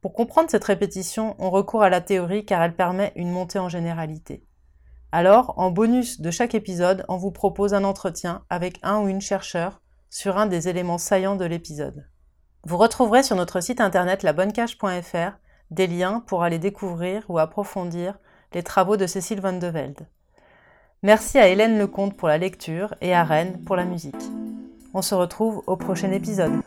Pour 0.00 0.12
comprendre 0.12 0.50
cette 0.50 0.64
répétition, 0.64 1.36
on 1.38 1.50
recourt 1.50 1.84
à 1.84 1.88
la 1.88 2.00
théorie 2.00 2.44
car 2.44 2.60
elle 2.60 2.74
permet 2.74 3.12
une 3.14 3.30
montée 3.30 3.60
en 3.60 3.68
généralité. 3.68 4.44
Alors, 5.12 5.54
en 5.56 5.70
bonus 5.70 6.20
de 6.20 6.32
chaque 6.32 6.56
épisode, 6.56 7.04
on 7.08 7.16
vous 7.16 7.30
propose 7.30 7.74
un 7.74 7.84
entretien 7.84 8.44
avec 8.50 8.80
un 8.82 8.98
ou 8.98 9.08
une 9.08 9.20
chercheur 9.20 9.80
sur 10.10 10.36
un 10.36 10.46
des 10.46 10.68
éléments 10.68 10.98
saillants 10.98 11.36
de 11.36 11.44
l'épisode. 11.44 12.08
Vous 12.64 12.76
retrouverez 12.76 13.22
sur 13.22 13.36
notre 13.36 13.60
site 13.60 13.80
internet 13.80 14.24
labonnecage.fr 14.24 15.38
des 15.70 15.86
liens 15.86 16.24
pour 16.26 16.42
aller 16.42 16.58
découvrir 16.58 17.24
ou 17.28 17.38
approfondir 17.38 18.18
les 18.52 18.64
travaux 18.64 18.96
de 18.96 19.06
Cécile 19.06 19.40
Van 19.40 19.52
de 19.52 19.66
Velde. 19.68 20.08
Merci 21.04 21.36
à 21.36 21.48
Hélène 21.48 21.78
Lecomte 21.78 22.16
pour 22.16 22.28
la 22.28 22.38
lecture 22.38 22.94
et 23.02 23.12
à 23.12 23.24
Rennes 23.24 23.58
pour 23.66 23.76
la 23.76 23.84
musique. 23.84 24.14
On 24.94 25.02
se 25.02 25.14
retrouve 25.14 25.62
au 25.66 25.76
prochain 25.76 26.10
épisode. 26.12 26.62